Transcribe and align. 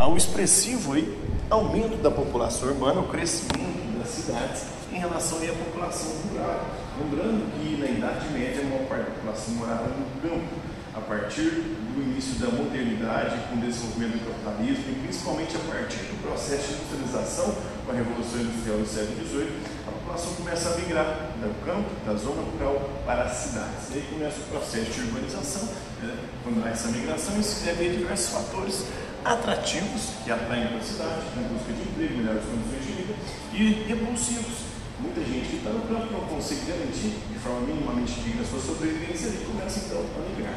ao 0.00 0.16
expressivo 0.16 0.94
aí, 0.94 1.14
aumento 1.50 2.02
da 2.02 2.10
população 2.10 2.70
urbana, 2.70 3.00
o 3.00 3.08
crescimento 3.08 3.98
das 3.98 4.08
cidades 4.08 4.62
em 4.90 4.98
relação 4.98 5.36
à 5.36 5.52
população 5.52 6.10
rural. 6.30 6.64
Lembrando 6.98 7.44
que 7.52 7.76
na 7.76 7.86
Idade 7.86 8.30
Média 8.32 8.62
a 8.62 8.64
maior 8.64 8.88
parte 8.88 9.04
da 9.04 9.10
população 9.10 9.54
morava 9.56 9.88
no 9.88 10.22
campo. 10.22 10.70
A 10.92 11.00
partir 11.00 11.50
do 11.94 12.02
início 12.02 12.34
da 12.40 12.48
modernidade, 12.48 13.36
com 13.48 13.56
o 13.56 13.60
desenvolvimento 13.60 14.24
do 14.24 14.42
capitalismo 14.42 14.84
e 14.88 14.94
principalmente 15.04 15.54
a 15.54 15.60
partir 15.70 15.98
do 15.98 16.22
processo 16.22 16.66
de 16.66 16.74
industrialização 16.74 17.54
com 17.86 17.92
a 17.92 17.94
Revolução 17.94 18.40
Industrial 18.40 18.78
do 18.78 18.86
século 18.88 19.28
XVIII, 19.28 19.52
a 19.86 19.90
população 19.92 20.34
começa 20.34 20.68
a 20.70 20.76
migrar 20.78 21.30
do 21.38 21.64
campo, 21.64 21.88
da 22.04 22.14
zona 22.16 22.42
rural 22.42 22.90
para 23.06 23.24
as 23.24 23.32
cidades. 23.32 23.86
E 23.92 23.98
aí 23.98 24.06
começa 24.10 24.40
o 24.40 24.44
processo 24.50 24.90
de 24.90 25.00
urbanização. 25.00 25.68
Né? 26.02 26.16
Quando 26.42 26.64
há 26.64 26.70
essa 26.70 26.88
migração, 26.88 27.38
isso 27.38 27.64
deve 27.64 27.86
a 27.86 27.92
diversos 27.92 28.30
fatores 28.32 28.84
atrativos 29.24 30.14
que 30.24 30.30
atraem 30.30 30.68
para 30.68 30.78
a 30.78 30.82
cidade, 30.82 31.22
em 31.36 31.42
busca 31.52 31.72
de 31.72 31.82
emprego, 31.82 32.16
melhores 32.18 32.44
condições 32.44 32.86
de 32.86 32.92
vida, 32.92 33.14
e 33.52 33.88
repulsivos. 33.88 34.70
Muita 35.00 35.20
gente 35.20 35.48
que 35.48 35.56
está 35.56 35.70
no 35.70 35.80
campo 35.82 36.12
não 36.12 36.20
consegue 36.28 36.60
garantir 36.66 37.16
de 37.32 37.38
forma 37.38 37.60
minimamente 37.60 38.20
digna 38.20 38.42
a 38.42 38.44
sua 38.44 38.60
sobrevivência 38.60 39.28
e 39.28 39.44
começa 39.46 39.80
então 39.80 40.00
a 40.00 40.28
migrar. 40.28 40.54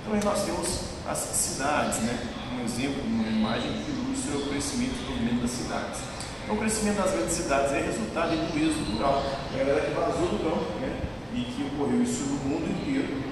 Então 0.00 0.14
aí 0.14 0.24
nós 0.24 0.44
temos 0.44 0.90
as 1.06 1.18
cidades, 1.18 1.98
né? 1.98 2.18
um 2.56 2.64
exemplo, 2.64 3.02
uma 3.04 3.28
imagem 3.28 3.72
que 3.84 3.90
ilustra 3.90 4.36
o 4.36 4.48
crescimento 4.48 4.96
do 5.04 5.10
movimento 5.10 5.42
das 5.42 5.50
cidades. 5.50 6.00
Então, 6.42 6.56
o 6.56 6.58
crescimento 6.58 6.96
das 6.96 7.12
grandes 7.12 7.34
cidades 7.34 7.72
é 7.72 7.80
resultado 7.82 8.30
do 8.30 8.58
êxodo 8.58 8.96
rural, 8.96 9.22
a 9.54 9.58
galera 9.58 9.80
que 9.82 9.94
vazou 9.94 10.28
do 10.28 10.38
campo, 10.42 10.80
né? 10.80 11.00
e 11.34 11.44
que 11.44 11.62
ocorreu 11.62 12.02
isso 12.02 12.24
no 12.24 12.36
mundo 12.48 12.66
inteiro, 12.70 13.29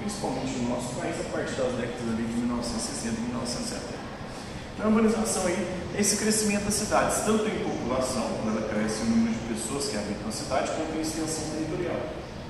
principalmente 0.00 0.58
no 0.58 0.70
nosso 0.70 0.96
país, 0.96 1.14
a 1.20 1.24
partir 1.30 1.54
das 1.54 1.72
décadas 1.76 2.16
de 2.16 2.22
1960 2.40 3.14
e 3.16 3.20
1970. 3.28 4.00
Então, 4.74 4.86
a 4.86 4.88
urbanização 4.88 5.46
aí 5.46 5.60
é 5.94 6.00
esse 6.00 6.16
crescimento 6.16 6.64
das 6.64 6.74
cidades, 6.74 7.20
tanto 7.24 7.44
em 7.44 7.60
população, 7.60 8.24
quando 8.40 8.56
ela 8.56 8.66
cresce 8.68 9.02
o 9.02 9.12
número 9.12 9.36
de 9.36 9.54
pessoas 9.54 9.92
que 9.92 9.96
habitam 9.96 10.28
a 10.28 10.32
cidade, 10.32 10.72
quanto 10.72 10.96
em 10.96 11.02
extensão 11.02 11.44
territorial. 11.52 12.00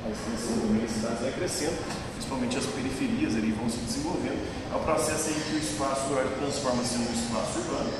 A 0.06 0.08
extensão 0.08 0.62
também 0.62 0.80
das 0.80 0.94
cidades 0.94 1.20
vai 1.20 1.32
crescendo, 1.32 1.76
principalmente 2.14 2.56
as 2.56 2.66
periferias 2.66 3.34
ali 3.34 3.50
vão 3.50 3.68
se 3.68 3.78
desenvolvendo. 3.82 4.38
É 4.72 4.76
o 4.76 4.80
processo 4.80 5.28
aí 5.28 5.42
que 5.42 5.56
o 5.56 5.58
espaço 5.58 6.06
rural 6.06 6.24
transforma-se 6.38 6.94
num 7.02 7.12
espaço 7.12 7.58
urbano, 7.66 7.90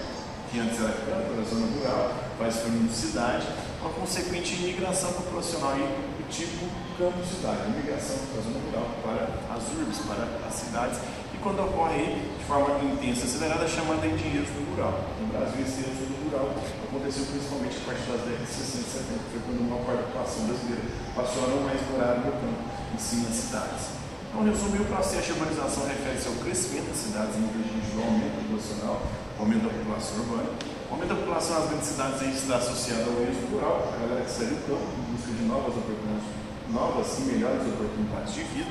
que 0.50 0.58
antes 0.58 0.78
era 0.78 0.94
campo, 0.94 1.34
era 1.34 1.44
zona 1.44 1.66
rural, 1.66 2.14
vai 2.38 2.50
se 2.50 2.58
tornando 2.62 2.92
cidade, 2.92 3.46
uma 3.82 3.90
consequente 3.90 4.54
imigração 4.54 5.12
populacional 5.12 5.72
aí 5.72 5.82
do 5.82 6.09
tipo 6.30 6.64
campo-cidade, 6.96 7.74
imigração 7.74 8.16
da 8.30 8.40
zona 8.40 8.62
rural 8.62 8.86
para 9.02 9.26
as 9.50 9.62
urbes, 9.74 9.98
para 10.06 10.24
as 10.46 10.54
cidades, 10.54 10.98
e 11.34 11.38
quando 11.42 11.58
ocorre 11.66 12.22
de 12.38 12.44
forma 12.46 12.78
intensa, 12.86 13.26
acelerada, 13.26 13.66
chamada 13.66 14.06
de 14.06 14.26
êxodo 14.30 14.62
rural. 14.70 14.94
No 15.20 15.26
Brasil, 15.34 15.60
esse 15.66 15.80
êxodo 15.82 16.14
rural 16.24 16.54
aconteceu 16.86 17.26
principalmente 17.26 17.76
a 17.76 17.84
partir 17.84 18.06
das 18.06 18.20
décadas 18.22 18.48
de 18.48 18.54
60 18.54 18.78
e 18.78 18.90
70, 18.90 19.18
que 19.18 19.30
foi 19.34 19.40
quando 19.44 19.60
uma 19.66 19.78
parte 19.82 19.98
da 19.98 20.06
população 20.06 20.46
brasileira 20.46 20.84
passou 21.14 21.44
a 21.44 21.46
não 21.50 21.60
mais 21.66 21.80
morar 21.90 22.14
no 22.22 22.30
campo, 22.30 22.62
e 22.94 22.98
sim 23.00 23.26
nas 23.26 23.34
cidades. 23.34 24.00
Então, 24.30 24.46
resumir, 24.46 24.78
o 24.78 24.84
processo 24.86 25.26
de 25.26 25.32
urbanização 25.34 25.82
refere-se 25.90 26.28
ao 26.30 26.38
crescimento 26.38 26.86
das 26.86 27.02
cidades 27.02 27.34
em 27.34 27.50
virtude 27.50 27.82
do 27.90 27.98
aumento 27.98 28.34
populacional, 28.46 29.02
aumento 29.34 29.66
da 29.66 29.74
população 29.74 30.14
urbana. 30.22 30.50
O 30.86 30.94
aumento 30.94 31.10
da 31.10 31.18
população 31.18 31.58
nas 31.58 31.66
grandes 31.70 31.88
cidades 31.88 32.22
aí 32.22 32.30
está 32.30 32.56
associado 32.56 33.10
ao 33.10 33.22
êxodo 33.26 33.46
rural, 33.50 33.90
a 33.90 33.96
galera 34.06 34.22
que 34.22 34.30
sai 34.30 34.46
do 34.46 34.58
campo 34.70 34.86
em 34.86 35.02
busca 35.10 35.30
de 35.34 35.42
novas 35.50 35.74
oportunidades, 35.74 35.99
novas 36.72 37.18
e 37.18 37.22
melhores 37.22 37.66
oportunidades 37.66 38.34
de 38.34 38.42
vida, 38.44 38.70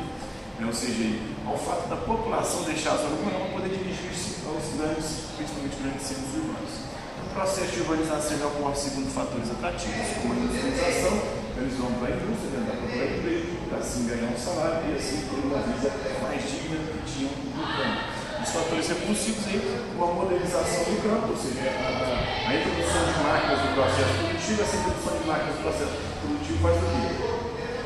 né? 0.60 0.66
ou 0.66 0.74
seja, 0.74 1.04
ao 1.46 1.58
fato 1.58 1.90
da 1.90 1.98
população 1.98 2.64
deixar 2.64 2.94
a 2.94 2.98
zona 2.98 3.16
urbana 3.16 3.40
para 3.40 3.60
poder 3.60 3.70
dirigir-se 3.76 4.48
aos 4.48 4.64
grandes, 4.76 5.36
principalmente 5.36 5.76
grandes 5.84 6.08
centros 6.08 6.32
urbanos. 6.36 6.74
O 7.20 7.34
processo 7.36 7.72
de 7.72 7.82
urbanização 7.82 8.48
ocorre 8.48 8.76
segundo 8.76 9.14
fatores 9.14 9.52
atrativos, 9.52 10.08
como 10.22 10.34
a 10.34 10.38
industrialização, 10.38 11.14
eles 11.60 11.76
vão 11.76 11.92
para 12.00 12.08
a 12.08 12.16
indústria, 12.16 12.50
tentar 12.56 12.76
procurar 12.80 13.06
emprego, 13.06 13.60
assim 13.76 14.08
ganhar 14.08 14.32
um 14.32 14.40
salário 14.40 14.84
e 14.88 14.96
assim 14.96 15.20
ter 15.28 15.40
uma 15.44 15.60
vida 15.60 15.92
mais 16.24 16.42
digna 16.44 16.80
do 16.80 16.88
que 16.90 17.02
tinham 17.12 17.32
no 17.36 17.64
campo. 17.64 18.20
Os 18.40 18.50
fatores 18.50 18.88
repulsivos 18.88 19.46
aí, 19.46 19.60
a 19.60 20.06
modernização 20.08 20.84
do 20.88 20.96
campo, 21.04 21.36
ou 21.36 21.38
seja, 21.38 21.70
a, 21.70 22.48
a, 22.48 22.50
a 22.50 22.56
introdução 22.56 23.04
de 23.04 23.20
máquinas 23.20 23.60
no 23.60 23.72
processo 23.76 24.14
produtivo, 24.16 24.62
essa 24.64 24.76
introdução 24.80 25.14
de 25.20 25.28
máquinas 25.28 25.56
no 25.56 25.62
processo 25.62 25.96
produtivo 26.24 26.58
faz 26.64 26.76
o 26.76 26.88
quê? 26.88 27.29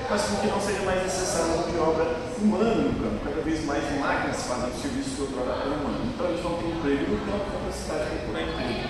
Faz 0.08 0.22
com 0.24 0.36
que 0.36 0.48
não 0.48 0.60
seja 0.60 0.82
mais 0.84 1.02
necessária 1.02 1.56
mão 1.56 1.64
de 1.64 1.78
obra 1.80 2.06
humana 2.38 2.76
no 2.76 2.94
campo, 3.00 3.24
cada 3.24 3.42
vez 3.42 3.66
mais 3.66 3.84
máquinas 4.00 4.44
fazem 4.44 4.70
serviços 4.76 5.16
que 5.16 5.22
outrora 5.22 5.64
eram 5.64 5.80
humanos. 5.80 6.06
Então 6.14 6.28
eles 6.28 6.42
vão 6.44 6.54
ter 6.60 6.68
emprego 6.70 7.12
no 7.12 7.18
campo, 7.24 7.46
vão 7.50 7.62
para 7.64 7.70
a 7.70 7.74
cidade 7.74 8.04
procurar 8.12 8.42
emprego. 8.44 8.84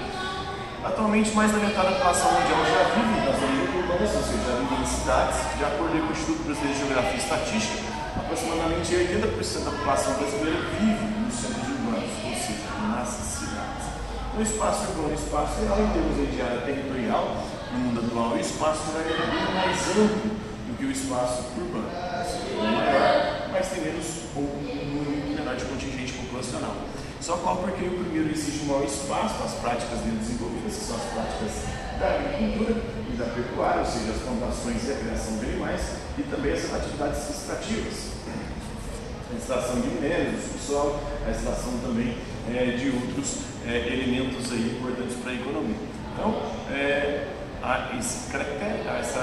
Atualmente, 0.83 1.31
mais 1.31 1.51
da 1.51 1.59
metade 1.59 1.87
da 1.87 1.95
população 1.95 2.31
mundial 2.33 2.59
já 2.65 2.83
vive 2.91 3.15
nas 3.23 3.35
zonas 3.39 3.69
urbanas, 3.71 4.11
ou 4.15 4.23
seja, 4.25 4.43
já 4.43 4.55
vive 4.57 4.75
em 4.75 4.85
cidades. 4.85 5.37
De 5.55 5.63
acordo 5.63 5.93
com 5.93 6.07
o 6.07 6.11
Instituto 6.11 6.43
Brasileiro 6.43 6.73
de 6.73 6.79
Geografia 6.81 7.13
e 7.13 7.23
Estatística, 7.23 7.83
aproximadamente 8.17 8.89
80% 8.91 9.63
da 9.63 9.71
população 9.71 10.13
brasileira 10.17 10.59
vive 10.81 11.05
nos 11.23 11.33
centros 11.39 11.67
urbanos, 11.71 12.13
ou 12.25 12.35
seja, 12.35 12.67
nas 12.89 13.07
cidades. 13.07 13.85
O 14.33 14.41
espaço 14.41 14.81
urbano, 14.91 15.13
o 15.13 15.13
espaço 15.13 15.61
geral, 15.61 15.77
em 15.77 15.89
termos 15.93 16.15
de 16.19 16.41
área 16.41 16.61
territorial, 16.67 17.37
no 17.71 17.79
mundo 17.79 18.01
atual, 18.01 18.33
o 18.33 18.39
espaço 18.41 18.81
rural 18.91 19.07
é 19.07 19.25
bem 19.29 19.45
mais 19.55 19.77
amplo 19.93 20.52
que 20.83 20.87
o 20.87 20.91
espaço 20.91 21.43
urbano. 21.57 21.87
É 21.89 22.71
maior, 22.71 23.49
mas 23.51 23.69
tem 23.69 23.83
menos 23.83 24.05
menor 24.35 25.55
de 25.55 25.65
contingente 25.65 26.13
populacional. 26.13 26.75
Só 27.21 27.37
qual 27.37 27.57
porque 27.57 27.85
o 27.85 28.03
primeiro 28.03 28.29
exige 28.29 28.65
um 28.65 28.67
maior 28.67 28.83
espaço 28.83 29.35
para 29.35 29.45
as 29.45 29.53
práticas 29.53 29.99
dele 29.99 30.17
desenvolvidas, 30.17 30.75
que 30.75 30.83
são 30.83 30.97
as 30.97 31.03
práticas 31.03 31.51
da 31.99 32.15
agricultura 32.15 32.75
e 33.07 33.15
da 33.15 33.25
pecuária, 33.25 33.79
ou 33.79 33.85
seja, 33.85 34.11
as 34.11 34.21
plantações 34.23 34.87
e 34.87 34.91
a 34.91 34.95
criação 34.95 35.37
de 35.37 35.45
animais, 35.45 35.81
e 36.17 36.23
também 36.23 36.51
as 36.51 36.73
atividades 36.73 37.29
extrativas. 37.29 38.11
A 39.31 39.35
extração 39.35 39.79
de 39.79 39.87
minérios 39.87 40.35
do 40.35 40.51
subsolo, 40.51 40.99
a 41.25 41.31
extração 41.31 41.79
também 41.81 42.17
é, 42.51 42.75
de 42.75 42.89
outros 42.89 43.37
é, 43.65 43.87
elementos 43.87 44.51
aí 44.51 44.77
importantes 44.77 45.15
para 45.23 45.31
a 45.31 45.35
economia. 45.35 45.77
Então, 46.13 46.41
é, 46.69 47.27
há 47.63 47.95
esse 47.97 48.27
essa, 48.99 49.19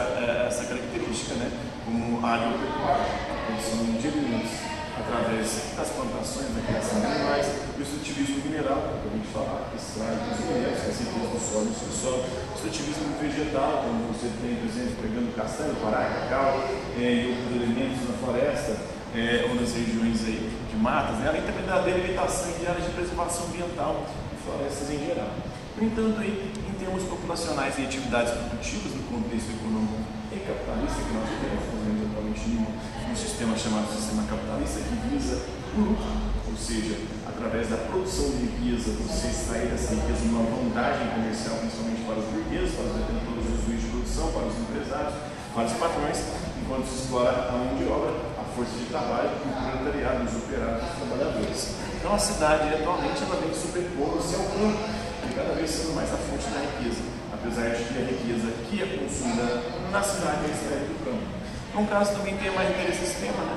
essa 0.48 0.64
característica, 0.64 1.34
né, 1.34 1.50
como 1.84 2.24
agropecuária, 2.24 3.04
a 3.04 3.46
produção 3.46 3.84
de 4.00 4.08
alimentos 4.08 4.50
através 4.96 5.76
das 5.76 5.88
plantações, 5.90 6.48
da 6.56 6.60
criação 6.64 7.00
de 7.00 7.06
animais, 7.06 7.46
o 7.76 7.82
extrativismo 7.82 8.44
mineral, 8.44 9.00
que 9.00 9.08
a 9.08 9.12
gente 9.16 9.28
fala, 9.32 9.68
extrai 9.76 10.16
os 10.16 10.40
minérios, 10.40 10.80
que 10.80 10.90
a 10.90 10.92
síntese 10.92 11.20
do 11.20 11.40
solo 11.40 11.66
e 11.66 11.68
do 11.68 11.76
subsolo, 11.76 12.24
o 12.24 12.54
extrativismo 12.56 13.08
vegetal, 13.20 13.84
quando 13.84 14.08
você 14.08 14.28
tem, 14.40 14.56
por 14.56 14.68
exemplo, 14.68 14.96
pegando 15.00 15.36
castanho, 15.36 15.74
pará, 15.76 16.04
cacau 16.04 16.64
é, 16.96 17.02
e 17.02 17.36
outros 17.36 17.56
elementos 17.56 18.08
na 18.08 18.14
floresta, 18.24 18.72
é, 19.16 19.44
ou 19.48 19.54
nas 19.56 19.72
regiões 19.72 20.20
aí 20.24 20.48
de 20.70 20.76
matas, 20.76 21.16
né, 21.18 21.28
além 21.28 21.42
também 21.42 21.64
da 21.66 21.80
delimitação 21.80 22.52
de 22.56 22.66
áreas 22.66 22.84
de 22.84 22.92
preservação 22.92 23.46
ambiental 23.46 24.04
e 24.32 24.36
florestas 24.44 24.90
em 24.90 25.04
geral. 25.04 25.32
No 25.80 25.86
entanto, 25.86 26.20
aí, 26.20 26.52
em 26.60 26.76
termos 26.76 27.04
populacionais 27.04 27.78
e 27.78 27.88
atividades 27.88 28.36
produtivas 28.36 28.92
no 29.00 29.02
contexto 29.08 29.48
econômico 29.48 29.96
e 30.28 30.36
capitalista 30.44 31.00
que 31.00 31.12
nós 31.16 31.24
nós 31.24 31.64
vivemos 31.72 32.04
atualmente 32.04 32.44
num, 32.52 33.16
sistema 33.16 33.56
chamado 33.56 33.88
sistema 33.88 34.28
capitalista 34.28 34.84
que 34.84 35.08
visa 35.08 35.40
o 35.72 35.80
lucro, 35.80 36.04
ou 36.52 36.56
seja, 36.60 37.00
através 37.24 37.72
da 37.72 37.78
produção 37.88 38.28
de 38.28 38.52
riqueza, 38.60 38.92
você 38.92 39.32
extrair 39.32 39.72
essa 39.72 39.96
riqueza 39.96 40.28
uma 40.28 40.44
vantagem 40.52 41.16
comercial, 41.16 41.56
principalmente 41.64 42.04
para 42.04 42.18
os 42.20 42.28
burgueses, 42.28 42.76
para 42.76 42.84
os 42.84 42.94
detentores 43.00 43.44
dos 43.48 43.64
meios 43.64 43.80
de 43.80 43.88
produção, 43.88 44.26
para 44.36 44.44
os 44.52 44.56
empresários, 44.60 45.14
para 45.56 45.64
os 45.64 45.72
patrões, 45.80 46.18
enquanto 46.60 46.84
se 46.92 47.08
explora 47.08 47.32
a 47.48 47.52
mão 47.56 47.72
de 47.80 47.88
obra, 47.88 48.12
a 48.36 48.44
força 48.52 48.76
de 48.76 48.84
trabalho 48.84 49.32
o 49.32 49.48
proletariado, 49.48 50.28
os 50.28 50.36
operários, 50.44 50.84
os 50.84 50.96
trabalhadores. 51.00 51.60
Então 51.96 52.12
a 52.12 52.20
cidade 52.20 52.68
atualmente 52.68 53.24
ela 53.24 53.40
vem 53.40 53.52
sobrepondo-se 53.56 54.36
ao 54.36 54.44
campo, 54.44 54.99
cada 55.34 55.54
vez 55.54 55.70
sendo 55.70 55.94
mais 55.94 56.12
a 56.12 56.16
fonte 56.16 56.48
da 56.50 56.60
riqueza 56.60 57.20
apesar 57.40 57.70
de 57.70 57.84
que 57.84 57.98
a 57.98 58.04
riqueza 58.04 58.52
que 58.68 58.82
é 58.82 58.86
consumida 59.00 59.62
na 59.90 60.02
cidade 60.02 60.44
é 60.44 60.52
extraída 60.52 60.86
do 60.92 61.04
campo. 61.04 61.24
Então, 61.70 61.86
caso 61.86 62.12
também 62.16 62.36
tenha 62.36 62.52
mais 62.52 62.70
interesse 62.70 63.00
nesse 63.00 63.16
tema, 63.16 63.42
né? 63.44 63.56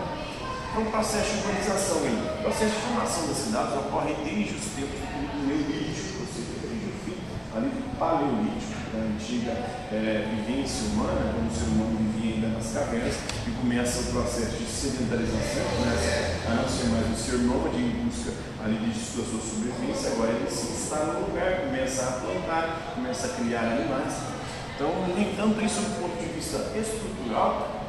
Então, 0.72 0.84
o 0.84 0.92
processo 0.92 1.30
de 1.32 1.38
urbanização 1.40 1.98
aí, 2.00 2.16
o 2.16 2.44
processo 2.44 2.72
de 2.72 2.82
formação 2.82 3.28
das 3.28 3.38
cidades 3.38 3.74
ocorre 3.76 4.16
desde 4.24 4.56
os 4.56 4.66
tempos 4.72 4.98
do 4.98 5.48
Neolítico, 5.48 6.24
ou 6.24 6.28
seja, 6.32 6.56
desde 6.64 6.88
o 6.88 6.94
fim 7.04 7.18
ali 7.56 7.70
do 7.70 7.83
Paleolítico, 7.98 8.74
da 8.92 9.00
antiga 9.00 9.52
é, 9.92 10.28
vivência 10.30 10.88
humana, 10.90 11.34
quando 11.34 11.50
o 11.50 11.54
ser 11.54 11.66
humano 11.72 11.98
vivia 11.98 12.36
ainda 12.36 12.48
nas 12.50 12.74
cavernas, 12.74 13.16
e 13.48 13.52
começa 13.52 14.02
o 14.02 14.04
processo 14.12 14.58
de 14.58 14.66
sedentarização, 14.66 15.64
começa 15.78 16.50
a 16.50 16.56
não 16.56 16.68
ser 16.70 16.86
mais 16.90 17.08
um 17.08 17.16
ser 17.16 17.38
nômade 17.40 17.78
em 17.78 17.90
busca 18.06 18.32
ali 18.64 18.78
de 18.78 19.00
sua 19.00 19.26
sobrevivência, 19.26 20.12
agora 20.12 20.32
ele 20.32 20.50
se 20.50 20.72
está 20.74 21.06
no 21.06 21.28
lugar, 21.28 21.62
começa 21.62 22.04
a 22.04 22.12
plantar, 22.22 22.94
começa 22.96 23.28
a 23.28 23.30
criar 23.30 23.62
animais. 23.62 24.14
Então, 24.76 24.90
no 25.08 25.20
entanto, 25.20 25.64
isso 25.64 25.82
do 25.82 26.02
ponto 26.02 26.18
de 26.20 26.34
vista 26.34 26.58
estrutural, 26.76 27.84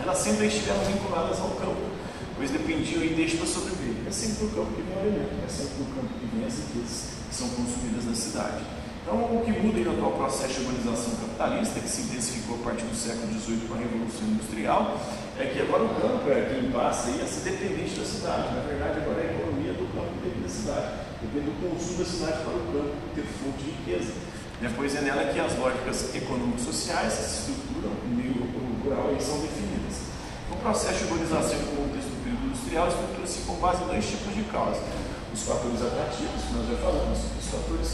elas 0.00 0.18
sempre 0.18 0.46
estiveram 0.46 0.80
vinculadas 0.84 1.40
ao 1.40 1.50
campo. 1.50 1.88
pois 2.36 2.50
dependiam 2.52 3.02
e 3.02 3.14
deixam 3.14 3.38
para 3.38 3.48
sobreviver. 3.48 4.06
É 4.06 4.10
sempre 4.10 4.46
o 4.46 4.48
campo 4.50 4.72
que 4.72 4.82
vem 4.82 4.96
o 4.96 5.00
alimento, 5.00 5.44
é 5.44 5.48
sempre 5.48 5.82
o 5.82 5.86
campo 5.86 6.08
que 6.20 6.26
vem 6.26 6.46
as 6.46 6.54
riquezas 6.54 7.18
que 7.28 7.34
são 7.34 7.48
consumidas 7.50 8.04
na 8.06 8.14
cidade. 8.14 8.77
Então, 9.08 9.24
o 9.24 9.40
que 9.40 9.52
muda 9.56 9.80
no 9.80 9.96
atual 9.96 10.12
processo 10.20 10.60
de 10.60 10.68
urbanização 10.68 11.16
capitalista, 11.16 11.80
que 11.80 11.88
se 11.88 12.02
intensificou 12.02 12.60
a 12.60 12.62
partir 12.68 12.84
do 12.84 12.92
século 12.92 13.32
XVIII 13.40 13.64
com 13.64 13.72
a 13.72 13.80
Revolução 13.80 14.28
Industrial, 14.28 15.00
é 15.40 15.48
que 15.48 15.64
agora 15.64 15.88
o 15.88 15.96
campo 15.96 16.28
é 16.28 16.44
quem 16.52 16.68
passa 16.68 17.08
a 17.08 17.24
ser 17.24 17.56
dependente 17.56 17.96
da 17.96 18.04
cidade. 18.04 18.52
Na 18.52 18.60
verdade, 18.68 19.00
agora 19.00 19.16
é 19.24 19.32
a 19.32 19.32
economia 19.32 19.72
do 19.72 19.88
campo 19.96 20.12
depende 20.20 20.44
da 20.44 20.52
cidade, 20.52 20.88
depende 21.24 21.48
do 21.48 21.56
consumo 21.56 21.96
da 21.96 22.04
cidade 22.04 22.36
para 22.44 22.52
o 22.52 22.64
campo 22.68 22.92
ter 23.16 23.24
fonte 23.40 23.64
de 23.64 23.70
riqueza. 23.80 24.12
Depois 24.60 24.92
é 24.92 25.00
nela 25.00 25.24
que 25.32 25.40
as 25.40 25.56
lógicas 25.56 25.96
econômicas 26.12 26.68
sociais 26.68 27.08
que 27.16 27.24
se 27.24 27.36
estruturam 27.48 27.96
no 28.04 28.12
meio 28.12 28.36
rural 28.84 29.08
são 29.16 29.40
definidas. 29.40 30.04
O 30.52 30.56
processo 30.60 31.00
de 31.00 31.04
urbanização 31.08 31.56
no 31.64 31.80
contexto 31.80 32.12
do 32.12 32.20
período 32.28 32.44
industrial 32.52 32.92
estrutura-se 32.92 33.40
com 33.48 33.56
base 33.56 33.80
em 33.84 33.86
dois 33.88 34.04
tipos 34.04 34.36
de 34.36 34.44
causas. 34.52 34.84
Os 35.32 35.42
fatores 35.48 35.80
atrativos, 35.80 36.44
que 36.44 36.52
nós 36.52 36.68
já 36.68 36.76
falamos, 36.76 37.16
e 37.24 37.38
os 37.40 37.48
fatores 37.48 37.88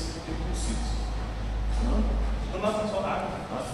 Não? 1.85 2.01
Não 2.01 2.57
está 2.57 2.71
funcionando. 2.81 3.29
Ah, 3.53 3.65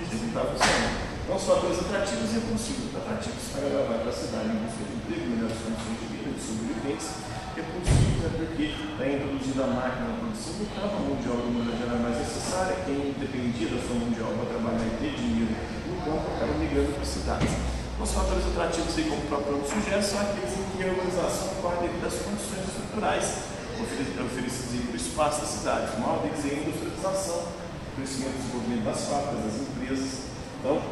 isso 0.00 0.14
está 0.14 0.40
funcionando. 0.40 1.10
Então, 1.30 1.36
os 1.36 1.44
fatores 1.44 1.78
atrativos 1.78 2.30
e 2.30 2.34
repulsivos. 2.42 2.90
Atrativos 2.96 3.44
para 3.52 3.70
levar 3.70 3.98
para 4.02 4.10
a 4.10 4.18
cidade 4.18 4.50
em 4.50 4.58
busca 4.66 4.82
de 4.82 4.94
emprego, 4.98 5.30
melhores 5.30 5.58
condições 5.62 5.98
de 6.00 6.06
vida, 6.10 6.30
de 6.34 6.42
sobrevivência. 6.42 7.14
Repulsivos 7.54 8.18
é 8.24 8.30
porque 8.34 8.64
está 8.74 9.04
introduzindo 9.06 9.60
a 9.62 9.68
máquina 9.70 10.04
na 10.10 10.16
produção 10.18 10.54
do 10.58 10.66
campo, 10.74 10.90
a 10.90 11.02
mão 11.06 11.14
de 11.18 11.28
obra 11.30 11.46
humana 11.46 11.72
já 11.76 11.84
era 11.86 11.98
mais 12.02 12.16
necessária. 12.18 12.74
Quem 12.82 13.14
dependia 13.14 13.68
da 13.70 13.78
sua 13.78 13.94
mão 13.94 14.10
de 14.10 14.20
obra 14.22 14.42
para 14.42 14.58
trabalhar 14.58 14.86
e 14.90 14.94
ter 14.98 15.12
dinheiro 15.14 15.54
no 15.54 15.96
campo 16.02 16.26
acaba 16.34 16.54
migrando 16.58 16.90
para 16.98 17.06
as 17.06 17.12
cidades. 17.14 17.52
Os 18.00 18.10
fatores 18.16 18.46
atrativos, 18.50 18.96
como 18.96 19.20
o 19.20 19.28
próprio 19.28 19.52
nome 19.60 19.68
sugere, 19.68 20.02
são 20.02 20.18
aqueles 20.24 20.56
em 20.56 20.64
que 20.72 20.82
a 20.82 20.86
urbanização 20.88 21.46
ocorre 21.60 21.84
devido 21.84 22.06
às 22.08 22.16
condições 22.24 22.64
estruturais 22.64 23.59
oferecidas 23.80 24.84
pelo 24.84 24.96
espaço 24.96 25.40
da 25.40 25.46
cidade. 25.46 25.96
O 25.96 26.00
maior 26.00 26.22
deles 26.22 26.44
é 26.44 26.48
a 26.48 26.58
industrialização, 26.60 27.38
o 27.40 27.96
crescimento 27.96 28.34
e 28.34 28.42
desenvolvimento 28.42 28.84
das 28.84 29.00
fábricas, 29.08 29.44
das 29.44 29.56
empresas. 29.60 30.10
Então, 30.60 30.82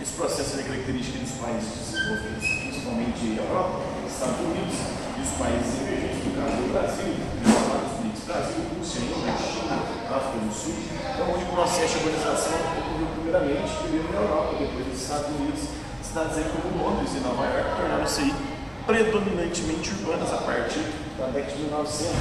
esse 0.00 0.12
processo 0.12 0.58
é 0.58 0.62
característica 0.62 1.18
dos 1.18 1.32
países 1.38 1.70
desenvolvidos, 1.76 2.46
principalmente 2.66 3.20
a 3.20 3.42
Europa, 3.44 3.90
Estados 4.08 4.40
Unidos 4.40 4.76
e 5.16 5.20
os 5.22 5.32
países 5.38 5.70
emergentes, 5.80 6.24
no 6.24 6.32
caso 6.40 6.56
do 6.56 6.68
Brasil, 6.72 7.10
os 7.14 7.48
Estados 7.48 7.92
Unidos, 8.00 8.20
Brasil, 8.26 8.60
Rússia, 8.74 9.00
Índia, 9.00 9.34
China, 9.38 9.76
África 10.10 10.38
do 10.40 10.52
Sul, 10.52 10.76
então, 10.80 11.24
onde 11.30 11.44
o 11.44 11.52
processo 11.52 11.98
de 11.98 12.04
urbanização 12.04 12.56
ocorreu 12.58 13.08
primeiramente, 13.14 13.70
primeiro 13.80 14.08
na 14.12 14.20
Europa, 14.20 14.56
depois 14.58 14.86
nos 14.88 15.00
Estados 15.00 15.28
Unidos, 15.36 15.60
cidades 16.02 16.36
aí 16.38 16.46
como 16.48 16.80
Londres 16.80 17.10
e 17.14 17.20
Nova 17.20 17.44
York 17.44 17.76
tornaram-se 17.76 18.49
predominantemente 18.90 19.90
urbanas 19.90 20.32
a 20.32 20.38
partir 20.38 20.84
da 21.16 21.26
década 21.26 21.52
de 21.52 21.62
1900, 21.62 22.12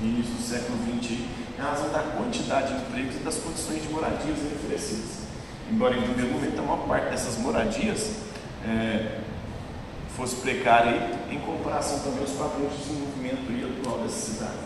início 0.00 0.32
do 0.32 0.42
século 0.42 0.78
XX, 1.02 1.10
em 1.10 1.60
razão 1.60 1.90
da 1.90 1.98
quantidade 2.00 2.72
de 2.72 2.80
empregos 2.80 3.16
e 3.16 3.18
das 3.18 3.36
condições 3.36 3.82
de 3.82 3.88
moradias 3.90 4.38
oferecidas. 4.56 5.24
Embora 5.70 5.96
em 5.96 6.02
primeiro 6.02 6.32
momento 6.32 6.58
a 6.58 6.62
maior 6.62 6.86
parte 6.88 7.10
dessas 7.10 7.36
moradias 7.38 8.12
é, 8.66 9.20
fosse 10.16 10.36
precária 10.36 11.10
em 11.30 11.38
comparação 11.40 11.98
também 12.00 12.20
aos 12.20 12.30
padrões 12.30 12.72
de 12.72 12.78
desenvolvimento 12.78 13.80
atual 13.80 13.98
dessa 13.98 14.32
cidade. 14.32 14.64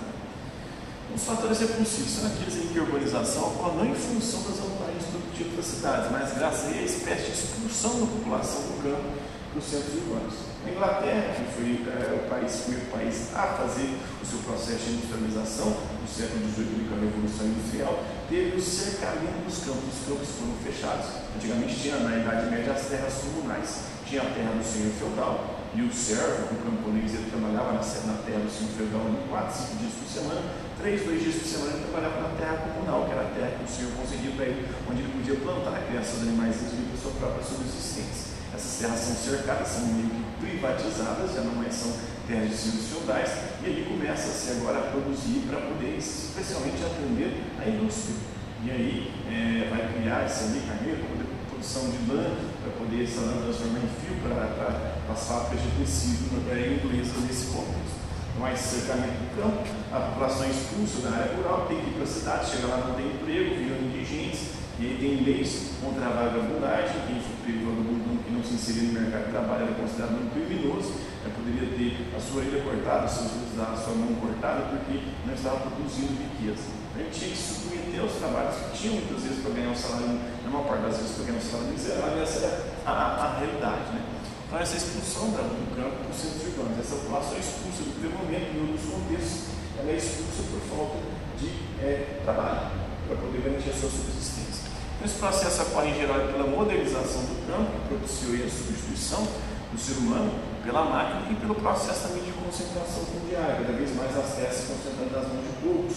Os 1.15 1.25
fatores 1.25 1.59
repulsivos 1.59 2.11
são 2.11 2.27
aqueles 2.29 2.55
em 2.55 2.69
que 2.69 2.79
a 2.79 2.83
urbanização 2.83 3.49
ocorre 3.49 3.79
não 3.79 3.87
em 3.87 3.95
função 3.95 4.43
das 4.43 4.59
vantagens 4.59 5.05
produtivas 5.11 5.57
das 5.57 5.67
cidades, 5.67 6.13
mas 6.13 6.39
graças 6.39 6.73
a 6.73 6.83
espécie 6.83 7.25
de 7.25 7.33
expulsão 7.33 7.99
da 7.99 8.07
população 8.07 8.61
do 8.63 8.83
campo 8.83 9.38
para 9.59 9.67
os 9.67 9.67
centros 9.67 9.95
urbanos. 10.07 10.35
A 10.65 10.71
Inglaterra, 10.71 11.35
que 11.35 11.45
foi 11.51 11.83
é, 11.91 12.15
o 12.15 12.31
país, 12.31 12.63
primeiro 12.63 12.87
país 12.87 13.35
a 13.35 13.59
fazer 13.59 13.99
o 14.23 14.25
seu 14.27 14.39
processo 14.47 14.87
de 14.87 15.03
industrialização 15.03 15.75
no 15.99 16.07
século 16.07 16.47
XVIII, 16.55 16.87
com 16.87 16.95
a 16.95 17.03
Revolução 17.03 17.47
Industrial, 17.47 17.95
teve 18.31 18.57
o 18.57 18.63
cercamento 18.63 19.43
dos 19.43 19.59
campos. 19.67 19.91
Os 19.91 20.07
campos 20.07 20.29
foram 20.39 20.55
fechados. 20.63 21.07
Antigamente 21.35 21.75
tinha, 21.75 21.99
na 21.99 22.17
Idade 22.17 22.51
Média, 22.51 22.73
as 22.73 22.87
terras 22.87 23.15
comunais. 23.19 23.99
Tinha 24.07 24.23
a 24.23 24.31
terra 24.31 24.55
do 24.55 24.65
senhor 24.65 24.93
feudal 24.95 25.59
e 25.75 25.83
o 25.83 25.93
servo, 25.93 26.55
o 26.55 26.59
camponês, 26.65 27.13
ele 27.13 27.29
trabalhava 27.29 27.77
na, 27.77 28.15
terra 28.25 28.41
do 28.41 28.49
senhor 28.49 28.73
feudal 28.73 29.05
em 29.11 29.29
4, 29.29 29.53
5 29.53 29.77
dias 29.77 29.93
por 29.99 30.09
semana. 30.09 30.43
Três, 30.79 31.03
dois 31.03 31.21
dias 31.21 31.35
por 31.35 31.45
semana 31.45 31.73
ele 31.75 31.85
trabalhava 31.91 32.17
na 32.23 32.31
terra 32.39 32.57
comunal, 32.71 33.05
que 33.05 33.13
era 33.13 33.27
a 33.27 33.31
terra 33.35 33.53
que 33.59 33.67
o 33.67 33.69
senhor 33.69 33.93
conseguia 33.99 34.31
para 34.33 34.47
ele, 34.47 34.63
onde 34.89 35.03
ele 35.03 35.13
podia 35.13 35.37
plantar 35.43 35.75
a 35.77 35.83
criação 35.83 36.23
de 36.23 36.29
animais 36.31 36.57
e 36.57 36.97
sua 36.97 37.13
própria 37.19 37.45
subsistência. 37.45 38.28
Essas 38.59 38.81
terras 38.81 38.99
são 38.99 39.15
cercadas, 39.15 39.69
são 39.69 39.87
meio 39.87 40.11
que 40.11 40.47
privatizadas, 40.47 41.33
já 41.33 41.43
não 41.43 41.55
mais 41.55 41.73
são 41.73 41.95
terras 42.27 42.51
de 42.51 42.57
senhores 42.57 42.89
feudais, 42.91 43.31
e 43.63 43.67
ele 43.67 43.87
começa-se 43.87 44.51
agora 44.59 44.79
a 44.79 44.91
produzir 44.91 45.47
para 45.47 45.61
poder, 45.61 45.97
especialmente, 45.97 46.83
atender 46.83 47.39
a 47.63 47.69
indústria. 47.69 48.17
E 48.65 48.71
aí 48.73 49.15
é, 49.31 49.71
vai 49.71 49.87
criar 49.95 50.27
esse 50.27 50.43
ali, 50.43 50.59
poder 50.67 51.39
produção 51.49 51.91
de 51.91 52.11
lã, 52.11 52.35
para 52.59 52.73
poder 52.83 53.05
essa 53.05 53.21
lã 53.21 53.43
transformar 53.43 53.79
em 53.79 53.91
fio 54.03 54.17
para, 54.27 54.99
as 55.09 55.23
fábricas 55.23 55.63
de 55.63 55.71
tecido 55.79 56.51
é, 56.51 56.83
inglesa 56.83 57.15
nesse 57.27 57.47
contexto. 57.55 58.08
Então, 58.38 58.55
esse 58.55 58.87
cercamento 58.87 59.19
do 59.19 59.35
campo, 59.35 59.67
a 59.90 59.99
população 59.99 60.46
é 60.46 60.50
expulsa 60.50 61.02
da 61.02 61.11
área 61.11 61.35
rural, 61.35 61.67
tem 61.67 61.82
que 61.82 61.90
ir 61.90 61.94
para 61.99 62.05
a 62.05 62.06
cidade, 62.06 62.50
chega 62.55 62.70
lá, 62.70 62.87
não 62.87 62.94
tem 62.94 63.11
emprego, 63.11 63.58
viram 63.58 63.82
indigentes, 63.82 64.55
e 64.79 64.87
aí 64.87 64.94
tem 64.94 65.26
leis 65.26 65.75
contra 65.82 66.06
a 66.06 66.14
vagabundagem, 66.14 67.02
quem 67.11 67.19
pego 67.19 67.67
vagabundo 67.67 68.23
que 68.23 68.31
não 68.31 68.38
se 68.46 68.55
inserir 68.55 68.94
no 68.94 69.00
mercado 69.02 69.26
de 69.26 69.31
trabalho 69.35 69.67
era 69.67 69.75
considerado 69.75 70.23
um 70.23 70.31
criminoso, 70.31 71.02
né, 71.26 71.35
poderia 71.35 71.67
ter 71.67 72.14
a 72.14 72.20
sua 72.23 72.38
orelha 72.38 72.62
cortada, 72.62 73.11
a 73.11 73.75
sua 73.75 73.94
mão 73.99 74.14
cortada, 74.23 74.70
porque 74.70 75.02
não 75.26 75.35
estava 75.35 75.58
produzindo 75.58 76.14
riqueza. 76.14 76.62
A 76.94 76.99
gente 77.02 77.19
tinha 77.19 77.31
que 77.35 77.43
submeter 77.43 78.00
aos 78.06 78.23
trabalhos 78.23 78.55
que 78.55 78.79
tinham 78.79 79.02
muitas 79.02 79.19
vezes 79.19 79.43
para 79.43 79.50
ganhar 79.50 79.75
um 79.75 79.75
salário, 79.75 80.14
na 80.46 80.46
maior 80.46 80.62
parte 80.62 80.82
das 80.87 80.96
vezes 81.02 81.19
para 81.19 81.25
ganhar 81.26 81.43
um 81.43 81.43
salário 81.43 81.75
miserável, 81.75 82.23
essa 82.23 82.38
era 82.38 82.55
a, 82.87 83.02
a 83.19 83.38
realidade. 83.43 83.99
Né? 83.99 84.18
Então, 84.49 84.65
essa 84.65 84.81
expulsão 84.81 85.29
da, 85.37 85.45
do 85.45 85.77
campo 85.77 86.09
dos 86.09 86.17
centros 86.17 86.56
urbanos, 86.56 86.81
essa 86.81 86.97
população 87.05 87.37
é 87.37 87.41
expulsa 87.45 87.85
do 87.85 88.09
momento, 88.17 88.49
em 88.49 88.65
outros 88.65 88.89
contextos, 88.89 89.53
ela 89.77 89.93
é 89.93 89.97
expulsa 90.00 90.41
por 90.49 90.61
falta 90.73 90.97
de 91.37 91.53
é, 91.85 92.25
trabalho, 92.25 92.73
para 93.05 93.17
poder 93.21 93.45
garantir 93.45 93.69
a 93.69 93.77
sua 93.77 93.93
subsistência. 93.93 94.73
Esse 95.05 95.21
processo 95.21 95.69
ocorre 95.69 95.93
em 95.93 96.00
geral 96.00 96.33
pela 96.33 96.49
modernização 96.49 97.29
do 97.29 97.37
campo, 97.45 97.77
que 97.77 97.93
propiciou 97.93 98.41
a 98.41 98.49
substituição 98.49 99.21
do 99.69 99.77
ser 99.77 100.00
humano 100.00 100.33
pela 100.65 100.81
máquina 100.81 101.29
e 101.29 101.37
pelo 101.37 101.55
processo 101.55 102.09
também 102.09 102.25
de 102.25 102.33
concentração 102.33 103.05
fundiária, 103.05 103.61
cada 103.61 103.77
vez 103.77 103.93
mais 104.00 104.17
as 104.17 104.33
terras 104.33 104.56
se 104.56 104.73
concentrando 104.73 105.12
nas 105.12 105.29
mãos 105.29 105.45
de 105.45 105.53
poucos, 105.61 105.97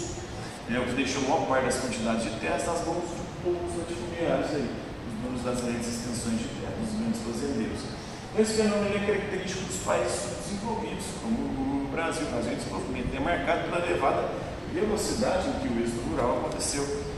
é, 0.67 0.75
o 0.75 0.91
que 0.91 0.99
deixou 0.99 1.23
maior 1.23 1.47
parte 1.47 1.71
das 1.71 1.79
quantidades 1.79 2.27
de 2.27 2.35
terras 2.35 2.67
nas 2.67 2.83
mãos 2.83 3.15
de 3.15 3.23
poucos 3.47 3.79
latifundiários 3.79 4.51
aí, 4.59 4.67
os 5.07 5.15
donos 5.23 5.39
das 5.39 5.63
grandes 5.63 5.87
extensões 5.87 6.35
de 6.35 6.51
terra, 6.59 6.75
os 6.83 6.91
grandes 6.99 7.23
fazendeiros. 7.23 8.00
Esse 8.37 8.53
fenômeno 8.53 8.95
é 8.95 8.99
característico 9.05 9.65
dos 9.65 9.77
países 9.83 10.37
desenvolvidos, 10.45 11.05
como 11.21 11.35
o 11.35 11.89
Brasil. 11.91 12.27
O 12.27 12.31
Brasil 12.31 12.53
em 12.53 12.55
desenvolvimento 12.55 13.15
é 13.15 13.19
marcado 13.19 13.69
pela 13.69 13.85
elevada 13.85 14.29
velocidade 14.73 15.49
em 15.49 15.53
que 15.59 15.67
o 15.67 15.83
êxodo 15.83 16.09
rural 16.09 16.37
aconteceu 16.39 17.11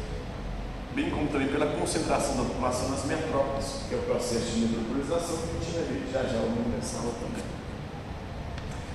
bem 0.96 1.10
como 1.10 1.28
também 1.28 1.48
pela 1.48 1.66
concentração 1.66 2.38
da 2.38 2.44
população 2.44 2.90
nas 2.90 3.06
metrópoles, 3.06 3.82
que 3.90 3.96
é 3.96 3.98
o 3.98 4.02
processo 4.02 4.52
de 4.52 4.60
metropolização 4.62 5.38
que 5.38 5.50
a 5.50 5.64
gente 5.64 5.72
vai 5.74 5.84
ver 5.84 6.12
já 6.12 6.24
já 6.24 6.38
ao 6.38 6.46
longo 6.46 6.70
dessa 6.70 6.98
também. 6.98 7.44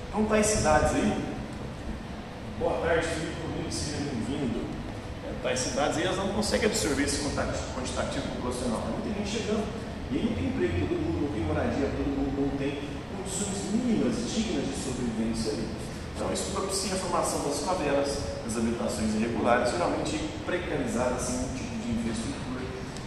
Então, 0.07 0.25
tais 0.25 0.45
cidades 0.45 0.95
aí, 0.95 1.23
boa 2.57 2.79
tarde, 2.79 3.05
Felipe 3.05 3.41
Rodrigues, 3.41 3.75
seja 3.75 3.97
bem-vindo. 3.97 4.65
É, 5.27 5.33
tais 5.43 5.59
cidades 5.59 5.97
aí, 5.97 6.03
elas 6.03 6.17
não 6.17 6.29
conseguem 6.29 6.67
absorver 6.67 7.03
esse 7.03 7.21
quantitativo 7.21 8.27
populacional. 8.35 8.81
Tem 8.81 8.91
muita 8.93 9.19
gente 9.19 9.29
chegando, 9.29 9.67
e 10.11 10.17
aí 10.17 10.25
não 10.25 10.33
tem 10.35 10.45
emprego, 10.47 10.87
todo 10.87 10.99
mundo 10.99 11.28
moradia, 11.49 11.89
todo 11.97 12.13
mundo 12.13 12.45
não 12.45 12.57
tem 12.61 12.77
condições 13.09 13.73
mínimas, 13.73 14.15
dignas 14.29 14.69
de 14.69 14.75
sobrevivência 14.77 15.57
ali. 15.57 15.65
Então, 16.13 16.31
isso 16.31 16.51
propicia 16.53 16.93
a 16.93 16.99
formação 16.99 17.41
das 17.41 17.59
favelas, 17.65 18.09
das 18.45 18.57
habitações 18.57 19.15
irregulares, 19.15 19.71
geralmente 19.71 20.19
precarizadas, 20.45 21.21
sem 21.21 21.35
assim, 21.35 21.57
de 21.57 21.89
infraestrutura. 21.89 22.61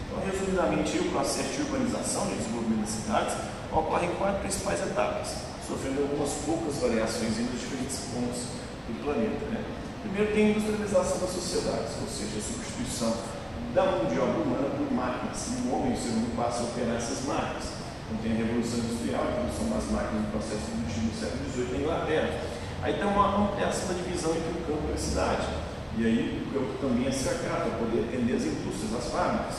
Então, 0.08 0.18
resumidamente, 0.26 0.98
o 0.98 1.10
processo 1.12 1.52
de 1.54 1.62
urbanização 1.62 2.26
e 2.32 2.34
desenvolvimento 2.34 2.82
das 2.82 2.90
cidades 2.90 3.34
ocorre 3.70 4.06
em 4.06 4.14
quatro 4.16 4.40
principais 4.40 4.80
etapas, 4.82 5.28
sofrendo 5.68 6.02
algumas 6.02 6.32
poucas 6.44 6.82
variações 6.82 7.38
nos 7.38 7.60
diferentes 7.60 8.00
pontos 8.10 8.58
do 8.88 9.04
planeta. 9.04 9.44
Né? 9.54 9.60
Primeiro, 10.02 10.32
tem 10.34 10.46
a 10.46 10.50
industrialização 10.50 11.18
das 11.20 11.30
sociedades, 11.30 11.92
ou 12.00 12.08
seja, 12.08 12.36
a 12.36 12.42
substituição 12.42 13.12
da 13.74 13.84
mão 13.86 14.04
de 14.06 14.18
obra 14.18 14.40
humana 14.40 14.68
por 14.72 14.88
máquinas. 14.92 15.52
E 15.52 15.68
o 15.68 15.72
homem, 15.72 15.92
o 15.92 15.96
ser 15.96 16.10
humano, 16.16 16.32
passa 16.36 16.60
a 16.60 16.64
operar 16.64 16.96
essas 16.96 17.24
máquinas. 17.24 17.81
Então, 18.12 18.20
tem 18.20 18.32
a 18.32 18.44
Revolução 18.44 18.78
Industrial, 18.80 19.24
a 19.24 19.30
introdução 19.32 19.66
das 19.72 19.88
máquinas 19.88 20.24
no 20.24 20.30
processo 20.36 20.68
produtivo 20.68 21.08
do 21.08 21.16
século 21.16 21.44
XVIII 21.48 21.72
na 21.72 21.78
Inglaterra. 21.80 22.30
Aí 22.82 22.92
tem 22.94 23.06
uma 23.06 23.26
ampliação 23.40 23.88
da 23.88 23.94
divisão 23.94 24.30
entre 24.36 24.52
o 24.52 24.66
campo 24.68 24.84
e 24.90 24.92
a 24.92 24.98
cidade. 24.98 25.48
E 25.96 26.04
aí 26.04 26.44
o 26.44 26.52
campo 26.52 26.72
também 26.80 27.08
é 27.08 27.12
cercado 27.12 27.72
para 27.72 27.78
poder 27.80 28.04
atender 28.04 28.36
as 28.36 28.44
indústrias, 28.44 28.92
as 28.92 29.08
fábricas. 29.08 29.56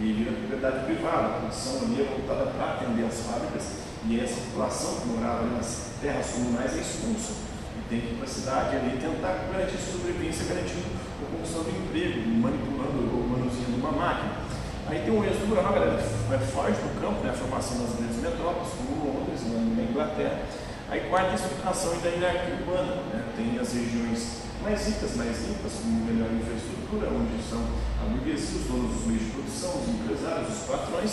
E 0.00 0.12
vira 0.16 0.32
propriedade 0.32 0.84
privada, 0.86 1.26
a 1.26 1.36
produção 1.44 1.76
ali 1.84 2.00
é 2.00 2.04
voltada 2.08 2.50
para 2.56 2.64
atender 2.72 3.04
as 3.04 3.20
fábricas 3.20 3.84
E 4.08 4.18
essa 4.18 4.40
população 4.48 4.96
que 4.96 5.08
morava 5.12 5.44
nas 5.52 5.92
terras 6.00 6.30
comunais 6.32 6.72
é 6.72 6.80
expulsa 6.80 7.36
e 7.76 7.80
tem 7.90 8.00
que 8.00 8.14
ir 8.14 8.16
para 8.16 8.24
a 8.24 8.32
cidade 8.32 8.76
ali 8.76 8.96
tentar 8.96 9.44
garantir 9.52 9.76
sobrevivência, 9.76 10.48
garantindo 10.48 10.88
a 10.88 11.36
conquistão 11.36 11.64
do 11.64 11.70
emprego, 11.70 12.16
manipulando 12.32 13.12
ou 13.12 13.28
manuseando 13.28 13.76
uma 13.76 13.92
máquina. 13.92 14.49
Aí 14.90 15.02
tem 15.06 15.14
um 15.14 15.22
êxodo 15.22 15.54
a 15.54 15.62
galera 15.62 16.02
vai 16.28 16.38
foge 16.50 16.74
do 16.82 17.00
campo, 17.00 17.22
né, 17.22 17.30
a 17.30 17.38
formação 17.38 17.78
das 17.78 17.94
grandes 17.94 18.16
metrópoles, 18.18 18.74
como 18.74 19.06
Londres, 19.06 19.38
na 19.46 19.82
Inglaterra. 19.86 20.42
Aí 20.90 21.06
quarta 21.08 21.34
explicação 21.36 21.94
da 22.02 22.08
hierarquia 22.10 22.58
urbana, 22.58 22.98
né, 23.14 23.22
tem 23.38 23.54
as 23.54 23.70
regiões 23.70 24.42
mais 24.66 24.82
ricas, 24.82 25.14
mais 25.14 25.46
limpas, 25.46 25.78
com 25.78 25.94
melhor 26.10 26.26
infraestrutura, 26.34 27.06
onde 27.06 27.38
são 27.38 27.62
a 28.02 28.10
burguesia, 28.10 28.58
os 28.58 28.66
donos 28.66 28.90
dos 28.98 29.06
meios 29.06 29.22
de 29.22 29.30
produção, 29.30 29.70
os 29.78 29.88
empresários, 29.94 30.58
os 30.58 30.66
patrões, 30.66 31.12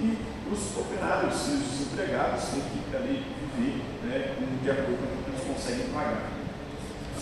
e 0.00 0.16
os 0.48 0.60
operários 0.78 1.36
e 1.36 1.50
os 1.52 1.64
desempregados 1.68 2.44
têm 2.48 2.64
que 2.64 2.96
ali 2.96 3.26
viver 3.52 3.84
né, 4.08 4.36
de 4.40 4.70
acordo 4.70 5.04
com 5.04 5.20
o 5.20 5.24
que 5.24 5.30
eles 5.36 5.44
conseguem 5.44 5.92
pagar. 5.92 6.32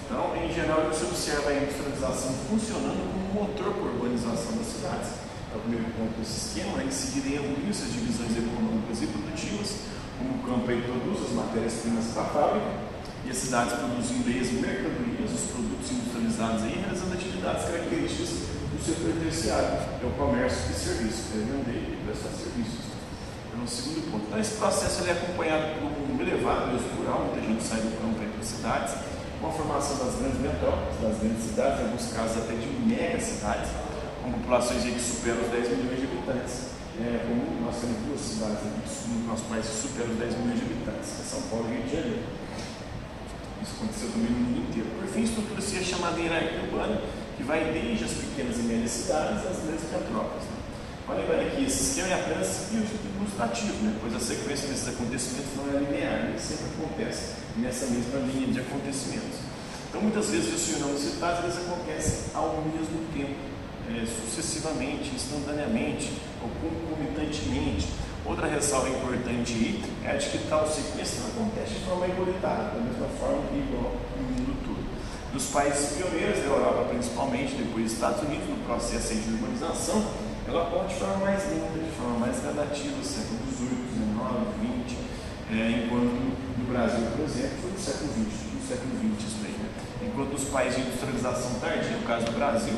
Então, 0.07 0.37
em 0.39 0.55
geral, 0.55 0.87
se 0.95 1.03
observa 1.03 1.51
a 1.51 1.55
industrialização 1.55 2.31
funcionando 2.47 3.11
como 3.11 3.43
motor 3.43 3.75
para 3.75 3.91
a 3.91 3.93
urbanização 3.93 4.55
das 4.55 4.67
cidades. 4.71 5.25
É 5.53 5.57
o 5.57 5.61
primeiro 5.61 5.87
ponto 5.97 6.19
desse 6.19 6.49
esquema. 6.49 6.83
Em 6.83 6.91
seguida, 6.91 7.37
evoluir 7.37 7.71
essas 7.71 7.93
divisões 7.93 8.37
econômicas 8.37 9.03
e 9.03 9.07
produtivas, 9.07 9.71
como 10.19 10.35
o 10.35 10.43
campo 10.43 10.71
aí 10.71 10.83
produz 10.83 11.29
as 11.29 11.33
matérias-primas 11.33 12.07
para 12.12 12.23
a 12.23 12.26
fábrica, 12.26 12.71
e 13.26 13.31
as 13.31 13.37
cidades 13.38 13.73
produzindo 13.75 14.29
aí 14.29 14.38
as 14.38 14.50
mercadorias, 14.53 15.31
os 15.35 15.50
produtos 15.50 15.91
industrializados 15.91 16.62
aí, 16.62 16.79
realizando 16.79 17.15
atividades 17.15 17.65
características 17.67 18.31
do 18.71 18.79
setor 18.79 19.12
terciário, 19.19 19.99
que 19.99 20.07
é 20.07 20.09
o 20.09 20.12
comércio 20.15 20.71
e 20.71 20.75
serviços, 20.75 21.35
é 21.35 21.43
vender 21.43 21.91
e 21.91 21.99
prestar 22.07 22.31
serviços. 22.38 22.87
Então, 23.50 23.65
o 23.65 23.69
segundo 23.69 24.12
ponto. 24.12 24.25
Então, 24.31 24.38
esse 24.38 24.55
processo 24.55 25.03
ele 25.03 25.11
é 25.11 25.12
acompanhado 25.15 25.75
por 25.75 25.91
um 25.91 26.21
elevado 26.23 26.76
êxodo 26.76 27.03
rural, 27.03 27.26
muita 27.26 27.41
gente 27.43 27.62
sai 27.65 27.81
do 27.81 27.91
campo 27.99 28.15
para 28.15 28.38
as 28.38 28.47
cidades, 28.47 28.95
com 29.41 29.47
a 29.49 29.53
formação 29.53 29.97
das 29.99 30.15
grandes 30.23 30.41
metrópoles, 30.41 30.95
das 31.03 31.19
grandes 31.19 31.43
cidades, 31.43 31.81
em 31.81 31.85
alguns 31.85 32.07
casos 32.12 32.37
até 32.37 32.55
de 32.55 32.69
mega 32.87 33.19
cidades, 33.19 33.71
com 34.26 34.33
populações 34.42 34.83
que 34.83 34.99
superam 34.99 35.40
os 35.42 35.50
10 35.50 35.78
milhões 35.78 36.00
de 36.00 36.06
habitantes. 36.06 36.75
É, 36.99 37.28
como 37.28 37.61
nós 37.61 37.76
temos 37.76 37.97
duas 38.09 38.21
cidades 38.21 38.59
aqui 38.64 38.80
no 39.12 39.28
nosso 39.28 39.45
país 39.45 39.66
que 39.66 39.76
superam 39.87 40.11
os 40.11 40.18
10 40.18 40.38
milhões 40.38 40.59
de 40.59 40.64
habitantes, 40.66 41.09
que 41.14 41.23
é 41.23 41.26
São 41.30 41.42
Paulo 41.47 41.68
e 41.68 41.76
Rio 41.76 41.85
de 41.85 41.92
Janeiro. 41.95 42.25
Isso 43.62 43.73
aconteceu 43.76 44.09
também 44.11 44.30
no 44.33 44.40
mundo 44.40 44.59
inteiro. 44.66 44.88
Por 44.99 45.06
fim, 45.06 45.21
a 45.21 45.25
estrutura 45.25 45.61
se 45.61 45.76
é 45.76 45.83
chamada 45.85 46.18
hierarquia 46.18 46.62
urbana, 46.66 47.02
que 47.37 47.42
vai 47.45 47.71
desde 47.71 48.04
as 48.04 48.12
pequenas 48.16 48.56
e 48.59 48.62
médias 48.64 48.90
cidades 48.90 49.45
às 49.47 49.61
grandes 49.62 49.85
metrópoles. 49.92 50.45
Né? 50.49 50.56
Olha 51.06 51.21
lembrar 51.21 51.50
que 51.54 51.62
esse 51.62 51.83
esquema 51.92 52.09
é 52.09 52.14
apenas 52.18 52.73
ilustrativo, 52.73 53.78
né? 53.85 53.95
pois 54.00 54.14
a 54.16 54.21
sequência 54.21 54.66
desses 54.66 54.88
acontecimentos 54.88 55.52
não 55.54 55.68
é 55.71 55.78
linear, 55.85 56.33
nem 56.33 56.38
sempre 56.38 56.66
acontece 56.75 57.37
nessa 57.61 57.87
mesma 57.87 58.25
linha 58.26 58.49
de 58.49 58.59
acontecimentos. 58.59 59.38
Então, 59.88 60.00
muitas 60.00 60.30
vezes, 60.30 60.52
os 60.52 60.64
fenômenos 60.66 61.00
citados 61.00 61.45
eles 61.45 61.56
acontecem 61.56 62.33
ao 62.35 62.64
mesmo 62.64 63.04
tempo, 63.14 63.56
é, 63.90 64.07
sucessivamente, 64.07 65.14
instantaneamente 65.14 66.12
ou 66.43 66.50
concomitantemente. 66.61 67.88
Outra 68.25 68.49
ressalva 68.49 68.88
importante 68.88 69.81
é 70.05 70.11
a 70.11 70.16
de 70.16 70.26
que 70.31 70.38
tal 70.49 70.66
sequência 70.66 71.23
não 71.23 71.47
acontece 71.47 71.75
de 71.75 71.85
forma 71.85 72.07
igualitária, 72.09 72.75
da 72.75 72.81
mesma 72.81 73.07
forma 73.21 73.43
que 73.47 73.59
igual 73.59 73.95
no 74.19 74.23
mundo 74.23 74.59
todo. 74.66 74.83
Nos 75.33 75.47
países 75.47 75.97
pioneiros 75.97 76.40
da 76.40 76.47
Europa, 76.47 76.90
principalmente, 76.90 77.55
depois 77.55 77.85
dos 77.85 77.93
Estados 77.93 78.23
Unidos, 78.23 78.49
no 78.49 78.57
processo 78.66 79.14
de 79.14 79.31
urbanização, 79.31 80.02
ela 80.49 80.66
pode 80.66 80.95
de 80.95 81.00
forma 81.00 81.16
mais 81.19 81.43
lenta, 81.50 81.78
de 81.78 81.90
forma 81.95 82.19
mais 82.19 82.40
gradativa, 82.40 83.02
século 83.02 83.38
XVIII, 83.47 83.95
XIX, 83.95 84.87
XX, 84.87 84.99
é, 85.50 85.87
enquanto 85.87 86.19
no 86.59 86.64
Brasil, 86.66 87.07
por 87.14 87.25
exemplo, 87.25 87.59
foi 87.62 87.71
no 87.71 87.78
século 87.78 88.11
XX, 88.11 88.55
no 88.55 88.62
século 88.66 88.93
XX 88.99 89.26
isso 89.26 89.38
né? 89.43 89.71
Enquanto 90.02 90.33
nos 90.33 90.45
países 90.45 90.76
de 90.76 90.83
industrialização 90.83 91.61
tardia, 91.61 91.97
no 91.97 92.07
caso 92.07 92.26
do 92.26 92.33
Brasil, 92.33 92.75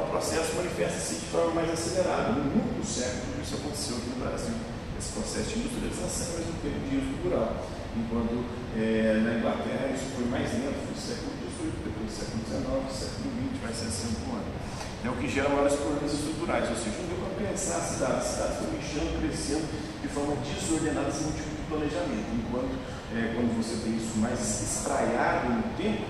o 0.00 0.06
processo 0.08 0.56
manifesta-se 0.56 1.14
de 1.20 1.26
forma 1.26 1.54
mais 1.54 1.70
acelerada. 1.70 2.32
No 2.32 2.44
mundo 2.44 2.80
do 2.80 2.86
século, 2.86 3.36
isso 3.42 3.56
aconteceu 3.56 3.96
aqui 3.98 4.08
no 4.16 4.24
Brasil, 4.24 4.54
esse 4.98 5.12
processo 5.12 5.48
de 5.50 5.58
industrialização, 5.60 6.40
tempo 6.62 6.80
de 6.88 6.96
uso 6.96 7.12
rural. 7.24 7.66
Enquanto 7.92 8.44
é, 8.76 9.20
na 9.20 9.36
Inglaterra 9.36 9.92
isso 9.92 10.16
foi 10.16 10.24
mais 10.32 10.48
lento, 10.52 10.80
no 10.88 10.96
século 10.96 11.32
XVIII, 11.36 11.84
depois 11.84 12.06
do 12.08 12.14
século 12.16 12.40
XIX, 12.40 12.88
século 12.88 13.28
XX, 13.36 13.60
vai 13.60 13.72
ser 13.72 13.86
assim 13.86 14.14
por 14.24 14.32
ano 14.36 14.52
é 15.04 15.10
o 15.10 15.14
que 15.14 15.28
gera 15.28 15.48
maiores 15.48 15.74
problemas 15.74 16.14
estruturais, 16.14 16.68
ou 16.70 16.76
seja, 16.76 16.94
não 17.02 17.08
deu 17.10 17.18
para 17.26 17.48
pensar 17.48 17.76
a 17.78 17.80
cidade, 17.80 18.12
a 18.12 18.20
cidade 18.20 18.54
foi 18.62 18.78
inchando, 18.78 19.18
crescendo 19.18 19.66
de 20.00 20.08
forma 20.08 20.36
desordenada, 20.46 21.10
sem 21.10 21.26
tipo 21.32 21.50
de 21.50 21.62
planejamento, 21.66 22.30
enquanto 22.38 22.78
é, 23.10 23.34
quando 23.34 23.50
você 23.58 23.82
tem 23.82 23.96
isso 23.98 24.14
mais 24.22 24.38
espraiado 24.38 25.50
no 25.50 25.62
tempo, 25.74 26.06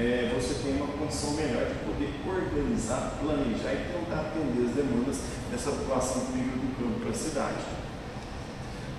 é, 0.00 0.32
você 0.34 0.54
tem 0.62 0.76
uma 0.76 0.86
condição 0.86 1.32
melhor 1.32 1.66
de 1.66 1.74
poder 1.84 2.08
organizar, 2.26 3.18
planejar 3.20 3.72
e 3.74 3.92
tentar 3.92 4.20
atender 4.20 4.68
as 4.68 4.74
demandas 4.74 5.18
dessa 5.50 5.70
população 5.70 6.24
que 6.24 6.38
migra 6.38 6.56
do 6.56 6.76
campo 6.78 7.00
para 7.00 7.10
a 7.10 7.14
cidade. 7.14 7.60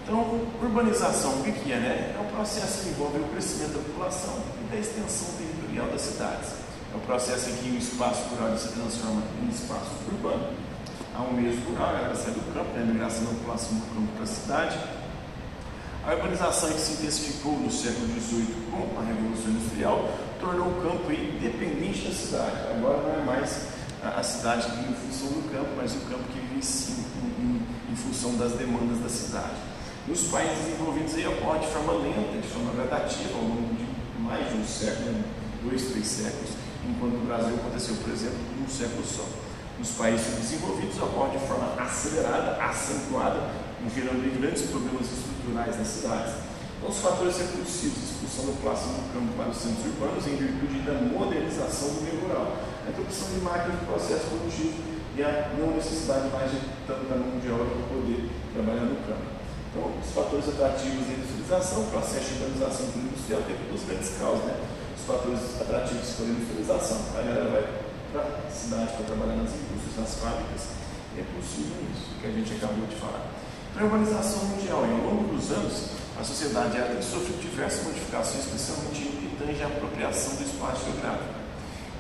Então, 0.03 0.41
urbanização, 0.61 1.39
o 1.39 1.43
que 1.43 1.71
é? 1.71 1.77
Né? 1.77 2.15
É 2.15 2.21
um 2.21 2.35
processo 2.35 2.83
que 2.83 2.89
envolve 2.89 3.19
o 3.19 3.23
crescimento 3.29 3.73
da 3.73 3.79
população 3.79 4.43
e 4.61 4.71
da 4.71 4.77
extensão 4.77 5.27
territorial 5.37 5.87
das 5.87 6.01
cidades. 6.01 6.49
É 6.93 6.97
um 6.97 6.99
processo 6.99 7.49
em 7.49 7.53
que 7.55 7.69
o 7.69 7.77
espaço 7.77 8.21
rural 8.29 8.57
se 8.57 8.67
transforma 8.69 9.23
em 9.41 9.49
espaço 9.49 9.91
urbano. 10.11 10.53
Há 11.15 11.21
um 11.21 11.33
meio 11.33 11.57
rural, 11.65 11.95
a 12.11 12.15
sai 12.15 12.31
do 12.33 12.53
campo, 12.53 12.71
né, 12.73 12.83
a 12.83 12.85
migração 12.85 13.25
da 13.25 13.31
população 13.31 13.73
do 13.73 13.85
campo 13.95 14.11
para 14.13 14.23
a 14.23 14.27
cidade. 14.27 14.77
A 16.05 16.13
urbanização 16.13 16.69
que 16.71 16.79
se 16.79 16.93
intensificou 16.93 17.53
no 17.53 17.71
século 17.71 18.07
XVIII 18.07 18.55
com 18.71 18.99
a 18.99 19.03
Revolução 19.05 19.51
Industrial 19.51 20.09
tornou 20.41 20.67
o 20.67 20.81
campo 20.81 21.11
independente 21.11 22.07
da 22.07 22.13
cidade. 22.13 22.57
Agora 22.75 22.97
não 22.97 23.21
é 23.21 23.23
mais 23.23 23.67
a, 24.03 24.23
cidade 24.23 24.65
que 24.65 24.77
vive 24.77 24.89
em 24.91 24.95
função 24.95 25.27
do 25.29 25.51
campo, 25.53 25.69
mas 25.77 25.93
o 25.93 25.99
campo 26.09 26.23
que 26.33 26.39
vive 26.39 26.59
em, 26.59 27.43
em, 27.43 27.93
em 27.93 27.95
função 27.95 28.35
das 28.35 28.53
demandas 28.53 28.99
da 28.99 29.09
cidade. 29.09 29.55
Nos 30.07 30.23
países 30.23 30.65
desenvolvidos 30.65 31.15
aí 31.15 31.27
ocorre 31.27 31.59
de 31.59 31.67
forma 31.67 31.93
lenta, 31.93 32.41
de 32.41 32.47
forma 32.47 32.73
gradativa, 32.73 33.37
ao 33.37 33.43
longo 33.43 33.75
de 33.75 33.85
mais 34.19 34.49
de 34.49 34.57
um 34.57 34.65
século, 34.65 35.23
dois, 35.63 35.83
três 35.91 36.07
séculos 36.07 36.61
enquanto 36.87 37.13
no 37.13 37.25
Brasil 37.25 37.55
aconteceu, 37.55 37.95
por 37.95 38.11
exemplo, 38.11 38.37
num 38.59 38.67
século 38.67 39.03
só. 39.05 39.25
Nos 39.77 39.91
países 39.91 40.35
desenvolvidos 40.37 40.97
ocorre 41.01 41.37
de 41.37 41.45
forma 41.45 41.73
acelerada, 41.77 42.61
acentuada, 42.61 43.49
gerando 43.93 44.39
grandes 44.39 44.63
problemas 44.63 45.07
estruturais 45.09 45.77
nas 45.77 45.87
cidades. 45.87 46.33
Então, 46.77 46.89
os 46.89 46.99
fatores 46.99 47.37
recursivos, 47.37 48.20
expulsão 48.31 48.45
da 48.47 48.51
população 48.55 48.93
do 48.95 49.11
campo 49.11 49.35
para 49.35 49.51
os 49.51 49.57
centros 49.57 49.85
urbanos 49.91 50.23
em 50.27 50.35
virtude 50.39 50.79
da 50.87 50.95
modernização 51.03 51.99
do 51.99 52.01
meio 52.07 52.23
rural, 52.23 52.55
a 52.87 52.89
introdução 52.89 53.27
de 53.27 53.39
máquinas 53.43 53.79
de 53.79 53.85
processo 53.85 54.25
produtivo 54.31 54.79
e 55.17 55.23
a 55.23 55.51
não 55.59 55.75
necessidade 55.75 56.31
mais 56.31 56.47
de 56.47 56.63
tanta 56.87 57.15
mão 57.19 57.35
de 57.35 57.51
obra 57.51 57.67
para 57.67 57.91
poder 57.91 58.31
trabalhar 58.55 58.87
no 58.87 58.95
campo. 59.03 59.27
Então, 59.67 59.91
os 59.99 60.11
fatores 60.15 60.47
atrativos 60.47 61.03
da 61.07 61.13
industrialização, 61.19 61.83
o 61.83 61.91
processo 61.91 62.27
de 62.31 62.39
urbanização 62.39 62.85
industrial 62.95 63.41
tem 63.43 63.55
duas 63.67 63.83
grandes 63.83 64.09
causas, 64.15 64.43
né? 64.47 64.55
os 64.95 65.03
fatores 65.03 65.43
atrativos 65.59 66.07
for 66.15 66.23
a 66.23 66.31
industrialização. 66.31 66.99
A 67.11 67.21
galera 67.27 67.47
vai 67.51 67.63
para 68.15 68.23
a 68.23 68.51
cidade 68.51 68.95
para 68.95 69.05
trabalhar 69.11 69.43
nas 69.43 69.51
indústrias, 69.51 69.95
nas 69.99 70.15
fábricas. 70.23 70.79
É 71.19 71.23
possível 71.35 71.75
isso 71.91 72.15
que 72.19 72.27
a 72.27 72.31
gente 72.31 72.55
acabou 72.55 72.87
de 72.87 72.95
falar. 72.95 73.27
Para 73.75 73.83
a 73.83 73.85
urbanização 73.87 74.55
mundial, 74.55 74.83
ao 74.83 75.11
longo 75.11 75.35
dos 75.35 75.51
anos, 75.51 76.00
a 76.21 76.23
sociedade 76.23 76.77
ela 76.77 76.93
tem 76.93 77.01
sofrido 77.01 77.41
diversas 77.41 77.83
modificações, 77.83 78.45
especialmente 78.45 79.01
em 79.01 79.11
que 79.11 79.35
tange 79.41 79.63
a 79.63 79.65
apropriação 79.65 80.35
do 80.35 80.43
espaço 80.43 80.85
geográfico. 80.85 81.33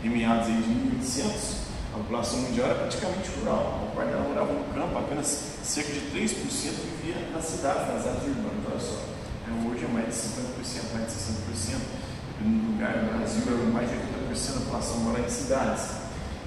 Em 0.03 0.09
meados 0.09 0.45
de 0.45 0.53
1800, 0.53 1.55
a 1.91 1.97
população 1.97 2.37
mundial 2.39 2.69
era 2.69 2.79
praticamente 2.85 3.31
rural. 3.39 3.89
A 3.89 3.95
parte 3.95 4.11
dela 4.11 4.21
morava 4.21 4.53
no 4.53 4.63
campo, 4.75 4.95
apenas 4.95 5.25
cerca 5.63 5.91
de 5.91 6.01
3% 6.13 6.37
vivia 6.37 7.17
nas 7.33 7.45
cidades, 7.45 7.87
nas 7.89 8.05
áreas 8.05 8.21
urbanas. 8.21 8.61
Olha 8.69 8.79
só, 8.79 9.01
hoje 9.65 9.85
é 9.85 9.87
mais 9.89 10.05
de 10.05 10.13
50%, 10.13 10.93
mais 10.93 11.07
de 11.09 11.13
60% 11.17 11.81
no 12.45 12.71
lugar 12.73 12.97
no 13.01 13.17
Brasil, 13.17 13.41
mais 13.73 13.89
de 13.89 13.95
80% 14.37 14.53
da 14.53 14.59
população 14.61 14.97
mora 14.99 15.19
em 15.19 15.29
cidades. 15.29 15.97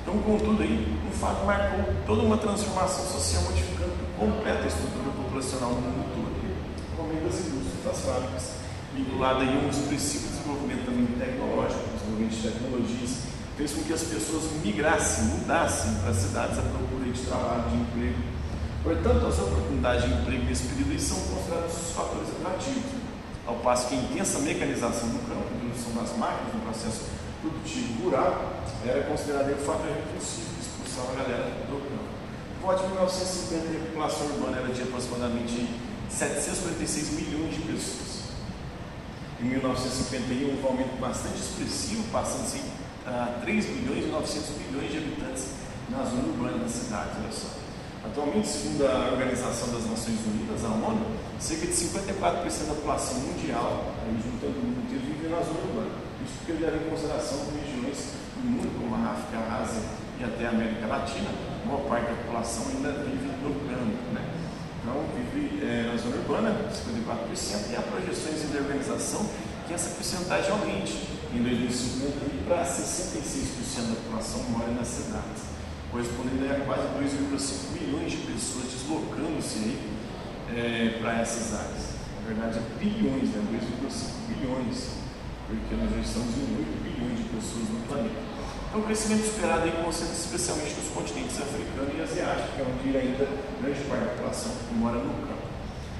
Então, 0.02 0.16
contudo, 0.22 0.62
aí, 0.62 0.96
o 1.10 1.16
fato 1.16 1.44
marcou 1.44 1.92
toda 2.06 2.22
uma 2.22 2.38
transformação 2.38 3.04
social, 3.04 3.42
modificando 3.50 3.90
completa 4.16 4.62
a 4.62 4.66
estrutura 4.66 5.10
populacional 5.10 5.70
no 5.70 5.80
mundo 5.80 6.14
todo. 6.14 6.34
O 6.96 7.00
aumento 7.00 7.24
das 7.24 7.40
indústrias, 7.40 7.63
das 7.94 8.00
fábricas, 8.02 8.50
vinculado 8.92 9.40
aí 9.40 9.54
a 9.54 9.66
um 9.66 9.70
expressivo 9.70 10.26
desenvolvimento 10.28 10.84
também 10.84 11.06
tecnológico, 11.14 11.82
desenvolvimento 11.94 12.34
de 12.34 12.42
tecnologias, 12.42 13.10
fez 13.56 13.72
com 13.72 13.82
que 13.82 13.92
as 13.92 14.02
pessoas 14.02 14.42
migrassem, 14.64 15.24
mudassem 15.26 15.94
para 16.02 16.10
as 16.10 16.16
cidades 16.16 16.58
à 16.58 16.62
procura 16.62 17.06
de 17.06 17.20
trabalho, 17.22 17.70
de 17.70 17.76
emprego. 17.76 18.18
Portanto, 18.82 19.26
as 19.26 19.38
oportunidades 19.38 20.04
de 20.04 20.12
emprego 20.12 20.44
nesse 20.44 20.64
período 20.66 20.98
são 21.00 21.18
considerados 21.20 21.72
os 21.72 21.92
fatores 21.92 22.28
atrativos 22.34 23.04
ao 23.46 23.56
passo 23.56 23.88
que 23.88 23.94
a 23.94 23.98
intensa 23.98 24.38
mecanização 24.40 25.08
do 25.08 25.18
campo, 25.28 25.46
a 25.52 25.56
introdução 25.56 26.02
das 26.02 26.16
máquinas 26.18 26.54
no 26.54 26.60
processo 26.60 27.04
produtivo 27.40 28.04
rural, 28.04 28.64
era 28.84 29.04
considerada 29.04 29.52
um 29.52 29.64
fator 29.64 29.86
repulsivo 29.86 30.48
que 30.56 30.60
expulsava 30.60 31.12
a 31.12 31.22
galera 31.22 31.50
do 31.68 31.78
campo. 31.78 32.14
De 32.64 32.88
1950, 32.88 33.76
a 33.76 33.86
população 33.86 34.26
urbana 34.26 34.56
era 34.56 34.72
de 34.72 34.82
aproximadamente 34.82 35.68
746 36.08 37.10
milhões 37.12 37.54
de 37.54 37.62
pessoas. 37.62 38.24
Em 39.40 39.46
1951, 39.46 40.48
houve 40.48 40.62
um 40.62 40.66
aumento 40.66 41.00
bastante 41.00 41.36
expressivo, 41.36 42.04
passando-se 42.12 42.60
a 43.06 43.40
3 43.42 43.66
bilhões 43.66 44.04
e 44.04 44.08
900 44.08 44.50
milhões 44.56 44.90
de 44.90 44.98
habitantes 44.98 45.44
na 45.90 46.04
zona 46.04 46.28
urbana 46.28 46.58
da 46.58 46.68
cidade. 46.68 47.10
Olha 47.20 47.32
só. 47.32 47.48
Atualmente, 48.04 48.48
segundo 48.48 48.86
a 48.86 49.12
Organização 49.12 49.72
das 49.72 49.88
Nações 49.88 50.20
Unidas, 50.26 50.64
a 50.64 50.68
ONU, 50.68 51.06
cerca 51.40 51.66
de 51.66 51.72
54% 51.72 52.68
da 52.68 52.74
população 52.74 53.18
mundial, 53.20 53.94
aí 54.04 54.16
juntando 54.22 54.60
o 54.60 54.62
mundo 54.62 54.84
inteiro, 54.84 55.04
vive 55.06 55.28
na 55.28 55.40
zona 55.40 55.60
urbana. 55.60 56.04
Isso 56.24 56.34
porque 56.38 56.52
leva 56.64 56.76
em 56.76 56.90
consideração 56.90 57.38
regiões 57.56 58.12
do 58.36 58.44
mundo, 58.44 58.68
como 58.80 58.94
a 58.94 59.10
África, 59.10 59.38
a 59.38 59.62
Ásia 59.62 59.82
e 60.20 60.24
até 60.24 60.46
a 60.46 60.50
América 60.50 60.86
Latina, 60.86 61.30
boa 61.64 61.80
parte 61.88 62.06
da 62.06 62.16
população 62.22 62.64
ainda 62.68 62.92
vive 62.92 63.26
no 63.40 63.54
campo. 63.68 63.96
Né? 64.12 64.33
Então, 64.84 65.00
vive 65.16 65.64
é, 65.64 65.88
na 65.90 65.96
zona 65.96 66.16
urbana, 66.16 66.68
54%, 66.68 67.72
e 67.72 67.76
há 67.76 67.80
projeções 67.80 68.52
da 68.52 68.60
organização 68.60 69.24
que 69.66 69.72
essa 69.72 69.94
porcentagem 69.96 70.50
aumente 70.50 71.08
em 71.32 71.42
2050 71.42 72.44
para 72.46 72.66
66% 72.66 73.88
da 73.88 73.94
população 73.96 74.42
mora 74.50 74.70
nas 74.72 74.86
cidades 74.86 75.54
correspondendo 75.94 76.50
a 76.50 76.64
quase 76.66 76.88
2,5 76.98 77.80
milhões 77.80 78.10
de 78.10 78.18
pessoas 78.26 78.64
deslocando-se 78.64 79.78
é, 80.50 80.98
para 81.00 81.20
essas 81.20 81.54
áreas. 81.54 81.94
Na 82.20 82.26
verdade, 82.26 82.58
é 82.58 82.78
bilhões, 82.82 83.30
né? 83.30 83.38
2,5 83.54 84.10
bilhões, 84.26 84.88
porque 85.46 85.76
nós 85.76 85.90
já 85.94 86.00
estamos 86.00 86.34
em 86.34 86.58
8 86.58 86.82
bilhões 86.82 87.18
de 87.18 87.24
pessoas 87.30 87.68
no 87.70 87.86
planeta. 87.86 88.33
Então, 88.74 88.82
o 88.82 88.86
crescimento 88.86 89.22
esperado 89.22 89.62
aí 89.62 89.72
concentra 89.84 90.18
especialmente 90.18 90.74
nos 90.74 90.90
continentes 90.90 91.38
africano 91.38 91.94
e 91.94 92.02
asiático, 92.02 92.58
que 92.58 92.60
é 92.60 92.66
onde 92.66 92.96
ainda 92.98 93.22
grande 93.62 93.78
parte 93.86 94.02
da 94.02 94.10
população 94.18 94.50
mora 94.74 94.98
no 94.98 95.14
campo. 95.30 95.46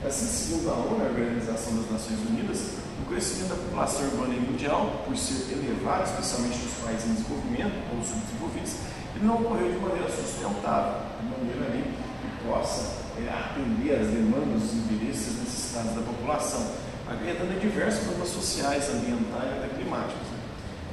Assim, 0.02 0.26
segundo 0.26 0.70
a 0.70 0.74
ONU, 0.82 0.98
a 0.98 1.06
Organização 1.06 1.70
das 1.78 1.86
Nações 1.86 2.18
Unidas, 2.26 2.74
o 2.98 3.06
crescimento 3.06 3.50
da 3.50 3.62
população 3.62 4.02
urbana 4.10 4.34
mundial, 4.42 5.06
por 5.06 5.16
ser 5.16 5.54
elevado, 5.54 6.02
especialmente 6.02 6.66
nos 6.66 6.74
países 6.82 7.06
em 7.06 7.14
desenvolvimento 7.14 7.78
ou 7.94 8.02
subdesenvolvidos, 8.02 8.74
ele 9.14 9.22
não 9.24 9.34
ocorreu 9.38 9.70
de 9.70 9.78
maneira 9.78 10.10
sustentável, 10.10 10.98
de 11.22 11.26
maneira 11.30 11.70
ali 11.70 11.86
que 11.86 12.28
possa 12.42 13.06
é, 13.22 13.30
atender 13.30 14.02
às 14.02 14.10
demandas, 14.10 14.66
os 14.66 14.74
interesses 14.82 15.30
e 15.30 15.46
necessidades 15.46 15.94
da 15.94 16.02
população, 16.02 16.74
acarretando 17.06 17.54
diversos 17.54 18.02
problemas 18.02 18.34
sociais, 18.34 18.90
ambientais 18.90 19.46
e 19.46 19.62
até 19.62 19.68
climáticos. 19.78 20.33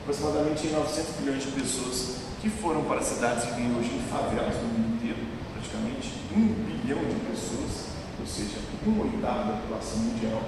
Aproximadamente 0.01 0.67
900 0.67 1.19
milhões 1.19 1.43
de 1.43 1.51
pessoas 1.51 2.17
que 2.41 2.49
foram 2.49 2.83
para 2.85 3.03
cidades 3.03 3.45
que 3.45 3.53
vivem 3.53 3.77
hoje 3.77 3.93
em 3.93 4.01
favelas 4.09 4.55
no 4.55 4.67
mundo 4.69 4.95
inteiro, 4.95 5.19
praticamente 5.53 6.13
um 6.35 6.47
bilhão 6.65 6.97
de 7.05 7.19
pessoas, 7.29 7.85
ou 8.19 8.25
seja, 8.25 8.57
um 8.87 8.99
oitavo 8.99 9.51
da 9.51 9.57
população 9.59 9.99
mundial, 9.99 10.41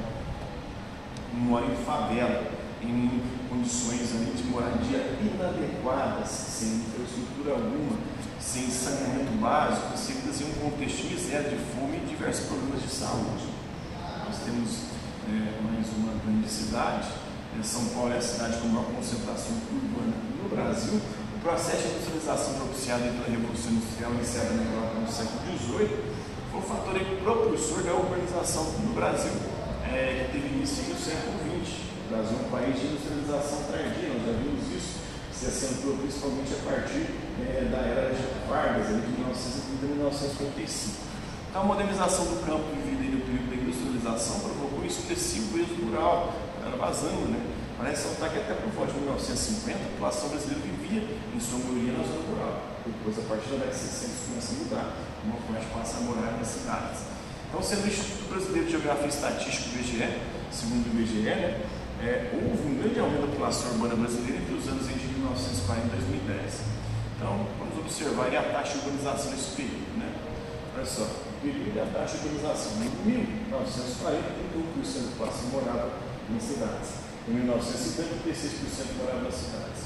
mora 1.34 1.68
em 1.68 1.86
favela 1.86 2.52
em 2.82 3.22
condições 3.48 4.10
ali 4.16 4.34
de 4.36 4.44
moradia 4.46 5.18
inadequadas, 5.22 6.30
sem 6.30 6.70
infraestrutura 6.70 7.54
alguma, 7.54 7.98
sem 8.40 8.70
saneamento 8.72 9.32
básico, 9.40 9.94
inseridas 9.94 10.42
em 10.42 10.46
um 10.46 10.70
contexto 10.70 11.06
miséria 11.06 11.50
de 11.52 11.58
fome 11.58 11.98
e 11.98 12.10
diversos 12.10 12.48
problemas 12.48 12.82
de 12.82 12.90
saúde. 12.90 13.46
Nós 14.26 14.38
temos 14.44 14.90
é, 15.30 15.62
mais 15.62 15.88
uma 15.96 16.14
grande 16.26 16.50
cidade, 16.50 17.08
São 17.62 17.86
Paulo 17.94 18.14
é 18.14 18.18
a 18.18 18.22
cidade 18.22 18.58
com 18.58 18.68
maior 18.68 18.88
concentração 18.90 19.54
urbana 19.70 20.16
no 20.42 20.50
Brasil. 20.50 21.00
O 21.36 21.40
processo 21.44 21.84
de 21.84 21.94
industrialização 21.94 22.54
propiciado 22.56 23.04
pela 23.04 23.30
Revolução 23.30 23.72
Industrial 23.72 24.12
iniciada 24.14 24.50
na 24.56 24.64
Europa 24.64 24.96
no 25.00 25.12
século 25.12 25.40
XVIII 25.44 26.24
foi 26.50 26.60
um 26.60 26.64
fator 26.64 26.96
propulsor 27.22 27.84
da 27.84 27.94
urbanização 27.94 28.64
no 28.80 28.94
Brasil, 28.94 29.34
é, 29.86 30.26
que 30.26 30.40
teve 30.40 30.56
início 30.56 30.88
no 30.88 30.96
século 30.96 31.36
XX. 31.44 31.84
O 31.84 32.10
Brasil 32.10 32.38
é 32.38 32.46
um 32.46 32.50
país 32.50 32.80
de 32.80 32.86
industrialização 32.88 33.60
tardia, 33.70 34.10
nós 34.10 34.24
já 34.24 34.34
vimos 34.40 34.64
isso, 34.72 35.04
se 35.34 35.46
acentuou 35.48 35.98
principalmente 35.98 36.54
a 36.54 36.62
partir 36.70 37.06
é, 37.44 37.68
da 37.70 37.80
era 37.84 38.14
de 38.14 38.24
Vargas, 38.48 38.88
de 38.88 38.94
1930 38.94 39.84
a 39.84 39.88
1955. 39.88 41.14
Então, 41.50 41.62
a 41.62 41.66
modernização 41.66 42.26
do 42.26 42.46
campo 42.46 42.66
vivido 42.72 43.18
no 43.18 43.22
período 43.26 43.50
da 43.50 43.56
industrialização 43.62 44.40
provocou 44.40 44.80
um 44.80 44.86
expressivo 44.86 45.60
êxodo 45.60 45.86
rural, 45.86 46.34
era 46.68 46.78
vazando, 46.78 47.28
né? 47.30 47.40
Parece 47.78 48.08
notar 48.08 48.30
que 48.32 48.38
até 48.38 48.54
por 48.54 48.70
volta 48.72 48.94
de 48.94 49.00
1950 49.00 49.76
a 49.76 49.90
população 49.92 50.30
brasileira 50.30 50.62
vivia 50.62 51.04
em 51.36 51.40
sua 51.40 51.60
maioria 51.60 51.94
na 51.98 52.04
zona 52.04 52.24
rural. 52.32 52.56
Depois, 52.86 53.18
a 53.20 53.28
partir 53.28 53.50
da 53.50 53.68
década 53.68 53.76
de 53.76 53.84
60, 53.84 54.14
começa 54.28 54.52
a 54.52 54.58
mudar, 54.64 54.88
uma 55.26 55.38
parte 55.48 55.66
passa 55.74 55.98
a 55.98 56.02
morar 56.02 56.32
nas 56.38 56.48
cidades. 56.48 57.00
Então, 57.50 57.62
sendo 57.62 57.84
o 57.84 57.88
Instituto 57.88 58.30
Brasileiro 58.30 58.66
de 58.66 58.72
Geografia 58.72 59.06
e 59.06 59.10
Estatística, 59.10 59.70
o 59.70 59.80
IBGE, 59.80 60.10
segundo 60.52 60.86
o 60.88 61.02
IBGE, 61.02 61.22
né, 61.22 61.62
é, 62.02 62.32
houve 62.34 62.64
um 62.68 62.76
grande 62.82 63.00
aumento 63.00 63.22
da 63.22 63.28
população 63.28 63.72
urbana 63.72 63.96
brasileira 63.96 64.42
entre 64.42 64.54
os 64.56 64.68
anos 64.68 64.88
de 64.88 65.08
1940 65.08 65.86
e 65.86 65.90
2010. 66.24 66.62
Então, 67.16 67.48
vamos 67.60 67.78
observar 67.80 68.28
a 68.28 68.44
taxa 68.52 68.74
de 68.74 68.86
urbanização 68.86 69.32
nesse 69.32 69.56
período. 69.56 69.92
Né? 70.00 70.10
Olha 70.76 70.86
só, 70.86 71.04
o 71.04 71.34
período 71.42 71.76
da 71.76 71.86
taxa 71.94 72.18
de 72.18 72.28
urbanização. 72.28 72.72
Em 72.80 72.92
1940, 73.12 74.24
31% 74.72 75.04
da 75.04 75.12
população 75.12 75.46
morava 75.52 76.13
nas 76.34 76.44
cidades. 76.44 76.90
Em 77.30 77.34
1950, 77.40 78.26
36% 78.26 78.98
morava 79.00 79.22
nas 79.22 79.36
cidades. 79.38 79.80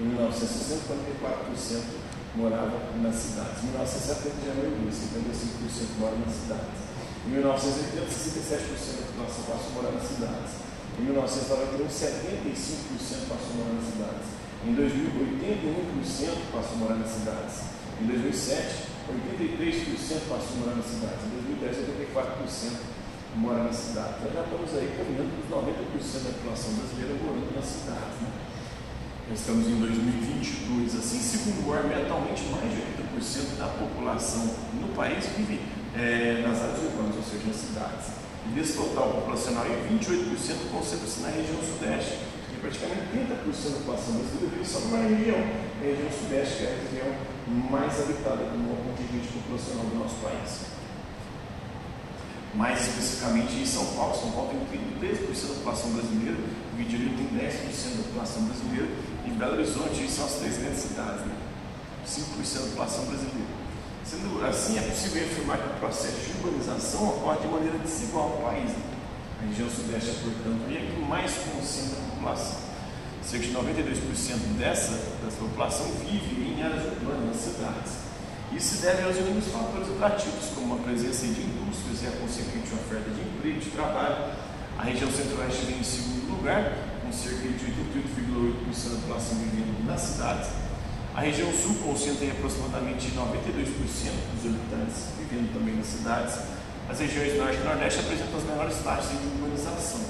Em 0.00 0.04
1960, 0.08 0.88
44% 0.88 2.02
morava 2.34 2.74
nas 2.96 3.14
cidades. 3.14 3.62
Em 3.62 3.66
1970 3.70 4.34
já 4.42 4.50
é 4.50 4.54
maioria, 4.56 4.90
55% 4.90 6.00
mora 6.00 6.16
nas 6.16 6.34
cidades. 6.34 6.78
Em 7.22 7.30
1980, 7.30 8.08
67% 8.08 9.14
da 9.14 9.24
passou 9.28 9.46
a 9.46 9.74
morar 9.76 9.92
nas 9.92 10.08
cidades. 10.08 10.50
Em 10.98 11.02
1991, 11.04 11.86
75% 11.86 13.30
passou 13.30 13.52
a 13.52 13.56
morar 13.62 13.74
nas 13.76 13.86
cidades. 13.86 14.26
Em 14.64 14.74
2000, 14.74 15.12
81% 15.38 16.52
passou 16.52 16.74
a 16.74 16.78
morar 16.82 16.96
nas 16.96 17.10
cidades. 17.12 17.54
Em 18.00 18.06
2007, 18.06 18.90
83% 19.06 20.26
passou 20.26 20.50
a 20.50 20.60
morar 20.64 20.76
nas 20.82 20.88
cidades. 20.88 21.20
Em 21.22 21.62
2010, 21.62 21.76
84% 22.10 23.01
mora 23.36 23.64
nas 23.64 23.76
cidades. 23.76 24.22
Nós 24.24 24.34
já 24.34 24.42
estamos 24.42 24.70
aí 24.74 24.88
caminhando 24.96 25.30
para 25.48 25.58
os 25.58 25.64
90% 25.64 26.24
da 26.24 26.32
população 26.32 26.74
brasileira 26.74 27.14
morando 27.24 27.54
nas 27.56 27.64
cidades. 27.64 28.16
Né? 28.20 28.28
Nós 29.28 29.38
estamos 29.38 29.66
em 29.66 29.76
2022. 29.80 30.96
Assim, 30.96 31.18
segundo 31.18 31.66
o 31.66 31.70
ORM, 31.70 31.92
atualmente 31.94 32.44
mais 32.52 32.68
de 32.68 32.82
80% 33.16 33.58
da 33.58 33.68
população 33.68 34.44
no 34.80 34.88
país 34.94 35.24
vive 35.36 35.60
é, 35.96 36.44
nas 36.46 36.60
áreas 36.60 36.82
urbanas, 36.82 37.16
ou 37.16 37.22
seja, 37.22 37.46
nas 37.46 37.56
cidades. 37.56 38.06
E 38.44 38.48
desse 38.50 38.74
total 38.76 39.22
populacional, 39.22 39.64
28% 39.64 40.70
concentra-se 40.72 41.20
na 41.20 41.28
região 41.28 41.62
sudeste, 41.62 42.18
e 42.52 42.56
praticamente 42.60 43.14
30% 43.14 43.70
da 43.70 43.78
população 43.78 44.14
brasileira 44.18 44.50
vive 44.50 44.66
só 44.66 44.80
numa 44.80 44.98
região, 44.98 45.38
a 45.38 45.84
região 45.84 46.10
sudeste, 46.10 46.56
que 46.58 46.64
é 46.64 46.68
a 46.68 46.82
região 46.82 47.08
mais 47.70 47.94
habitada 48.00 48.44
com 48.50 48.58
o 48.58 48.76
contingente 48.90 49.28
populacional 49.32 49.86
do 49.86 49.96
nosso 49.96 50.16
país. 50.16 50.81
Mais 52.54 52.86
especificamente 52.86 53.54
em 53.54 53.66
São 53.66 53.86
Paulo, 53.96 54.14
São 54.14 54.30
Paulo 54.32 54.50
tem 54.70 54.80
33% 55.00 55.48
da 55.48 55.54
população 55.54 55.90
brasileira, 55.92 56.36
o 56.36 56.76
Rio 56.76 56.86
de 56.86 56.92
Janeiro 56.92 57.14
tem 57.16 57.48
10% 57.48 57.96
da 57.96 58.02
população 58.04 58.42
brasileira, 58.44 58.88
e 59.26 59.30
Belo 59.30 59.52
Horizonte 59.54 60.10
são 60.10 60.26
as 60.26 60.34
três 60.34 60.58
grandes 60.58 60.80
cidades, 60.80 61.24
né? 61.24 61.34
5% 62.06 62.54
da 62.54 62.68
população 62.68 63.04
brasileira. 63.06 63.62
Sendo 64.04 64.44
assim, 64.44 64.78
é 64.78 64.82
possível 64.82 65.24
afirmar 65.24 65.58
que 65.58 65.68
o 65.68 65.80
processo 65.80 66.20
de 66.20 66.32
urbanização 66.44 67.08
ocorre 67.08 67.40
de 67.40 67.46
maneira 67.46 67.78
desigual 67.78 68.28
no 68.28 68.44
país. 68.44 68.70
A 69.40 69.46
região 69.46 69.70
sudeste 69.70 70.10
é, 70.10 70.12
portanto, 70.12 70.62
a 70.66 70.94
que 70.94 71.00
mais 71.08 71.32
concentra 71.32 71.98
a 71.98 72.10
população. 72.10 72.58
Cerca 73.22 73.46
de 73.46 73.54
92% 73.54 74.58
dessa, 74.58 74.92
dessa 75.24 75.36
população 75.38 75.86
vive 76.04 76.52
em 76.52 76.62
áreas 76.62 76.84
urbanas, 76.84 77.26
nas 77.26 77.36
cidades. 77.36 78.11
Isso 78.56 78.76
se 78.76 78.82
deve 78.82 79.02
aos 79.04 79.16
inúmeros 79.16 79.48
fatores 79.48 79.88
atrativos, 79.90 80.50
como 80.54 80.74
a 80.74 80.78
presença 80.78 81.26
de 81.26 81.40
indústrias 81.40 82.02
e 82.02 82.06
a 82.06 82.20
consequente 82.20 82.72
oferta 82.74 83.10
de 83.10 83.20
emprego 83.20 83.60
de 83.60 83.70
trabalho. 83.70 84.32
A 84.78 84.82
região 84.84 85.10
centro-oeste 85.10 85.66
vem 85.66 85.78
em 85.78 85.84
segundo 85.84 86.36
lugar, 86.36 86.76
com 87.02 87.12
cerca 87.12 87.48
de 87.48 87.64
88,8% 88.68 88.90
da 88.90 89.00
população 89.00 89.38
vivendo 89.38 89.86
nas 89.86 90.00
cidades 90.00 90.62
a 91.14 91.20
região 91.20 91.52
sul 91.52 91.74
concentra 91.84 92.26
aproximadamente 92.26 93.12
92% 93.12 93.68
dos 94.32 94.46
habitantes 94.48 95.12
vivendo 95.18 95.52
também 95.52 95.76
nas 95.76 95.86
cidades. 95.86 96.40
As 96.88 96.98
regiões 97.00 97.36
norte 97.36 97.58
e 97.60 97.64
nordeste 97.64 98.00
apresentam 98.00 98.38
as 98.38 98.44
menores 98.44 98.76
taxas 98.82 99.20
de 99.20 99.26
urbanização. 99.26 100.00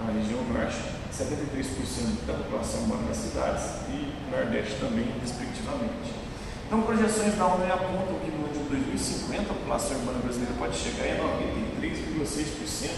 A 0.00 0.10
região 0.10 0.40
norte, 0.48 0.80
73% 1.12 2.24
da 2.26 2.32
população 2.32 2.80
mora 2.86 3.02
nas 3.02 3.16
cidades 3.18 3.64
e 3.92 4.08
nordeste 4.30 4.80
também, 4.80 5.12
respectivamente. 5.20 6.27
Então, 6.68 6.82
projeções 6.82 7.34
da 7.34 7.46
ONU 7.46 7.64
apontam 7.64 8.20
que 8.20 8.30
no 8.30 8.44
ano 8.44 8.52
de 8.52 8.68
2050 8.68 9.40
a 9.40 9.54
população 9.54 9.96
urbana 9.96 10.18
brasileira 10.18 10.52
pode 10.58 10.76
chegar 10.76 11.04
a 11.04 11.40
93,6%, 11.80 12.90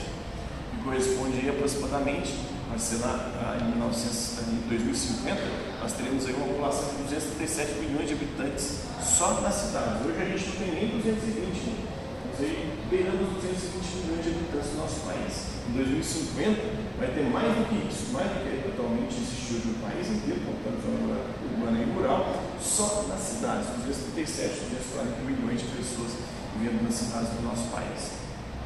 que 0.72 0.82
corresponde 0.82 1.48
a 1.48 1.52
aproximadamente 1.52 2.34
mas 2.70 2.82
sei 2.82 2.98
lá, 2.98 3.58
em, 3.60 3.64
1900, 3.70 4.46
em 4.46 4.68
2050, 4.68 5.40
nós 5.80 5.92
teremos 5.92 6.24
aí 6.24 6.32
uma 6.34 6.46
população 6.46 6.88
de 6.98 7.02
237 7.02 7.80
milhões 7.80 8.06
de 8.06 8.14
habitantes 8.14 8.82
só 9.02 9.40
nas 9.40 9.54
cidades. 9.54 10.06
Hoje 10.06 10.22
a 10.22 10.24
gente 10.24 10.46
não 10.46 10.56
tem 10.56 10.74
nem 10.74 10.88
220, 11.00 11.66
né? 11.66 11.99
Aí 12.40 12.72
beirando 12.90 13.24
os 13.24 13.42
220 13.42 14.04
milhões 14.04 14.24
de 14.24 14.30
habitantes 14.30 14.70
do 14.70 14.76
nosso 14.78 15.00
país. 15.06 15.32
Em 15.68 15.72
2050 15.72 16.60
vai 16.98 17.08
ter 17.14 17.24
mais 17.30 17.52
do 17.54 17.62
que 17.68 17.78
isso, 17.86 18.12
mais 18.12 18.26
do 18.26 18.42
que 18.42 18.68
atualmente 18.68 19.14
existe 19.14 19.54
hoje 19.54 19.68
no 19.70 19.78
país 19.78 20.04
inteiro, 20.10 20.40
contando 20.42 20.82
zona 20.82 21.20
urbana 21.46 21.78
e 21.78 21.86
rural, 21.94 22.26
só 22.60 23.06
nas 23.08 23.20
cidades, 23.20 23.68
237, 23.86 24.74
240 24.98 25.22
milhões 25.22 25.60
de 25.60 25.68
pessoas 25.76 26.12
vivendo 26.58 26.82
nas 26.82 26.94
cidades 26.94 27.30
do 27.30 27.42
nosso 27.46 27.68
país. 27.70 28.18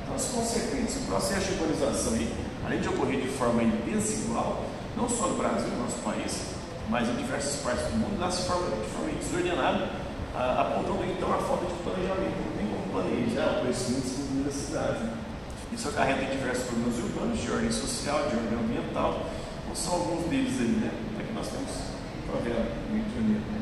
Então, 0.03 0.15
as 0.17 0.25
consequências, 0.33 1.03
o 1.03 1.07
processo 1.07 1.53
de 1.53 1.61
urbanização 1.61 2.15
aí, 2.15 2.33
além 2.65 2.81
de 2.81 2.89
ocorrer 2.89 3.21
de 3.21 3.29
forma 3.29 3.63
desigual, 3.85 4.65
não 4.97 5.09
só 5.09 5.29
no 5.29 5.37
Brasil, 5.37 5.69
no 5.69 5.85
nosso 5.85 5.99
país, 6.01 6.57
mas 6.89 7.09
em 7.09 7.17
diversas 7.17 7.61
partes 7.61 7.85
do 7.89 7.97
mundo, 7.97 8.19
dá 8.21 8.29
de 8.29 8.43
forma, 8.45 8.69
de 8.71 8.91
forma 8.93 9.11
desordenada, 9.13 9.91
apontando 10.35 11.05
então 11.05 11.33
a 11.33 11.39
falta 11.39 11.67
de 11.67 11.75
planejamento. 11.83 12.54
Planejar 12.95 13.59
o 13.59 13.65
crescimento 13.67 14.47
da 14.47 14.53
cidade. 14.53 15.11
Isso 15.73 15.89
acarreta 15.89 16.31
diversos 16.31 16.71
problemas 16.71 16.95
urbanos, 17.03 17.41
de 17.43 17.51
ordem 17.51 17.73
social, 17.73 18.31
de 18.31 18.37
ordem 18.37 18.55
ambiental. 18.55 19.27
Não 19.67 19.75
são 19.75 19.95
alguns 19.95 20.31
deles 20.31 20.55
aí, 20.61 20.79
né? 20.79 20.93
Aqui 21.19 21.33
nós 21.35 21.49
temos 21.49 21.71
a 21.75 22.31
favela 22.31 22.71
no 22.87 22.95
Rio 22.95 23.03
de 23.03 23.15
Janeiro. 23.19 23.43
Né? 23.51 23.61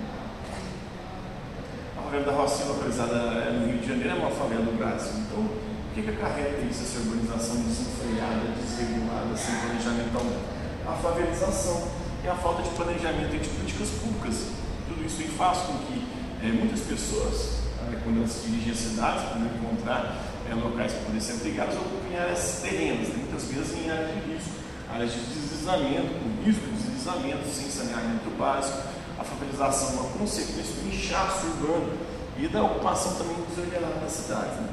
A 1.97 2.03
favela 2.03 2.25
da 2.27 2.33
Rocinha, 2.33 2.69
localizada 2.69 3.51
no 3.53 3.67
Rio 3.73 3.79
de 3.79 3.89
Janeiro, 3.89 4.11
é 4.11 4.15
uma 4.21 4.31
favela 4.33 4.67
do 4.67 4.77
Brasil. 4.77 5.25
Então, 5.25 5.41
o 5.41 5.95
que, 5.95 6.03
que 6.03 6.11
acarreta 6.11 6.61
isso, 6.69 6.85
essa 6.85 6.99
urbanização 7.01 7.57
desenfreada, 7.65 8.53
desregulada, 8.53 9.35
sem 9.35 9.55
planejamento 9.65 10.13
algum? 10.13 10.37
A 10.85 10.93
favelização 11.01 11.89
e 12.23 12.29
a 12.29 12.35
falta 12.35 12.65
de 12.65 12.69
planejamento 12.77 13.33
de 13.33 13.49
políticas 13.49 13.89
públicas. 13.97 14.53
Tudo 14.87 15.01
isso 15.07 15.25
faz 15.39 15.59
com 15.61 15.79
que 15.89 16.05
é, 16.45 16.53
muitas 16.53 16.81
pessoas, 16.81 17.62
quando 18.03 18.19
elas 18.19 18.31
se 18.31 18.49
dirigem 18.49 18.73
às 18.73 18.79
cidades, 18.79 19.25
quando 19.29 19.47
encontrar 19.47 20.17
é, 20.51 20.55
locais 20.55 20.93
para 20.93 21.03
poder 21.07 21.21
ser 21.21 21.33
abrigados, 21.35 21.75
ocupam 21.77 22.03
áreas 22.21 22.61
terrenas, 22.63 23.09
né? 23.09 23.15
muitas 23.19 23.45
vezes 23.45 23.79
em 23.79 23.91
áreas 23.91 24.11
de 24.13 24.33
risco, 24.33 24.51
áreas 24.93 25.13
de 25.13 25.21
deslizamento, 25.21 26.09
com 26.21 26.45
risco 26.45 26.67
de 26.67 26.73
deslizamento, 26.73 27.49
sem 27.49 27.71
saneamento 27.71 28.31
básico, 28.39 28.79
a 29.19 29.25
favelização 29.25 29.89
é 29.89 29.93
uma 30.01 30.11
consequência 30.19 30.75
do 30.75 30.89
inchaço 30.89 31.47
urbano 31.47 31.93
e 32.39 32.49
da 32.49 32.63
ocupação 32.63 33.15
também 33.15 33.37
desordenada 33.49 34.01
das 34.01 34.13
cidades. 34.13 34.57
Né? 34.57 34.69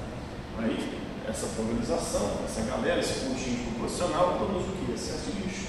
Aí, 0.59 0.99
essa 1.27 1.47
favelização, 1.47 2.39
essa 2.43 2.61
galera, 2.61 2.99
esse 2.99 3.25
conjunto 3.25 3.71
populacional, 3.71 4.37
produz 4.37 4.65
o 4.67 4.71
que? 4.71 4.91
Excesso 4.91 5.31
de 5.31 5.43
lixo. 5.43 5.67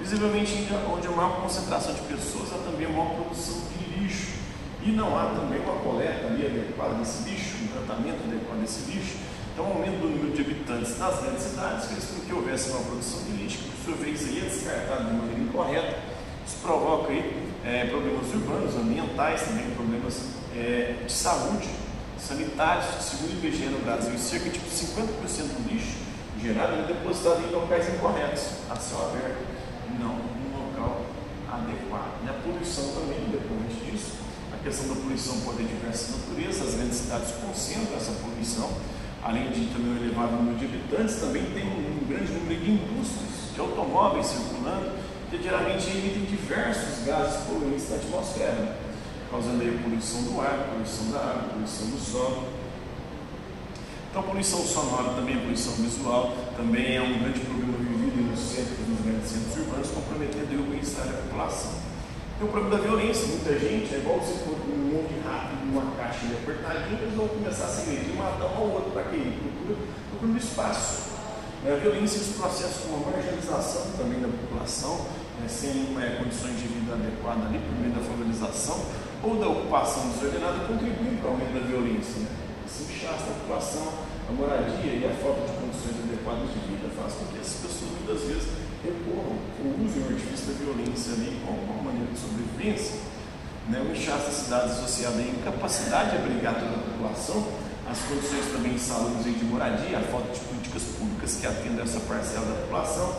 Visivelmente, 0.00 0.68
onde 0.92 1.06
há 1.06 1.10
maior 1.10 1.40
concentração 1.40 1.94
de 1.94 2.00
pessoas, 2.02 2.52
há 2.52 2.58
também 2.58 2.88
maior 2.88 3.14
produção 3.14 3.60
de. 3.70 3.85
E 4.86 4.92
não 4.92 5.18
há 5.18 5.34
também 5.34 5.58
uma 5.58 5.82
coleta 5.82 6.28
ali 6.28 6.46
adequada 6.46 6.94
desse 6.94 7.28
lixo, 7.28 7.56
um 7.64 7.66
tratamento 7.66 8.22
adequado 8.22 8.60
desse 8.60 8.88
lixo. 8.88 9.16
Então, 9.52 9.64
o 9.64 9.72
aumento 9.72 9.98
do 9.98 10.08
número 10.08 10.30
de 10.30 10.42
habitantes 10.42 10.96
nas 10.96 11.18
grandes 11.22 11.42
cidades 11.42 11.86
fez 11.86 12.04
com 12.04 12.20
que 12.24 12.32
houvesse 12.32 12.70
uma 12.70 12.80
produção 12.80 13.24
de 13.24 13.32
lixo, 13.32 13.58
que 13.58 13.70
por 13.70 13.84
sua 13.84 13.94
vez 13.96 14.22
é 14.22 14.46
descartado 14.46 15.10
de 15.10 15.16
maneira 15.16 15.40
incorreta. 15.42 15.98
Isso 16.46 16.58
provoca 16.62 17.10
aí, 17.10 17.50
é, 17.64 17.86
problemas 17.86 18.32
urbanos, 18.32 18.76
ambientais, 18.76 19.42
também 19.42 19.70
problemas 19.74 20.22
é, 20.54 21.02
de 21.04 21.12
saúde, 21.12 21.68
sanitários. 22.16 22.86
Segundo 23.02 23.42
o 23.42 23.44
IBGE 23.44 23.66
no 23.66 23.80
Brasil, 23.80 24.16
cerca 24.16 24.48
de 24.48 24.60
50% 24.60 25.02
do 25.02 25.68
lixo 25.68 26.06
gerado 26.40 26.74
é 26.74 26.82
depositado 26.86 27.42
em 27.42 27.50
locais 27.50 27.92
incorretos, 27.92 28.62
a 28.70 28.76
céu 28.76 29.10
aberto, 29.10 29.42
não 29.98 30.14
num 30.14 30.70
local 30.70 31.02
adequado. 31.50 32.22
E 32.24 32.28
a 32.28 32.34
poluição 32.34 32.84
também, 32.94 33.18
depois 33.32 33.65
questão 34.66 34.88
da 34.88 35.00
poluição 35.00 35.40
pode 35.40 35.58
ter 35.58 35.68
diversas 35.68 36.16
naturezas, 36.16 36.68
as 36.68 36.74
grandes 36.74 36.96
cidades 36.98 37.30
concentram 37.40 37.96
essa 37.96 38.12
poluição 38.18 38.68
além 39.26 39.50
de 39.50 39.66
também 39.74 39.92
um 39.92 39.96
elevado 39.96 40.36
número 40.36 40.56
de 40.56 40.66
habitantes, 40.66 41.16
também 41.16 41.42
tem 41.50 41.66
um 41.66 42.06
grande 42.06 42.32
número 42.32 42.60
de 42.60 42.70
indústrias, 42.70 43.54
de 43.54 43.60
automóveis 43.60 44.26
circulando, 44.26 44.92
que 45.28 45.42
geralmente 45.42 45.90
emitem 45.90 46.24
diversos 46.26 47.04
gases 47.04 47.42
poluentes 47.42 47.90
na 47.90 47.96
atmosfera, 47.96 48.78
causando 49.28 49.62
aí 49.62 49.74
a 49.74 49.82
poluição 49.82 50.22
do 50.22 50.40
ar, 50.40 50.68
poluição 50.70 51.10
da 51.10 51.18
água, 51.18 51.48
poluição 51.50 51.90
do 51.90 51.98
solo. 51.98 52.44
Então, 54.10 54.22
a 54.22 54.24
poluição 54.24 54.60
sonora 54.60 55.14
também, 55.14 55.36
a 55.36 55.40
poluição 55.40 55.72
visual, 55.74 56.32
também 56.56 56.96
é 56.96 57.02
um 57.02 57.18
grande 57.18 57.40
problema 57.40 57.78
vivido 57.78 58.30
nos 58.30 58.38
centros, 58.38 58.78
nos 58.86 59.00
grandes 59.00 59.28
centros 59.28 59.56
urbanos, 59.56 59.90
comprometendo 59.90 60.62
o 60.62 60.70
bem-estar 60.70 61.04
da 61.04 61.12
população. 61.14 61.85
Tem 62.36 62.46
o 62.46 62.50
problema 62.52 62.76
da 62.76 62.82
violência, 62.82 63.28
muita 63.28 63.58
gente, 63.58 63.94
é 63.94 63.96
igual 63.96 64.20
você 64.20 64.44
for 64.44 64.60
um 64.68 64.92
monte 64.92 65.16
rápido 65.24 65.72
numa 65.72 65.96
caixa 65.96 66.28
apertadinha, 66.36 67.00
eles 67.00 67.16
vão 67.16 67.28
começar 67.28 67.64
a 67.64 67.68
se 67.68 67.88
medir, 67.88 68.12
matar 68.12 68.52
um 68.52 68.56
ao 68.60 68.68
outro 68.76 68.90
para 68.92 69.04
quê? 69.04 69.16
Procura, 69.40 69.80
procura 70.12 70.38
espaço. 70.38 71.16
Né? 71.64 71.72
A 71.72 71.76
violência 71.80 72.18
e 72.18 72.20
os 72.28 72.36
processos 72.36 72.84
como 72.84 73.08
a 73.08 73.10
marginalização 73.16 73.88
também 73.96 74.20
da 74.20 74.28
população, 74.28 75.08
né? 75.40 75.48
sem 75.48 75.96
é, 75.96 76.20
condições 76.20 76.60
de 76.60 76.68
vida 76.68 76.92
adequadas 76.92 77.48
ali, 77.48 77.56
por 77.56 77.72
meio 77.80 77.96
da 77.96 78.04
favorização 78.04 78.84
ou 79.24 79.40
da 79.40 79.48
ocupação 79.48 80.04
desordenada, 80.12 80.68
contribuem 80.68 81.16
para 81.16 81.30
o 81.30 81.40
aumento 81.40 81.56
da 81.56 81.64
violência. 81.64 82.20
Né? 82.20 82.28
Esse 82.68 82.84
inchaço 82.84 83.32
da 83.32 83.32
população, 83.40 83.88
a 84.28 84.32
moradia 84.36 84.92
e 84.92 85.08
a 85.08 85.14
falta 85.24 85.40
de 85.40 85.56
condições 85.56 86.04
adequadas 86.04 86.52
de 86.52 86.60
vida 86.68 86.84
faz 87.00 87.16
com 87.16 87.32
que 87.32 87.40
essas 87.40 87.64
pessoas 87.64 87.96
muitas 87.96 88.28
vezes 88.28 88.65
recorram 88.86 89.36
ou 89.62 89.84
usem 89.84 90.02
o 90.02 90.08
artifício 90.08 90.46
da 90.46 90.54
violência 90.54 91.12
ali 91.14 91.40
como 91.44 91.58
uma 91.62 91.82
maneira 91.90 92.12
de 92.12 92.18
sobrevivência, 92.18 92.96
né? 93.68 93.82
o 93.82 93.90
inchaço 93.90 94.26
das 94.26 94.34
cidades 94.34 94.72
associado 94.78 95.18
à 95.18 95.22
incapacidade 95.22 96.10
de 96.10 96.16
abrigar 96.16 96.54
toda 96.54 96.74
a 96.74 96.82
população, 96.86 97.46
as 97.90 97.98
condições 98.02 98.46
também 98.52 98.74
insalubres 98.74 99.24
de 99.24 99.44
moradia, 99.44 99.98
a 99.98 100.02
falta 100.02 100.32
de 100.32 100.40
políticas 100.40 100.82
públicas 100.98 101.38
que 101.40 101.46
atendam 101.46 101.84
essa 101.84 102.00
parcela 102.00 102.46
da 102.46 102.54
população 102.62 103.14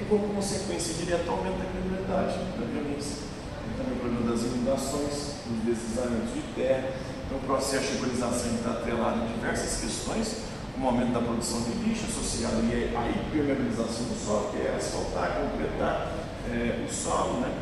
e 0.00 0.04
como 0.06 0.34
consequência 0.34 0.94
direta 0.94 1.30
aumento 1.30 1.58
da 1.58 1.66
criminalidade, 1.70 2.34
da 2.58 2.66
violência. 2.66 3.22
E 3.22 3.76
também 3.78 3.94
o 3.94 4.00
problema 4.00 4.30
das 4.30 4.42
inundações, 4.42 5.38
dos 5.46 5.58
deslizamentos 5.64 6.34
de 6.34 6.42
terra. 6.54 6.90
Então 7.26 7.38
o 7.38 7.42
processo 7.42 7.86
de 7.86 7.94
urbanização 7.98 8.54
está 8.54 8.70
atrelado 8.70 9.22
a 9.22 9.26
diversas 9.26 9.80
questões, 9.80 10.47
um 10.80 10.86
aumento 10.86 11.12
da 11.12 11.20
produção 11.20 11.60
de 11.62 11.72
lixo 11.82 12.06
associado 12.06 12.56
à 12.56 13.08
hipermeabilização 13.10 14.04
do 14.06 14.24
solo, 14.24 14.50
que 14.52 14.58
é 14.58 14.76
asfaltar, 14.76 15.40
completar 15.40 16.12
é, 16.48 16.86
o 16.88 16.92
solo, 16.92 17.40
né? 17.40 17.52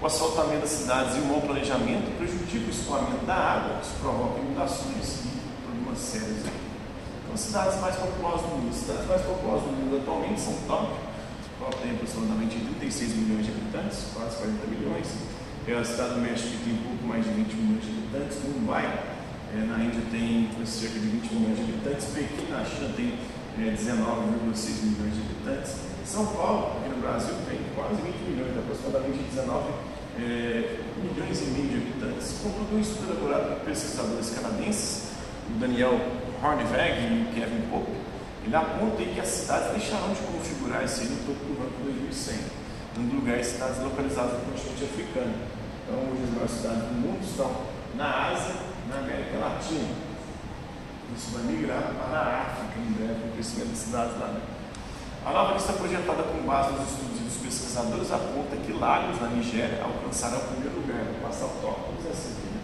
o 0.00 0.06
asfaltamento 0.06 0.62
das 0.62 0.70
cidades 0.70 1.16
e 1.16 1.20
o 1.20 1.26
mau 1.26 1.40
planejamento 1.40 2.10
prejudica 2.18 2.66
o 2.66 2.70
escoamento 2.70 3.24
da 3.24 3.34
água, 3.34 3.80
isso 3.80 3.94
provoca 4.00 4.40
inundações 4.40 5.22
e 5.22 5.30
problemas 5.62 5.98
sérios. 5.98 6.42
Então, 6.42 7.34
as 7.34 7.40
cidades 7.40 7.80
mais 7.80 7.94
populosas 7.94 8.40
do 8.42 8.48
mundo, 8.58 8.74
cidades 8.74 9.06
mais 9.06 9.22
populosas 9.22 9.62
do 9.62 9.70
mundo 9.70 10.02
atualmente 10.02 10.40
são 10.40 10.54
Tóquio, 10.66 10.96
Tóquio 11.60 11.78
tem 11.78 11.92
aproximadamente 11.92 12.58
36 12.58 13.14
milhões 13.14 13.46
de 13.46 13.52
habitantes, 13.52 14.06
quase 14.12 14.36
40 14.38 14.66
milhões, 14.66 15.06
é 15.68 15.74
a 15.78 15.84
cidade 15.84 16.14
do 16.14 16.20
México 16.20 16.50
que 16.50 16.64
tem 16.64 16.74
um 16.74 16.82
pouco 16.82 17.06
mais 17.06 17.22
de 17.22 17.30
20 17.30 17.54
milhões 17.54 17.84
de 17.86 17.90
habitantes, 17.94 18.38
Mumbai 18.42 19.11
é, 19.54 19.66
na 19.66 19.84
Índia 19.84 20.00
tem 20.10 20.48
cerca 20.64 20.98
de 20.98 21.06
20 21.06 21.34
milhões 21.34 21.56
de 21.56 21.62
habitantes, 21.64 22.06
Pequim 22.14 22.50
na 22.50 22.64
China 22.64 22.90
tem 22.96 23.18
é, 23.58 23.74
19,6 23.76 24.82
milhões 24.82 25.14
de 25.14 25.20
habitantes, 25.20 25.76
São 26.06 26.26
Paulo, 26.26 26.78
aqui 26.78 26.88
no 26.88 27.02
Brasil, 27.02 27.34
tem 27.48 27.60
quase 27.74 28.00
20 28.00 28.14
milhões, 28.32 28.56
aproximadamente 28.56 29.22
19 29.28 29.68
é, 30.18 30.80
milhões 30.96 31.42
e 31.42 31.44
meio 31.52 31.68
de 31.68 31.76
habitantes. 31.76 32.40
Com 32.42 32.50
tudo 32.50 32.80
isso 32.80 32.98
elaborado 33.04 33.56
por 33.56 33.64
pesquisadores 33.66 34.30
canadenses, 34.30 35.12
o 35.54 35.58
Daniel 35.58 36.00
Hornweg 36.42 36.96
e 37.00 37.28
o 37.28 37.34
Kevin 37.34 37.62
Pope, 37.70 37.92
ele 38.44 38.56
aponta 38.56 39.02
que 39.04 39.20
as 39.20 39.28
cidades 39.28 39.70
deixarão 39.72 40.12
de 40.12 40.20
configurar 40.20 40.82
esse 40.82 41.04
no 41.04 41.16
topo 41.26 41.44
do 41.44 41.60
ranking 41.60 42.08
2100, 42.08 42.38
dando 42.96 43.14
lugar 43.14 43.38
a 43.38 43.44
cidades 43.44 43.82
localizadas 43.82 44.32
no 44.32 44.52
continente 44.52 44.84
africano. 44.84 45.34
Então, 45.84 45.98
hoje 46.10 46.22
as 46.24 46.30
maiores 46.30 46.50
cidades 46.50 46.82
do 46.88 46.94
mundo 46.94 47.20
estão 47.22 47.52
na 47.94 48.32
Ásia, 48.32 48.71
na 48.88 48.98
América 48.98 49.38
Latina. 49.38 50.12
Isso 51.16 51.30
vai 51.32 51.42
migrar 51.44 51.92
para 51.94 52.18
a 52.18 52.42
África 52.42 52.80
em 52.80 52.92
breve, 52.92 53.20
com 53.20 53.28
o 53.28 53.32
crescimento 53.32 53.68
das 53.68 53.78
cidades 53.78 54.18
lá. 54.18 54.28
Né? 54.28 54.40
A 55.24 55.30
nova 55.30 55.54
lista 55.54 55.72
projetada 55.74 56.22
com 56.22 56.46
base 56.46 56.72
nos 56.72 56.90
estudos 56.90 57.20
dos 57.20 57.36
pesquisadores 57.36 58.10
aponta 58.10 58.56
que 58.56 58.72
Lagos, 58.72 59.20
na 59.20 59.28
Nigéria, 59.28 59.82
alcançará 59.84 60.38
o 60.38 60.48
primeiro 60.48 60.80
lugar, 60.80 61.04
vai 61.04 61.30
passar 61.30 61.46
o 61.46 61.60
vamos 61.60 62.06
assim, 62.10 62.34
né? 62.48 62.60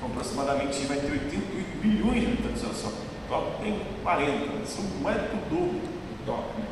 com 0.00 0.06
aproximadamente 0.08 0.84
vai 0.86 0.98
ter 0.98 1.12
88 1.12 1.80
bilhões 1.80 2.20
de 2.20 2.26
habitantes, 2.26 2.64
olha 2.64 2.74
só. 2.74 2.88
O 2.88 3.28
Tóquio 3.28 3.58
tem 3.62 3.80
40, 4.02 4.66
são 4.66 4.84
mais 5.00 5.16
do 5.16 5.28
que 5.28 5.36
o 5.36 5.56
dobro 5.56 5.80
do 5.80 6.26
Tóquio. 6.26 6.60
Né? 6.60 6.66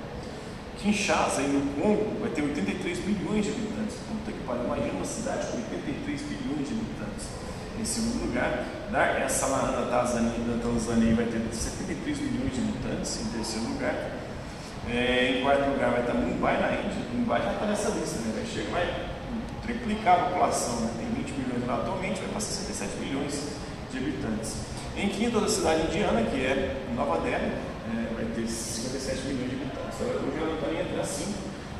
Kinshasa, 0.82 1.40
aí 1.40 1.48
no 1.48 1.80
Congo, 1.80 2.20
vai 2.20 2.30
ter 2.30 2.42
83 2.42 2.98
bilhões 2.98 3.44
de 3.46 3.52
habitantes. 3.52 3.96
Puta 4.02 4.32
que 4.32 4.44
pariu, 4.44 4.64
imagina 4.64 4.92
uma 4.94 5.04
cidade 5.04 5.46
com 5.46 5.56
83 5.56 6.22
bilhões 6.22 6.68
de 6.68 6.74
habitantes. 6.74 7.26
Em 7.80 7.84
segundo 7.84 8.26
lugar, 8.26 8.64
Dar 8.92 9.22
essa 9.22 9.46
Samarana 9.46 9.86
da 9.86 10.04
Tanzânia 10.62 11.14
vai 11.14 11.24
ter 11.24 11.40
73 11.50 12.18
milhões 12.20 12.52
de 12.52 12.60
habitantes, 12.60 13.22
em 13.22 13.24
terceiro 13.30 13.68
lugar. 13.70 13.94
É, 14.86 15.38
em 15.38 15.42
quarto 15.42 15.70
lugar 15.70 15.92
vai 15.92 16.00
estar 16.00 16.12
Mumbai 16.12 16.60
na 16.60 16.72
Índia. 16.72 17.00
Mumbai 17.14 17.40
já 17.40 17.52
está 17.54 17.64
nessa 17.64 17.88
lista, 17.88 18.18
né? 18.20 18.32
vai, 18.34 18.44
chegar, 18.44 18.70
vai 18.70 19.08
triplicar 19.62 20.14
a 20.14 20.24
população, 20.24 20.80
né? 20.80 20.90
tem 20.98 21.24
20 21.24 21.30
milhões 21.38 21.66
lá 21.66 21.76
atualmente, 21.76 22.20
vai 22.20 22.28
para 22.28 22.40
67 22.40 22.96
milhões 22.98 23.48
de 23.90 23.96
habitantes. 23.96 24.56
Em 24.94 25.08
quinta, 25.08 25.38
a 25.38 25.48
cidade 25.48 25.86
indiana, 25.86 26.20
que 26.20 26.44
é 26.44 26.84
Nova 26.94 27.18
Delhi, 27.20 27.34
é, 27.40 28.14
vai 28.14 28.26
ter 28.26 28.46
57 28.46 29.22
milhões 29.28 29.48
de 29.48 29.56
habitantes. 29.56 30.00
Hoje 30.02 30.36
ela 30.36 30.54
está 30.54 30.82
entre 30.82 31.00
as 31.00 31.08
5, 31.08 31.30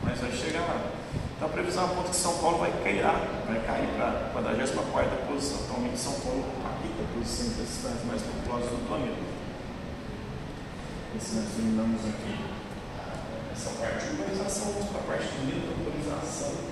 mas 0.03 0.19
vai 0.19 0.33
chegar 0.33 0.61
lá. 0.61 1.02
Então 1.43 1.51
a 1.51 1.55
previsão 1.55 1.85
aponta 1.87 2.11
que 2.11 2.15
São 2.15 2.39
Paulo 2.39 2.59
vai 2.59 2.71
cair, 2.85 3.03
vai 3.03 3.59
cair 3.67 3.89
para 3.97 4.11
a 4.11 4.31
44 4.31 5.27
posição. 5.27 5.59
Atualmente 5.65 5.99
São 5.99 6.13
Paulo 6.21 6.39
ocupa 6.39 6.69
a 6.69 6.79
quinta 6.79 7.03
posição 7.13 7.47
entre 7.51 7.63
as 7.63 7.69
cidades 7.69 8.05
mais 8.07 8.23
populosas 8.23 8.71
do 8.71 8.87
planeta. 8.87 9.27
Esse 11.17 11.35
nós 11.35 11.51
terminamos 11.51 12.01
aqui 12.07 12.47
essa 13.51 13.71
parte 13.75 14.07
de 14.07 14.23
urbanização, 14.23 14.71
a 14.95 15.03
parte 15.03 15.27
de 15.35 15.47
metropolização 15.51 16.72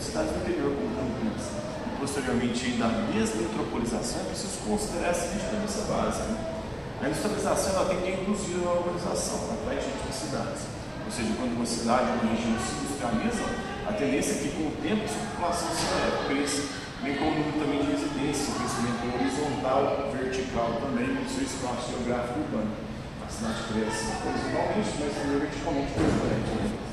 cidades 0.00 0.32
do 0.32 0.38
interior 0.44 0.74
como 0.76 0.92
Campinas, 0.96 1.46
e 1.86 1.90
posteriormente 1.98 2.66
ainda 2.66 2.84
a 2.86 2.92
desmetropolização, 3.12 4.20
é 4.20 4.24
preciso 4.28 4.58
considerar 4.66 5.10
a 5.10 5.14
seguinte 5.14 5.44
premissa 5.48 5.82
básica. 5.88 6.24
Né? 6.24 6.56
A 7.02 7.08
industrialização 7.08 7.72
ela 7.76 7.88
tem 7.88 8.00
que 8.00 8.20
induzir 8.20 8.56
a 8.66 8.72
urbanização, 8.72 9.52
atrai 9.52 9.76
gente 9.76 10.00
das 10.04 10.16
cidades. 10.16 10.62
Ou 11.04 11.12
seja, 11.12 11.30
quando 11.36 11.54
uma 11.54 11.66
cidade, 11.66 12.10
uma 12.18 12.32
região 12.32 12.56
se 12.58 12.72
industrializa, 12.82 13.44
a 13.86 13.92
tendência 13.92 14.32
é 14.32 14.38
que 14.42 14.50
com 14.58 14.66
o 14.66 14.74
tempo 14.82 15.04
a 15.06 15.30
população 15.30 15.68
se 15.70 15.86
cresça, 16.26 16.62
bem 17.02 17.14
como 17.14 17.30
o 17.30 17.38
número 17.38 17.60
também 17.62 17.78
de 17.84 17.92
residência, 17.94 18.58
crescimento 18.58 19.06
horizontal, 19.14 20.10
vertical 20.10 20.82
também 20.82 21.14
no 21.14 21.22
seu 21.28 21.44
espaço 21.46 21.94
geográfico 21.94 22.40
urbano. 22.40 22.72
A 23.22 23.28
cidade 23.30 23.60
cresce 23.70 24.10
horizontalmente, 24.26 24.90
mas 24.98 25.12
também 25.14 25.38
verticalmente 25.38 25.92
cresce 25.94 26.86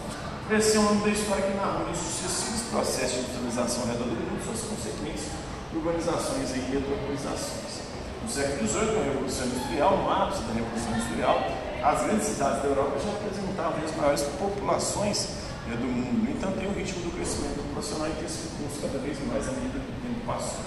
longo 0.51 1.03
da 1.03 1.09
história 1.09 1.43
que 1.43 1.55
narrou 1.55 1.89
em 1.89 1.95
sucessivos 1.95 2.67
processos 2.69 3.13
de 3.13 3.19
industrialização 3.19 3.83
ao 3.83 3.87
redor 3.89 4.03
do 4.05 4.15
mundo, 4.15 4.43
suas 4.43 4.61
consequências, 4.69 5.31
urbanizações 5.73 6.51
e 6.51 6.59
metropolizações. 6.69 7.73
No 8.21 8.29
século 8.29 8.67
XVIII, 8.67 8.93
com 8.93 8.99
a 8.99 9.03
Revolução 9.03 9.45
Industrial, 9.47 9.97
no 9.97 10.11
ápice 10.11 10.43
da 10.43 10.53
Revolução 10.53 10.91
Industrial, 10.95 11.37
as 11.83 12.03
grandes 12.03 12.27
cidades 12.27 12.61
da 12.61 12.67
Europa 12.67 12.99
já 12.99 13.11
apresentavam 13.11 13.83
as 13.83 13.95
maiores 13.95 14.21
populações 14.39 15.27
né, 15.67 15.75
do 15.75 15.87
mundo. 15.87 16.29
Entanto, 16.29 16.59
tem 16.59 16.67
o 16.67 16.73
ritmo 16.73 17.03
do 17.03 17.11
crescimento 17.15 17.55
populacional 17.63 18.07
intensificou 18.07 18.67
cada 18.81 18.99
vez 18.99 19.17
mais 19.27 19.47
à 19.47 19.51
medida 19.51 19.79
que 19.79 19.91
o 19.91 19.99
tempo 20.03 20.21
passou. 20.27 20.63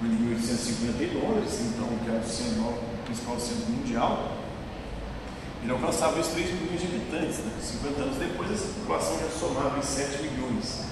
De 0.00 0.08
1850, 0.08 1.04
em 1.04 1.12
Londres, 1.16 1.60
então, 1.60 1.88
que 2.04 2.10
era 2.10 2.20
o, 2.20 2.28
centro, 2.28 2.60
o 2.60 3.04
principal 3.04 3.40
centro 3.40 3.72
mundial, 3.72 4.33
ele 5.64 5.72
alcançava 5.72 6.20
os 6.20 6.28
3 6.28 6.60
milhões 6.60 6.80
de 6.80 6.86
habitantes. 6.86 7.38
Né? 7.38 7.52
50 7.58 8.02
anos 8.02 8.16
depois, 8.18 8.52
essa 8.52 8.68
população 8.68 9.18
já 9.18 9.30
somava 9.30 9.78
em 9.78 9.82
7 9.82 10.22
milhões, 10.22 10.84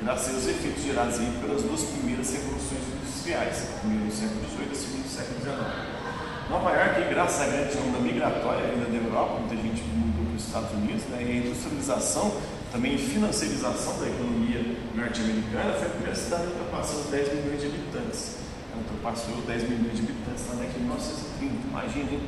graças 0.00 0.34
aos 0.34 0.46
efeitos 0.46 0.84
gerados 0.84 1.18
aí 1.18 1.36
pelas 1.42 1.62
duas 1.62 1.82
primeiras 1.82 2.30
revoluções 2.30 2.80
industriais, 2.94 3.66
a 3.74 3.78
primeira 3.80 4.04
no 4.04 4.12
século 4.12 4.40
XVIII 4.46 4.68
e 4.68 4.70
a 4.70 4.74
segunda 4.74 5.02
no 5.02 5.10
século 5.10 5.40
XIX. 5.42 6.00
Nova 6.48 6.70
York, 6.70 7.10
graças 7.10 7.40
à 7.42 7.46
grande 7.50 7.78
onda 7.78 7.98
migratória 7.98 8.70
vinda 8.70 8.86
da 8.86 8.96
Europa, 8.96 9.40
muita 9.40 9.56
gente 9.56 9.82
mudou 9.82 10.24
para 10.24 10.36
os 10.36 10.46
Estados 10.46 10.70
Unidos, 10.78 11.02
né? 11.10 11.22
e 11.22 11.30
a 11.30 11.36
industrialização, 11.46 12.32
também 12.70 12.96
financiarização 12.98 13.98
da 13.98 14.06
economia 14.06 14.62
norte-americana, 14.94 15.74
foi 15.74 15.86
a 15.86 15.90
primeira 15.90 16.14
cidade 16.14 16.44
a 16.44 16.46
ultrapassar 16.46 16.94
os 17.02 17.06
10 17.06 17.34
milhões 17.34 17.60
de 17.60 17.66
habitantes. 17.66 18.36
Ela 18.70 18.82
ultrapassou 18.82 19.42
10 19.42 19.62
milhões 19.68 19.96
de 19.96 20.02
habitantes 20.02 20.46
na 20.46 20.54
década 20.54 20.78
de 20.78 20.84
1930, 20.86 21.66
imaginem 21.66 22.20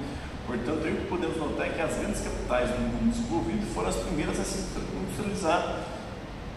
Portanto, 0.47 0.79
o 0.79 0.97
que 0.97 1.07
podemos 1.07 1.37
notar 1.37 1.67
é 1.67 1.71
que 1.71 1.81
as 1.81 1.97
grandes 1.97 2.21
capitais 2.21 2.71
do 2.71 2.79
mundo 2.81 3.13
desenvolvido 3.13 3.75
foram 3.75 3.89
as 3.89 3.97
primeiras 3.97 4.41
a 4.41 4.45
se 4.45 4.59
industrializar, 4.59 5.81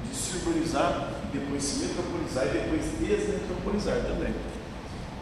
de 0.04 0.16
se 0.16 0.38
urbanizar, 0.38 1.10
depois 1.32 1.64
se 1.64 1.86
metropolizar 1.86 2.46
e 2.48 2.50
depois 2.50 2.82
desmetropolizar 3.00 3.98
também. 4.02 4.34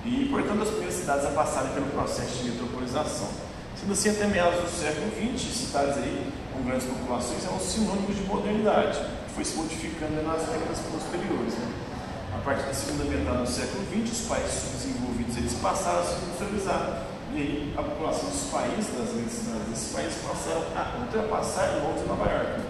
E, 0.05 0.27
portanto, 0.29 0.63
as 0.63 0.69
primeiras 0.69 0.95
cidades 0.95 1.25
a 1.25 1.31
passarem 1.31 1.71
pelo 1.73 1.87
processo 1.87 2.43
de 2.43 2.51
metropolização. 2.51 3.29
Sendo 3.79 3.93
assim, 3.93 4.09
até 4.09 4.27
meados 4.27 4.61
do 4.61 4.69
século 4.69 5.11
XX, 5.11 5.51
cidades 5.51 5.97
aí 5.97 6.31
com 6.53 6.63
grandes 6.63 6.87
populações 6.87 7.45
eram 7.45 7.59
sinônimos 7.59 8.15
de 8.15 8.23
modernidade, 8.23 8.99
que 9.27 9.33
foi 9.33 9.43
se 9.43 9.55
modificando 9.55 10.23
nas 10.23 10.43
décadas 10.47 10.79
posteriores. 10.79 11.53
Né? 11.55 11.67
A 12.35 12.39
partir 12.39 12.65
da 12.65 12.73
segunda 12.73 13.03
metade 13.05 13.37
do 13.37 13.47
século 13.47 13.83
XX, 13.91 14.11
os 14.11 14.27
países 14.27 14.53
subdesenvolvidos 14.53 15.37
eles 15.37 15.53
passaram 15.55 15.99
a 15.99 16.03
se 16.03 16.15
industrializar 16.23 17.12
e 17.35 17.41
aí 17.41 17.73
a 17.75 17.81
população 17.81 18.29
dos 18.29 18.43
países, 18.51 18.93
das 18.93 19.09
grandes 19.09 19.33
cidades 19.33 19.67
desses 19.67 19.93
países, 19.93 20.17
passaram 20.21 20.61
a 20.75 20.99
ultrapassar 21.01 21.81
Londres 21.81 22.03
e 22.05 22.07
Nova 22.07 22.29
York, 22.29 22.61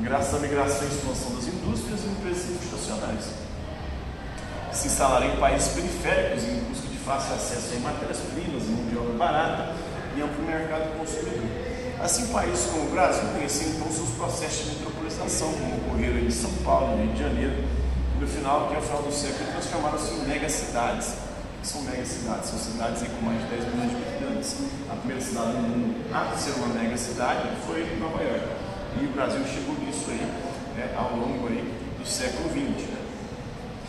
graças 0.00 0.34
à 0.34 0.38
migração 0.38 0.84
e 0.84 0.92
expansão 0.92 1.34
das 1.34 1.46
indústrias 1.48 2.00
e 2.04 2.08
empresas 2.08 2.46
multinacionais. 2.50 3.24
Se 4.72 4.88
instalaram 4.88 5.32
em 5.32 5.36
países 5.36 5.72
periféricos 5.72 6.44
em 6.44 6.60
busca 6.68 6.86
de 6.88 6.98
fácil 6.98 7.34
acesso 7.34 7.76
a 7.76 7.80
matérias-primas, 7.80 8.64
mão 8.64 8.84
de 8.84 8.98
obra 8.98 9.14
barata 9.14 9.74
e 10.14 10.20
amplo 10.20 10.44
mercado 10.44 10.98
consumidor. 10.98 11.48
Assim, 11.98 12.26
países 12.26 12.66
como 12.66 12.88
o 12.88 12.90
Brasil 12.90 13.26
conheciam 13.32 13.70
então 13.70 13.90
seus 13.90 14.10
processos 14.10 14.64
de 14.64 14.76
metropolização, 14.76 15.50
como 15.52 15.76
ocorreram 15.76 16.18
em 16.18 16.30
São 16.30 16.52
Paulo, 16.62 16.98
Rio 16.98 17.12
de 17.14 17.18
Janeiro, 17.18 17.64
e 18.14 18.20
no 18.20 18.28
final, 18.28 18.68
que 18.68 18.76
ao 18.76 18.82
final 18.82 19.02
do 19.02 19.12
século 19.12 19.50
transformaram-se 19.52 20.12
em 20.12 20.28
megacidades 20.28 21.25
são 21.66 21.82
megacidades, 21.82 22.50
são 22.50 22.58
cidades 22.58 23.02
com 23.02 23.26
mais 23.26 23.42
de 23.42 23.48
10 23.50 23.74
milhões 23.74 23.90
de 23.90 23.96
habitantes. 23.96 24.56
A 24.88 24.94
primeira 24.94 25.20
cidade 25.20 25.52
do 25.58 25.62
mundo 25.66 25.98
a 26.14 26.38
ser 26.38 26.54
uma 26.62 26.68
megacidade 26.68 27.42
foi 27.66 27.82
Nova 27.98 28.22
York. 28.22 28.46
E 29.02 29.04
o 29.06 29.10
Brasil 29.10 29.42
chegou 29.44 29.74
nisso 29.82 30.06
aí 30.08 30.22
né, 30.78 30.94
ao 30.96 31.18
longo 31.18 31.48
aí 31.48 31.66
do 31.98 32.06
século 32.06 32.48
XX. 32.50 32.86
Né? 32.86 33.02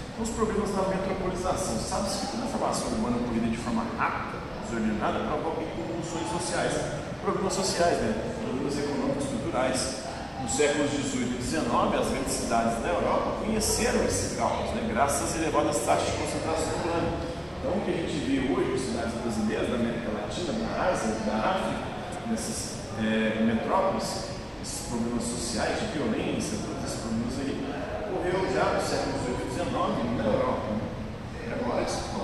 Então, 0.09 0.23
os 0.25 0.29
problemas 0.31 0.73
da 0.73 0.89
metropolização. 0.89 1.77
Sabe-se 1.77 2.25
que 2.25 2.31
toda 2.33 2.45
a 2.45 2.47
formação 2.47 2.87
urbana 2.97 3.17
ocorrida 3.17 3.45
de 3.45 3.57
forma 3.57 3.85
rápida, 3.95 4.41
desordenada, 4.65 5.19
provoca 5.29 5.61
convulsões 5.77 6.27
sociais. 6.33 6.73
Problemas 7.21 7.53
sociais, 7.53 7.97
né? 8.01 8.33
problemas 8.41 8.73
econômicos, 8.73 9.25
culturais. 9.29 10.07
No 10.41 10.49
século 10.49 10.87
XVIII 10.89 11.37
e 11.37 11.43
XIX, 11.43 11.65
as 11.93 12.09
grandes 12.09 12.33
cidades 12.33 12.81
da 12.81 12.89
Europa 12.89 13.45
conheceram 13.45 14.03
esse 14.05 14.35
caos, 14.35 14.73
né? 14.73 14.89
graças 14.89 15.29
às 15.29 15.35
elevadas 15.35 15.77
taxas 15.85 16.07
de 16.07 16.17
concentração 16.17 16.73
urbana. 16.81 17.36
Então, 17.67 17.79
o 17.79 17.81
que 17.83 17.91
a 17.91 17.99
gente 17.99 18.23
vê 18.23 18.39
hoje 18.47 18.71
nas 18.71 18.79
cidades 18.79 19.13
brasileiras, 19.19 19.67
da 19.67 19.75
América 19.75 20.07
Latina, 20.07 20.53
da 20.55 20.87
Ásia, 20.87 21.19
da 21.27 21.35
África, 21.35 21.83
nessas 22.31 22.79
é, 22.95 23.43
metrópoles, 23.43 24.31
esses 24.63 24.87
problemas 24.87 25.23
sociais 25.27 25.75
de 25.75 25.99
violência, 25.99 26.63
todos 26.63 26.79
esses 26.87 27.03
problemas 27.03 27.35
aí, 27.43 27.59
ocorreu 28.07 28.39
já 28.55 28.71
no 28.71 28.79
século 28.79 29.19
XVIII 29.19 29.43
e 29.43 29.51
XIX 29.51 30.15
na 30.15 30.23
Europa. 30.31 30.63
Né? 30.71 30.87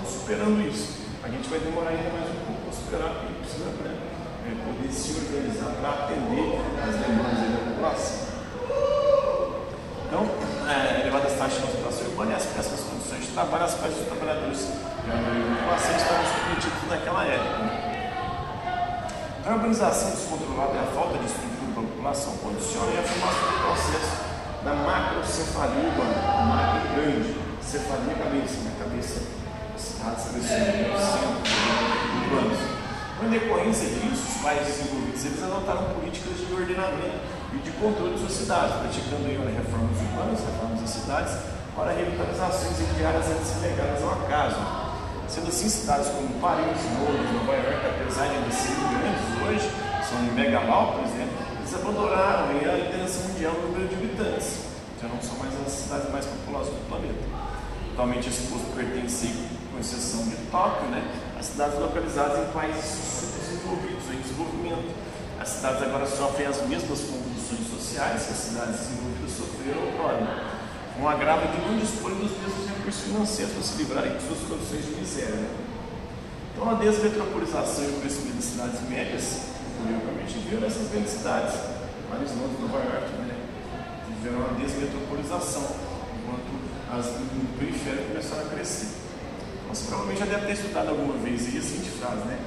superando 0.08 0.65
isso. 0.65 1.03
A 1.21 1.27
gente 1.27 1.49
vai 1.49 1.60
demorar 1.60 1.89
ainda 1.89 2.10
mais 2.15 2.32
um 2.32 2.39
pouco 2.47 2.62
para 2.63 2.71
superar, 2.71 3.10
porque 3.19 3.34
precisa 3.43 3.65
né, 3.84 3.99
é, 4.47 4.56
poder 4.63 4.91
se 4.93 5.12
organizar 5.27 5.75
para 5.75 6.08
atender 6.08 6.56
as 6.79 6.95
demandas 7.03 7.51
da 7.51 7.60
população. 7.67 8.27
Então, 10.08 10.23
é, 10.71 11.01
elevadas 11.01 11.34
taxas 11.38 11.60
de 11.60 11.67
concentração 11.67 12.08
urbana 12.08 12.32
e 12.32 12.36
as 12.36 12.45
péssimas 12.45 12.79
condições 12.88 13.23
de 13.23 13.23
trabalho, 13.34 13.65
as 13.65 13.74
quais 13.74 13.98
os 13.98 14.06
trabalhadores 14.06 14.62
e 14.62 15.10
a 15.10 15.17
população 15.58 15.96
estavam 15.98 16.26
submetidos 16.26 16.89
naquela 16.89 17.26
época. 17.26 17.93
A 19.46 19.54
urbanização 19.56 20.12
descontrolada 20.12 20.74
e 20.76 20.80
a 20.80 20.88
falta 20.96 21.17
de 21.17 21.26
estrutura 21.26 21.74
para 21.74 21.84
a 21.84 21.88
população 21.88 22.38
condiciona 22.38 23.00
a 23.00 23.04
formação 23.04 23.43
do 23.52 23.58
processo 23.60 24.13
da 24.63 24.74
macrocefalia 24.74 25.84
urbana, 25.84 26.46
macro 26.48 26.96
grande, 26.96 27.36
cefalia 27.60 28.15
cabeça, 28.15 28.63
na 28.63 28.72
cabeça, 28.80 29.19
cidades 29.76 30.24
crescendo, 30.32 30.96
centro, 30.96 31.43
urbanos. 32.24 32.60
Em 33.24 33.30
decorrência 33.30 33.88
disso, 33.89 34.24
os 34.36 34.41
países 34.41 34.78
desenvolvidos 34.78 35.26
eles 35.26 35.43
adotaram 35.43 35.96
políticas 35.96 36.38
de 36.38 36.54
ordenamento 36.54 37.19
e 37.54 37.58
de 37.58 37.72
controle 37.72 38.13
de 38.13 38.19
suas 38.19 38.34
cidades, 38.34 38.76
praticando 38.76 39.28
aí, 39.28 39.36
reformas 39.36 40.00
urbanas, 40.00 40.39
reformas 40.39 40.80
das 40.80 40.89
cidades, 40.89 41.52
para 41.75 41.91
revitalizações 41.91 42.77
de 42.77 43.03
áreas 43.03 43.25
antes 43.27 43.62
legadas 43.62 44.01
ao 44.03 44.12
acaso. 44.13 44.57
Sendo 45.27 45.47
assim, 45.47 45.67
cidades 45.67 46.07
como 46.09 46.27
Paris, 46.39 46.77
Londres, 46.99 47.31
Nova 47.33 47.53
York, 47.53 47.86
apesar 47.88 48.27
de 48.27 48.53
serem 48.53 48.86
grandes 48.93 49.25
hoje, 49.47 49.71
são 50.07 50.21
megalópolis, 50.33 51.09
né? 51.12 51.27
eles 51.59 51.73
abandonaram 51.73 52.49
a 52.49 52.75
liderança 52.75 53.27
mundial 53.27 53.53
no 53.53 53.67
número 53.69 53.88
de 53.88 53.95
habitantes. 53.95 54.73
Já 55.01 55.07
não 55.07 55.21
são 55.21 55.38
mais 55.38 55.53
as 55.65 55.71
cidades 55.71 56.12
mais 56.12 56.25
populosas 56.25 56.73
do 56.73 56.88
planeta. 56.88 57.23
Atualmente 57.93 58.29
esse 58.29 58.47
posto 58.47 58.75
pertence, 58.75 59.49
com 59.71 59.79
exceção 59.79 60.23
de 60.29 60.36
Tóquio, 60.51 60.89
né, 60.89 61.01
a 61.39 61.41
cidades 61.41 61.79
localizadas 61.79 62.47
em 62.47 62.51
países 62.51 62.86
subdesenvolvidos, 62.86 64.05
em 64.13 64.21
desenvolvimento. 64.21 64.93
As 65.39 65.49
cidades 65.49 65.81
agora 65.81 66.05
sofrem 66.05 66.47
as 66.47 66.62
mesmas 66.67 66.99
condições 67.01 67.67
sociais 67.69 68.25
que 68.25 68.31
as 68.31 68.38
cidades 68.38 68.79
desenvolvidas 68.79 69.31
sofreram 69.31 69.81
outrora, 69.88 70.62
um 70.99 71.08
agravo 71.08 71.47
de 71.47 71.62
não 71.65 71.77
disporem 71.77 72.17
dos 72.17 72.32
mesmos 72.32 72.67
recursos 72.67 73.03
financeiros 73.03 73.53
para 73.53 73.63
se 73.63 73.77
livrarem 73.77 74.17
de 74.17 74.21
suas 74.23 74.39
condições 74.47 74.86
de 74.86 74.91
miséria. 74.99 75.36
Né? 75.36 75.49
Então 76.53 76.69
a 76.69 76.73
desmetropolização 76.75 77.84
e 77.84 77.88
o 77.88 78.01
crescimento 78.01 78.36
das 78.36 78.45
cidades 78.45 78.89
médias 78.89 79.53
Provavelmente 79.84 80.39
viu 80.47 80.62
nessas 80.62 80.88
grandes 80.89 81.12
cidades, 81.12 81.56
Paris, 82.10 82.32
Londres, 82.32 82.60
Nova 82.62 82.77
York, 82.77 83.10
né? 83.27 83.36
Tiveram 84.08 84.39
uma 84.39 84.60
desmetropolização, 84.60 85.63
enquanto 86.15 86.56
as 86.89 87.06
no 87.19 87.58
periférico 87.60 88.08
começaram 88.08 88.43
a 88.43 88.49
crescer. 88.49 88.88
Você 89.67 89.86
provavelmente 89.88 90.19
já 90.19 90.25
deve 90.25 90.45
ter 90.45 90.53
estudado 90.53 90.89
alguma 90.89 91.17
vez 91.17 91.53
e 91.53 91.58
assim 91.58 91.79
de 91.79 91.89
frase, 91.89 92.23
né? 92.27 92.39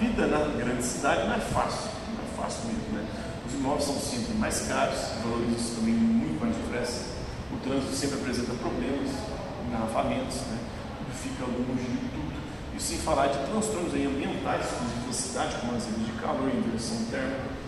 Vida 0.00 0.26
na 0.28 0.38
grande 0.56 0.82
cidade 0.82 1.26
não 1.26 1.34
é 1.34 1.40
fácil, 1.40 1.90
não 2.14 2.24
é 2.24 2.42
fácil 2.42 2.64
mesmo, 2.68 2.88
né? 2.94 3.04
Os 3.46 3.54
imóveis 3.54 3.84
são 3.84 3.94
sempre 3.96 4.34
mais 4.34 4.60
caros, 4.66 4.98
valorizam 5.22 5.76
também 5.76 5.94
muito 5.94 6.40
mais 6.40 6.56
depressa. 6.56 7.17
O 7.52 7.56
trânsito 7.64 7.94
sempre 7.94 8.20
apresenta 8.20 8.52
problemas, 8.54 9.10
engarrafamentos, 9.66 10.36
né? 10.48 10.58
Fica 11.14 11.44
longe 11.44 11.82
de 11.82 12.08
tudo. 12.12 12.36
E 12.76 12.80
sem 12.80 12.98
falar 12.98 13.28
de 13.28 13.38
transtornos 13.50 13.92
ambientais 13.92 14.66
exclusivos 14.66 15.06
da 15.06 15.12
cidade, 15.12 15.56
como 15.60 15.74
as 15.76 15.84
de 15.84 16.12
calor 16.20 16.48
inversão 16.48 17.04
térmica. 17.10 17.58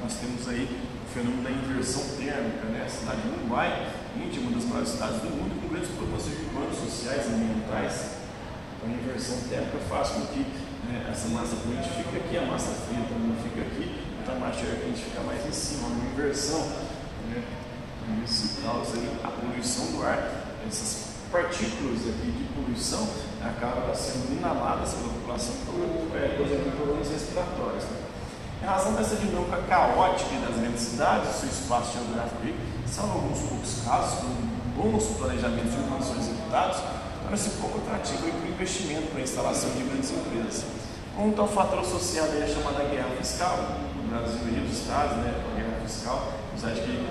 Nós 0.00 0.14
temos 0.14 0.48
aí 0.48 0.64
o 0.64 1.12
fenômeno 1.12 1.42
da 1.42 1.50
inversão 1.50 2.02
térmica, 2.16 2.64
né? 2.70 2.84
A 2.86 2.88
cidade 2.88 3.22
de 3.22 3.28
Mumbai, 3.28 3.92
Índia, 4.16 4.40
uma 4.40 4.52
das 4.52 4.64
maiores 4.64 4.88
cidades 4.90 5.20
do 5.20 5.30
mundo, 5.30 5.60
com 5.60 5.68
grandes 5.68 5.90
problemas 5.90 6.26
urbanos, 6.26 6.78
sociais 6.78 7.26
ambientais. 7.26 8.24
Então, 8.76 8.88
a 8.88 8.92
inversão 8.94 9.38
térmica 9.48 9.78
faz 9.88 10.08
com 10.10 10.26
que 10.26 10.40
né, 10.88 11.06
essa 11.10 11.28
massa 11.28 11.56
quente 11.56 11.88
fique 11.88 12.16
aqui, 12.16 12.38
a 12.38 12.46
massa 12.46 12.70
fria 12.86 13.04
também 13.08 13.34
fica 13.42 13.60
aqui, 13.60 14.04
então 14.22 14.36
a 14.36 14.38
massa 14.38 14.60
quente 14.60 15.02
fica 15.02 15.20
mais 15.22 15.44
em 15.46 15.52
cima, 15.52 15.88
uma 15.88 16.10
inversão. 16.12 16.60
Né? 17.28 17.42
Isso 18.24 18.62
causa 18.62 18.96
aí 18.96 19.20
a 19.22 19.28
poluição 19.28 19.86
do 19.92 20.02
ar, 20.02 20.30
essas 20.66 21.14
partículas 21.32 22.00
aqui 22.00 22.30
de 22.30 22.44
poluição 22.54 23.08
acabam 23.42 23.94
sendo 23.94 24.38
inaladas 24.38 24.94
pela 24.94 25.12
população 25.14 25.54
é, 26.14 26.36
causando 26.36 26.76
problemas 26.76 27.08
respiratórios. 27.10 27.84
Né? 27.84 28.04
Em 28.62 28.66
razão 28.66 28.94
dessa 28.94 29.16
dinâmica 29.16 29.58
caótica 29.68 30.36
das 30.46 30.56
grandes 30.56 30.80
cidades, 30.80 31.34
seu 31.36 31.48
espaço 31.48 31.98
geográfico 31.98 32.40
são 32.86 33.10
alguns 33.10 33.40
poucos 33.40 33.82
casos, 33.84 34.20
com 34.20 34.80
bons 34.80 35.04
planejamentos 35.18 35.74
e 35.74 35.88
condições 35.88 36.28
executados, 36.28 36.80
torna-se 37.22 37.50
pouco 37.60 37.78
atrativo 37.78 38.30
para 38.30 38.48
o 38.48 38.52
investimento 38.52 39.08
para 39.08 39.20
a 39.20 39.22
instalação 39.22 39.70
de 39.70 39.82
grandes 39.82 40.10
empresas. 40.12 40.64
Um 41.18 41.32
tal 41.32 41.48
fator 41.48 41.80
associado 41.80 42.30
à 42.42 42.46
chamada 42.46 42.84
guerra 42.84 43.10
fiscal, 43.18 43.58
no 43.96 44.08
Brasil 44.08 44.38
e 44.48 44.60
nos 44.60 44.78
Estados, 44.78 45.16
né, 45.18 45.34
a 45.34 45.56
guerra 45.56 45.80
fiscal, 45.84 46.32
apesar 46.52 46.70
de 46.74 46.80
que 46.82 47.06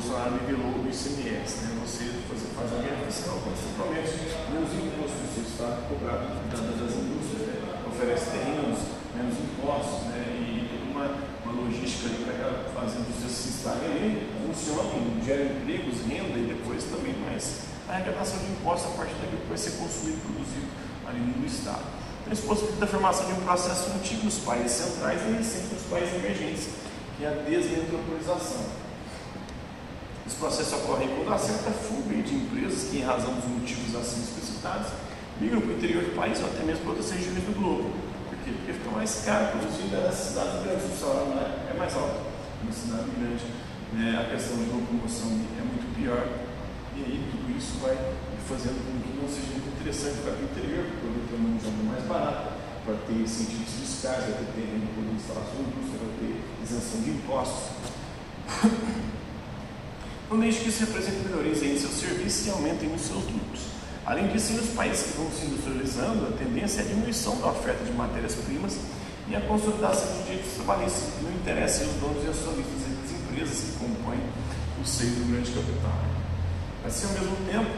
Bolsonaro 0.00 0.32
nivelou 0.32 0.80
o 0.80 0.88
ICMS, 0.88 1.60
né, 1.60 1.76
você 1.76 2.08
faz 2.56 2.72
a 2.72 2.80
guerra 2.80 3.04
fiscal 3.04 3.36
quando 3.44 3.52
você 3.52 3.68
promete 3.76 4.16
menos 4.48 4.72
impostos 4.72 5.28
seu 5.28 5.44
Estado 5.44 5.76
cobrado 5.92 6.24
das 6.48 6.96
indústrias, 6.96 7.44
né? 7.44 7.84
oferece 7.84 8.30
terrenos, 8.32 8.80
menos 9.12 9.36
impostos, 9.36 10.08
né? 10.08 10.24
e 10.40 10.88
uma, 10.88 11.04
uma 11.44 11.52
logística 11.52 12.08
para 12.24 12.72
fazer 12.72 12.96
a 12.96 13.00
indústria 13.04 13.28
se 13.28 13.48
instale 13.52 13.84
ali, 13.92 14.24
funcione, 14.40 15.20
gera 15.20 15.44
empregos, 15.44 16.00
renda 16.08 16.38
e 16.40 16.48
depois 16.48 16.80
também 16.84 17.12
mais 17.20 17.68
a 17.86 17.92
arrecadação 17.92 18.38
de 18.40 18.56
impostos 18.56 18.94
a 18.94 18.96
partir 18.96 19.20
daquilo 19.20 19.42
que 19.44 19.52
vai 19.52 19.58
ser 19.58 19.76
consumido 19.76 20.16
e 20.16 20.20
produzido 20.24 20.68
ali 21.04 21.20
no 21.20 21.44
Estado. 21.44 21.84
Então, 22.24 22.32
isso 22.32 22.48
possibilita 22.48 22.84
a 22.86 22.88
formação 22.88 23.26
de 23.26 23.32
um 23.36 23.44
processo 23.44 23.92
antigo 23.92 24.24
nos 24.24 24.38
países 24.38 24.72
centrais 24.80 25.20
e 25.28 25.32
recente 25.36 25.74
nos 25.76 25.84
países 25.92 26.14
emergentes, 26.16 26.68
que 27.18 27.24
é 27.26 27.28
a 27.28 27.36
desmetropolização. 27.44 28.88
Esse 30.26 30.36
processo 30.36 30.76
ocorre 30.76 31.08
quando 31.08 31.32
há 31.32 31.38
certa 31.38 31.70
fuga 31.70 32.14
de 32.22 32.34
empresas 32.34 32.90
que, 32.90 32.98
em 32.98 33.02
razão 33.02 33.34
dos 33.34 33.44
motivos 33.44 33.94
assim 33.96 34.22
explicitados, 34.22 34.88
migram 35.40 35.60
para 35.60 35.70
o 35.70 35.76
interior 35.76 36.04
do 36.04 36.14
país 36.14 36.38
ou 36.40 36.46
até 36.46 36.62
mesmo 36.62 36.82
para 36.82 36.90
outras 36.90 37.10
regiões 37.10 37.42
do 37.44 37.54
globo. 37.58 37.90
Por 38.28 38.38
quê? 38.44 38.52
Porque 38.52 38.72
fica 38.72 38.90
mais 38.90 39.22
caro 39.24 39.58
produzir 39.58 39.88
nas 39.90 40.14
cidades 40.14 40.62
grandes, 40.62 40.84
o 40.84 40.96
salário 41.00 41.32
é 41.70 41.74
mais 41.76 41.94
alto. 41.96 42.30
Uma 42.62 42.72
cidade 42.72 43.08
grande, 43.16 43.44
né, 43.94 44.20
a 44.20 44.30
questão 44.30 44.56
de 44.58 44.70
locomoção 44.70 45.32
é 45.32 45.64
muito 45.64 45.88
pior. 45.96 46.28
E 46.94 47.00
aí 47.00 47.28
tudo 47.30 47.56
isso 47.56 47.80
vai 47.80 47.96
fazendo 48.46 48.82
com 48.84 49.00
que 49.00 49.16
não 49.16 49.28
seja 49.28 49.56
muito 49.56 49.70
interessante 49.78 50.20
para 50.20 50.34
o 50.34 50.44
interior, 50.44 50.84
porque 50.84 51.06
o 51.06 51.22
produto 51.30 51.64
é 51.64 51.68
um 51.70 51.88
mais 51.88 52.04
barato, 52.04 52.52
para 52.84 52.94
ter 53.06 53.26
cientistas 53.28 53.80
fiscais, 53.80 54.24
vai 54.24 54.42
ter 54.42 54.52
terreno 54.58 54.86
para 54.92 55.14
instalar 55.14 55.44
sua 55.46 55.62
indústria, 55.62 56.02
vai 56.02 56.12
ter 56.18 56.34
isenção 56.64 57.00
de 57.00 57.10
impostos. 57.10 57.80
No 60.30 60.36
meio 60.36 60.54
que 60.54 60.68
isso 60.68 60.84
representa 60.84 61.28
melhorias 61.28 61.60
em 61.60 61.76
seus 61.76 61.94
serviços 61.94 62.46
e 62.46 62.50
aumentem 62.50 62.94
os 62.94 63.02
seus 63.02 63.24
lucros. 63.24 63.62
Além 64.06 64.28
disso, 64.28 64.52
nos 64.52 64.70
países 64.70 65.08
que 65.08 65.18
vão 65.18 65.30
se 65.32 65.44
industrializando, 65.44 66.26
a 66.28 66.30
tendência 66.38 66.80
é 66.80 66.84
a 66.84 66.86
diminuição 66.86 67.36
da 67.40 67.48
oferta 67.48 67.84
de 67.84 67.92
matérias-primas 67.92 68.78
e 69.28 69.34
a 69.34 69.40
consolidação 69.40 70.06
de 70.18 70.22
direitos 70.22 70.52
trabalhistas, 70.52 71.02
que 71.18 71.24
não 71.24 71.32
interessam 71.32 71.86
os 71.88 71.94
donos 71.94 72.24
e 72.24 72.28
acionistas 72.28 72.74
das 72.78 73.10
empresas 73.10 73.60
que 73.60 73.72
compõem 73.78 74.20
o 74.80 74.86
seio 74.86 75.10
do 75.10 75.32
grande 75.32 75.50
capital. 75.50 75.98
Assim, 76.86 77.06
ao 77.06 77.12
mesmo 77.12 77.36
tempo, 77.50 77.70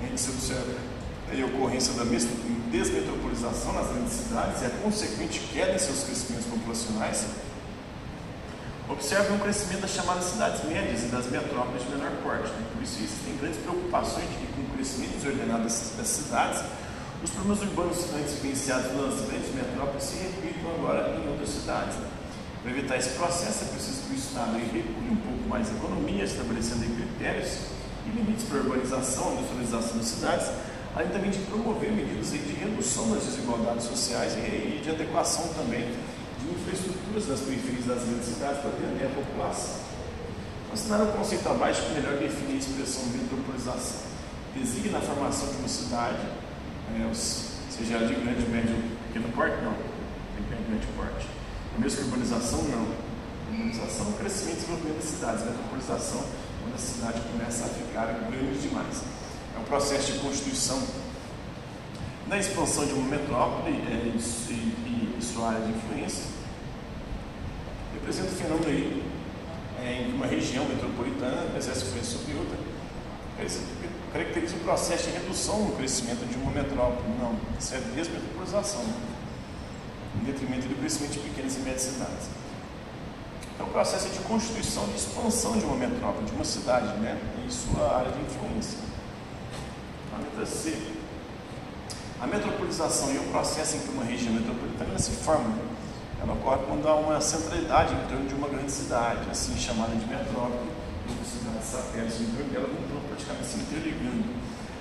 a 0.00 0.06
gente 0.06 0.20
se 0.20 0.30
observa 0.30 0.92
a 1.30 1.46
ocorrência 1.46 1.94
da 1.94 2.04
desmetropolização 2.04 3.72
nas 3.72 3.88
grandes 3.88 4.12
cidades 4.12 4.62
e 4.62 4.66
a 4.66 4.70
consequente 4.82 5.40
queda 5.52 5.74
em 5.74 5.78
seus 5.78 6.04
crescimentos 6.04 6.46
populacionais, 6.46 7.24
observa 8.92 9.32
um 9.32 9.38
crescimento 9.38 9.80
das 9.80 9.90
chamadas 9.90 10.24
cidades 10.24 10.64
médias 10.64 11.02
e 11.04 11.06
das 11.06 11.26
metrópoles 11.30 11.82
de 11.82 11.90
menor 11.90 12.12
porte. 12.22 12.48
Né? 12.52 12.66
Por 12.74 12.82
isso, 12.82 12.98
existem 13.02 13.36
grandes 13.38 13.58
preocupações 13.58 14.28
de 14.28 14.36
que, 14.36 14.46
com 14.52 14.62
o 14.62 14.70
crescimento 14.74 15.16
desordenado 15.18 15.62
das 15.62 16.06
cidades, 16.06 16.62
os 17.22 17.30
problemas 17.30 17.62
urbanos 17.62 17.98
antes 18.14 18.34
vivenciados 18.34 18.92
nas 18.92 19.20
grandes 19.28 19.54
metrópoles 19.54 20.04
se 20.04 20.16
repitam 20.18 20.70
agora 20.74 21.16
em 21.16 21.28
outras 21.28 21.48
cidades. 21.48 21.96
Né? 21.96 22.08
Para 22.62 22.70
evitar 22.70 22.96
esse 22.96 23.10
processo, 23.10 23.64
é 23.64 23.68
preciso 23.68 24.02
que 24.02 24.14
o 24.14 24.16
Estado 24.16 24.52
recule 24.58 25.10
um 25.10 25.16
pouco 25.16 25.48
mais 25.48 25.68
a 25.68 25.72
economia, 25.72 26.24
estabelecendo 26.24 26.84
critérios 26.94 27.58
e 28.06 28.10
limites 28.10 28.44
para 28.44 28.58
a 28.58 28.60
urbanização 28.62 29.30
e 29.30 29.34
industrialização 29.38 29.96
das 29.98 30.06
cidades, 30.06 30.46
além 30.94 31.08
também 31.08 31.30
de 31.30 31.38
promover 31.40 31.90
medidas 31.90 32.30
de 32.30 32.52
redução 32.52 33.10
das 33.10 33.24
desigualdades 33.24 33.86
sociais 33.86 34.34
e 34.36 34.80
de 34.82 34.90
adequação 34.90 35.48
também 35.54 35.90
infraestruturas 36.50 37.26
das 37.26 37.40
periferias 37.40 37.86
das 37.86 38.02
grandes 38.04 38.26
cidades 38.26 38.58
para 38.60 38.70
atender 38.70 39.06
a 39.06 39.14
população. 39.14 39.80
Considerar 40.70 41.02
o 41.04 41.12
conceito 41.12 41.48
abaixo 41.48 41.82
que 41.82 41.94
melhor 41.94 42.16
define 42.16 42.54
a 42.54 42.56
expressão 42.56 43.04
metropolização. 43.06 44.12
Designa 44.56 44.98
a 44.98 45.00
formação 45.00 45.48
de 45.48 45.56
uma 45.56 45.68
cidade, 45.68 46.22
é, 46.92 47.14
seja 47.14 47.98
de 48.06 48.14
grande, 48.14 48.48
médio, 48.48 48.76
pequeno 49.08 49.32
porte, 49.32 49.56
não, 49.64 49.72
tem 49.72 50.64
grande 50.68 50.86
porte. 50.96 51.26
A 51.76 51.80
mesma 51.80 52.04
urbanização, 52.04 52.62
não. 52.64 52.86
Urbanização 53.50 54.06
é 54.06 54.10
o 54.10 54.12
crescimento 54.12 54.52
e 54.52 54.60
desenvolvimento 54.60 54.96
das 54.96 55.04
cidades. 55.04 55.44
Metropolização, 55.44 56.24
quando 56.60 56.74
a 56.74 56.78
cidade 56.78 57.20
começa 57.32 57.64
a 57.64 57.68
ficar 57.68 58.06
grande 58.06 58.58
demais. 58.60 59.02
É 59.56 59.58
um 59.58 59.64
processo 59.64 60.12
de 60.12 60.18
constituição 60.18 60.82
na 62.32 62.38
expansão 62.38 62.86
de 62.86 62.94
uma 62.94 63.10
metrópole 63.10 63.76
é, 63.76 64.06
e, 64.06 64.52
e, 64.52 65.16
e, 65.18 65.22
sua 65.22 65.48
área 65.48 65.60
de 65.66 65.70
influência, 65.70 66.24
representa 67.92 68.28
o 68.28 68.34
fenômeno 68.34 68.68
aí 68.68 69.02
é, 69.84 70.00
em 70.00 70.04
que 70.06 70.12
uma 70.12 70.24
região 70.24 70.64
metropolitana 70.64 71.54
exerce 71.58 71.84
influência 71.84 72.18
sobre 72.18 72.34
outra, 72.38 72.56
caracteriza 74.14 74.56
o 74.56 74.60
processo 74.60 75.10
de 75.10 75.18
redução 75.18 75.62
no 75.62 75.76
crescimento 75.76 76.26
de 76.26 76.38
uma 76.38 76.50
metrópole. 76.52 77.06
Não, 77.20 77.36
isso 77.60 77.74
é 77.74 77.80
desmetropolização, 77.94 78.82
né? 78.82 78.94
em 80.22 80.24
detrimento 80.24 80.66
do 80.68 80.80
crescimento 80.80 81.12
de 81.12 81.18
pequenas 81.18 81.56
e 81.56 81.58
médias 81.58 81.82
cidades. 81.82 82.30
Então, 83.54 83.66
o 83.66 83.70
processo 83.70 84.08
de 84.08 84.18
constituição 84.20 84.86
de 84.86 84.96
expansão 84.96 85.58
de 85.58 85.66
uma 85.66 85.76
metrópole, 85.76 86.24
de 86.24 86.32
uma 86.32 86.46
cidade, 86.46 86.98
né, 86.98 87.20
em 87.44 87.50
sua 87.50 87.94
área 87.94 88.10
de 88.10 88.20
influência. 88.22 88.78
A 90.14 90.22
letra 90.22 90.46
C. 90.46 91.01
A 92.22 92.26
metropolização 92.28 93.12
e 93.12 93.18
o 93.18 93.24
processo 93.32 93.74
em 93.74 93.80
que 93.80 93.88
uma 93.88 94.04
região 94.04 94.32
metropolitana 94.32 94.96
se 94.96 95.10
forma, 95.10 95.58
ela 96.22 96.34
ocorre 96.34 96.62
quando 96.68 96.86
há 96.86 96.94
uma 96.94 97.20
centralidade 97.20 97.92
em 97.92 98.06
torno 98.06 98.28
de 98.28 98.34
uma 98.34 98.48
grande 98.48 98.70
cidade, 98.70 99.28
assim 99.28 99.56
chamada 99.58 99.90
de 99.96 100.06
metrópole, 100.06 100.70
e 101.10 101.26
cidades 101.26 101.66
satélites 101.66 102.20
em 102.20 102.26
torno 102.26 102.52
dela 102.52 102.68
estão 102.70 103.00
praticamente 103.08 103.46
se 103.48 103.58
interligando. 103.58 104.22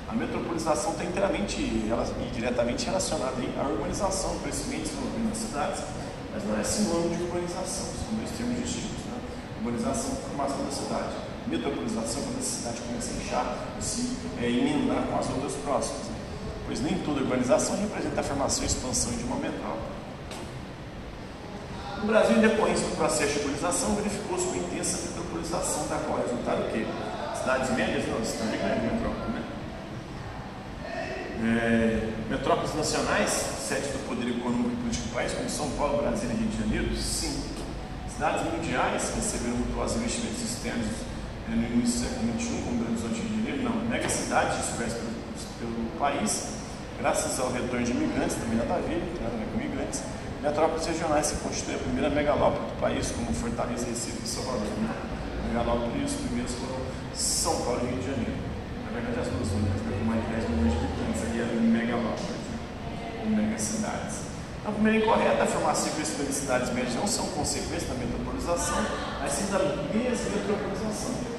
A 0.07 0.13
metropolização 0.13 0.91
está 0.91 1.03
inteiramente 1.03 1.57
e 1.57 2.31
diretamente 2.31 2.85
relacionada 2.85 3.33
à 3.57 3.67
urbanização, 3.69 4.37
crescimento 4.43 4.85
e 4.85 4.89
desenvolvimento 4.89 5.29
das 5.29 5.37
cidades, 5.39 5.83
mas 6.31 6.43
não 6.45 6.59
é 6.59 6.63
sinônimo 6.63 7.15
de 7.15 7.23
urbanização, 7.23 7.89
são 7.89 8.21
dois 8.21 8.29
termos 8.37 8.61
distintos. 8.61 9.01
Né? 9.09 9.17
Urbanização 9.65 10.11
é 10.13 10.29
formação 10.29 10.63
da 10.63 10.71
cidade, 10.71 11.15
metropolização 11.47 12.21
é 12.21 12.25
quando 12.25 12.37
a 12.37 12.45
cidade 12.45 12.81
começa 12.85 13.09
a 13.09 13.17
inchar 13.17 13.57
se 13.81 14.15
é, 14.39 14.45
emendar 14.45 15.07
com 15.09 15.17
as 15.17 15.27
outras 15.31 15.53
próximas. 15.65 16.10
Pois 16.71 16.79
nem 16.79 16.99
toda 16.99 17.19
urbanização 17.19 17.75
representa 17.75 18.21
a 18.21 18.23
formação 18.23 18.63
e 18.63 18.67
expansão 18.67 19.11
de 19.11 19.25
uma 19.25 19.35
metrópole. 19.35 19.91
No 21.99 22.07
Brasil, 22.07 22.37
em 22.37 22.39
decorrência 22.39 22.87
do 22.87 22.95
processo 22.95 23.33
de 23.33 23.39
urbanização, 23.39 23.93
verificou-se 23.95 24.45
uma 24.45 24.55
intensa 24.55 25.09
metropolização, 25.09 25.85
da 25.89 25.97
qual 25.97 26.21
resultado 26.21 26.61
o 26.61 26.71
quê? 26.71 26.87
Cidades 27.37 27.71
médias, 27.71 28.07
não, 28.07 28.23
cidade 28.23 28.55
grande, 28.55 28.85
metrópole, 28.87 29.33
né? 29.33 29.43
É, 31.43 32.09
metrópoles 32.29 32.73
nacionais, 32.73 33.31
sede 33.67 33.89
do 33.89 34.07
poder 34.07 34.29
econômico 34.29 34.71
e 34.71 34.75
político 34.77 35.09
do 35.09 35.13
país, 35.13 35.33
como 35.33 35.49
São 35.49 35.69
Paulo, 35.71 35.97
Brasília 36.03 36.33
e 36.35 36.37
Rio 36.37 36.47
de 36.47 36.57
Janeiro, 36.57 36.95
sim. 36.95 37.43
Cidades 38.07 38.45
mundiais 38.49 39.11
receberam 39.13 39.57
mutuais 39.57 39.93
investimentos 39.97 40.41
externos 40.41 40.87
é, 41.51 41.53
no 41.53 41.67
início 41.67 41.99
do 41.99 42.07
século 42.07 42.39
XXI, 42.39 42.63
como 42.63 42.77
Grande 42.81 43.03
Horizonte 43.03 43.27
de 43.27 43.43
Janeiro, 43.43 43.61
não. 43.61 43.75
Mega 43.89 44.07
cidades 44.07 44.55
dispersas 44.55 45.01
pelo, 45.59 45.75
pelo 45.75 45.99
país, 45.99 46.60
graças 47.01 47.39
ao 47.39 47.51
retorno 47.51 47.83
de 47.83 47.91
imigrantes, 47.91 48.35
também 48.35 48.57
nada 48.57 48.75
a 48.75 48.77
ver, 48.77 49.01
nada 49.19 49.33
a 49.33 49.45
com 49.51 49.59
imigrantes. 49.59 50.03
Metrópoles 50.41 50.85
regionais 50.85 51.25
se 51.25 51.35
constituem 51.41 51.75
a 51.75 51.79
primeira 51.79 52.09
megalópole 52.09 52.69
do 52.69 52.79
país, 52.79 53.11
como 53.11 53.33
Fortaleza, 53.33 53.87
Recife 53.87 54.21
e 54.23 54.27
Salvador. 54.27 54.69
Né? 54.77 54.93
Megalópole, 55.49 56.05
os 56.05 56.13
primeiros 56.13 56.53
foram 56.53 56.77
São 57.13 57.57
Paulo 57.65 57.81
e 57.83 57.89
Rio 57.89 57.97
de 57.97 58.05
Janeiro. 58.05 58.37
Na 58.85 58.91
verdade, 58.93 59.19
as 59.19 59.27
duas 59.33 59.49
únicas, 59.49 59.81
né, 59.81 59.97
com 59.97 60.05
mais 60.05 60.21
de 60.21 60.29
10 60.29 60.49
milhões 60.49 60.73
de 60.73 60.77
habitantes, 60.77 61.21
ali 61.25 61.41
eram 61.41 61.61
megalópolis, 61.61 62.45
né? 62.45 62.57
megacidades. 63.33 64.15
Então, 64.61 64.73
primeiro, 64.73 64.97
incorreta, 65.01 65.41
a 65.41 65.47
formação 65.47 65.87
e 65.87 65.91
crescimento 65.97 66.29
de 66.29 66.35
cidades 66.35 66.69
médias 66.69 66.93
não 66.93 67.07
são 67.07 67.25
consequências 67.33 67.89
da 67.89 67.95
metropolização, 67.97 68.77
mas 69.19 69.31
sim 69.33 69.49
da 69.49 69.57
desmetropolização. 69.89 71.30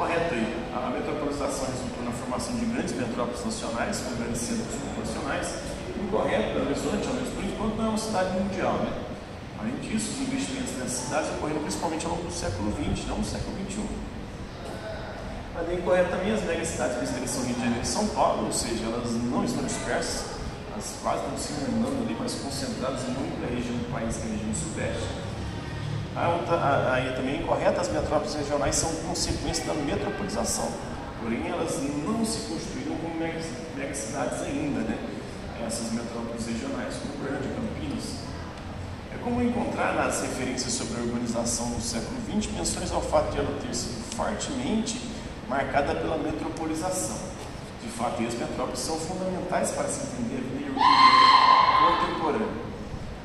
Correto 0.00 0.32
aí. 0.32 0.56
A 0.72 0.88
metropolização 0.88 1.68
resultou 1.68 2.02
na 2.02 2.12
formação 2.12 2.56
de 2.56 2.64
grandes 2.64 2.94
metrópoles 2.96 3.44
nacionais, 3.44 4.00
com 4.00 4.16
grandes 4.16 4.40
centros 4.40 4.74
proporcionais. 4.80 5.46
Incorreto, 6.00 6.54
pelo 6.54 6.68
restante, 6.70 7.06
ao 7.06 7.12
menos 7.20 7.28
por 7.28 7.44
enquanto, 7.44 7.76
não 7.76 7.84
é 7.84 7.88
uma 7.90 7.98
cidade 7.98 8.32
mundial. 8.40 8.80
Né? 8.80 8.96
Além 9.60 9.76
disso, 9.84 10.12
os 10.12 10.20
investimentos 10.24 10.72
nessas 10.78 11.04
cidades 11.04 11.28
ocorreram 11.36 11.60
principalmente 11.60 12.06
ao 12.06 12.12
longo 12.12 12.24
do 12.24 12.32
século 12.32 12.72
XX, 12.72 13.08
não 13.08 13.20
do 13.20 13.26
século 13.26 13.52
XXI. 13.68 13.84
Mas 15.52 15.68
é 15.68 15.74
incorreto 15.74 16.10
também 16.16 16.32
as 16.32 16.42
megacidades 16.44 16.96
presentes 16.96 17.30
são 17.30 17.44
Rio 17.44 17.54
de 17.56 17.60
Janeiro 17.60 17.82
e 17.82 17.86
São 17.86 18.06
Paulo, 18.08 18.46
ou 18.46 18.52
seja, 18.52 18.86
elas 18.86 19.12
não 19.12 19.44
estão 19.44 19.62
dispersas, 19.64 20.24
elas 20.72 20.96
quase 21.02 21.20
estão 21.24 21.36
se 21.36 21.52
emendando 21.60 22.00
ali, 22.08 22.16
mas 22.18 22.40
concentradas 22.40 23.02
em 23.04 23.12
muita 23.20 23.52
região 23.52 23.76
do 23.76 23.92
país, 23.92 24.16
que 24.16 24.22
é 24.22 24.32
a 24.32 24.32
região 24.32 24.54
sudeste. 24.56 25.29
Aí 26.16 27.12
também 27.14 27.40
incorreto, 27.40 27.80
as 27.80 27.88
metrópoles 27.88 28.34
regionais 28.34 28.74
são 28.74 28.90
consequência 29.06 29.64
da 29.64 29.74
metropolização, 29.74 30.68
porém 31.22 31.48
elas 31.48 31.80
não 32.04 32.24
se 32.24 32.48
construíram 32.48 32.96
como 32.96 33.14
megacidades 33.76 34.42
ainda, 34.42 34.80
né? 34.80 34.98
Essas 35.64 35.92
metrópoles 35.92 36.46
regionais, 36.46 36.96
como 36.96 37.14
Goiânia, 37.18 37.48
Campinas. 37.54 38.16
É 39.14 39.18
comum 39.22 39.42
encontrar 39.42 39.94
nas 39.94 40.20
referências 40.22 40.72
sobre 40.72 41.00
a 41.00 41.04
urbanização 41.04 41.68
no 41.68 41.80
século 41.80 42.16
XX 42.26 42.52
menções 42.54 42.90
ao 42.90 43.02
fato 43.02 43.30
de 43.30 43.38
ela 43.38 43.58
ter 43.60 43.74
sido 43.74 44.02
fortemente 44.16 45.08
marcada 45.48 45.94
pela 45.94 46.18
metropolização. 46.18 47.18
De 47.82 47.88
fato, 47.88 48.22
as 48.26 48.34
metrópoles 48.34 48.80
são 48.80 48.98
fundamentais 48.98 49.70
para 49.70 49.88
se 49.88 50.00
entender 50.06 50.38
a 50.38 50.58
vida 50.58 50.70
contemporânea. 52.08 52.69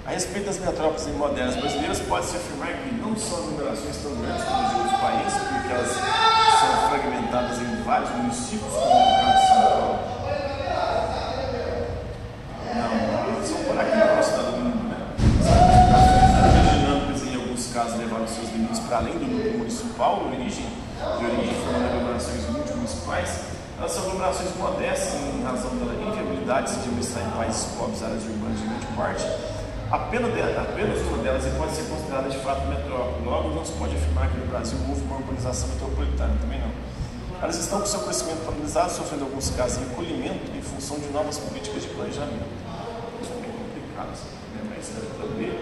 A 0.06 0.12
respeito 0.12 0.46
das 0.46 0.60
metrópoles 0.60 1.08
modernas 1.18 1.56
brasileiras, 1.56 2.00
pode-se 2.02 2.38
afirmar 2.38 2.74
que 2.74 2.94
não 2.94 3.18
são 3.18 3.42
numerações 3.48 3.98
tão 3.98 4.14
grandes 4.16 4.44
como 4.46 4.70
de 4.70 4.76
outros 4.76 5.00
países, 5.02 5.34
porque 5.34 5.74
elas 5.74 5.90
são 5.90 6.90
fragmentadas 6.90 7.58
em 7.58 7.82
vários 7.82 8.12
municípios, 8.12 8.72
como 8.72 8.86
no 8.86 9.16
caso 9.16 9.42
de 9.42 9.48
São 9.48 9.62
Paulo. 9.64 10.00
Não, 12.76 13.46
são 13.48 13.58
por 13.64 13.80
aqui 13.80 13.98
nosso 13.98 14.30
estado 14.30 14.52
do 14.52 14.58
mundo, 14.62 14.90
né? 14.90 14.98
As 16.54 16.72
dinâmicas, 16.78 17.24
em 17.24 17.36
alguns 17.36 17.74
casos, 17.74 17.98
levaram 17.98 18.28
seus 18.28 18.52
limites 18.52 18.80
para 18.82 18.98
além 18.98 19.14
do 19.14 19.26
núcleo 19.26 19.58
municipal, 19.58 20.24
origem 20.28 20.68
de 21.18 21.26
origem 21.26 21.56
formando 21.66 21.86
aglomerações 21.86 22.48
multimunicipais, 22.52 23.40
elas 23.80 23.92
são 23.92 24.04
aglomerações 24.04 24.56
modestas 24.56 25.16
em 25.16 25.44
razão 25.44 25.72
da 25.78 25.94
inviabilidade 25.96 26.74
de 26.74 26.80
administrar 26.80 27.26
em 27.26 27.32
países 27.32 27.66
pobres 27.74 28.04
áreas 28.04 28.24
urbanas 28.24 28.60
de 28.60 28.68
grande 28.68 28.86
parte. 28.96 29.55
Apenas, 29.92 30.32
apenas 30.58 31.02
uma 31.02 31.18
delas 31.20 31.46
pode 31.58 31.76
ser 31.76 31.84
considerada 31.84 32.30
de 32.30 32.38
fato 32.40 32.68
metrópole. 32.68 33.24
Logo, 33.24 33.50
não 33.54 33.64
se 33.64 33.72
pode 33.74 33.96
afirmar 33.96 34.30
que 34.32 34.38
no 34.38 34.48
Brasil 34.48 34.78
houve 34.90 35.02
uma 35.02 35.18
urbanização 35.18 35.70
metropolitana, 35.70 36.36
também 36.42 36.60
não. 36.60 36.72
Elas 37.42 37.58
estão 37.58 37.80
com 37.80 37.86
seu 37.86 38.00
crescimento 38.00 38.46
paralisado, 38.46 38.92
sofrendo 38.92 39.26
alguns 39.26 39.50
casos 39.52 39.78
recolhimento 39.78 40.52
em 40.58 40.62
função 40.62 40.98
de 40.98 41.08
novas 41.10 41.38
políticas 41.38 41.84
de 41.84 41.90
planejamento. 41.90 42.50
Isso 43.22 43.32
é 43.32 43.46
complicado, 43.46 44.10
né? 44.56 44.74
mas 44.74 44.90
também 45.22 45.54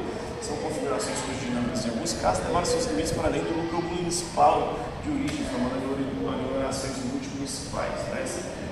são 0.42 0.56
configurações 0.58 1.18
dinâmicas 1.44 1.86
em 1.86 1.90
alguns 1.90 2.14
casos 2.14 2.46
levaram 2.46 2.66
seus 2.66 2.86
limites 2.86 3.12
para 3.12 3.28
além 3.28 3.42
do 3.44 3.58
núcleo 3.58 3.82
municipal 3.82 4.80
de 5.04 5.10
origem, 5.12 5.46
formando 5.52 5.84
aglomerações 6.32 6.98
multimunicipais. 7.12 7.92
Tá? 8.10 8.63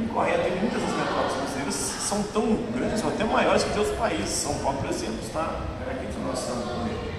É 0.00 0.04
incorreto. 0.04 0.48
E 0.48 0.60
muitas 0.60 0.80
das 0.80 0.92
metrópoles 0.92 1.36
brasileiras 1.36 1.74
são 1.74 2.22
tão 2.32 2.56
grandes 2.72 3.04
ou 3.04 3.10
até 3.10 3.24
maiores 3.24 3.64
que 3.64 3.70
de 3.70 3.78
outros 3.78 3.98
países. 3.98 4.30
São 4.30 4.54
Paulo, 4.54 4.78
por 4.78 4.88
exemplo, 4.88 5.18
está 5.20 5.60
aqui 5.90 6.06
que 6.06 6.20
nós 6.20 6.38
estamos 6.40 6.64
correndo. 6.64 7.10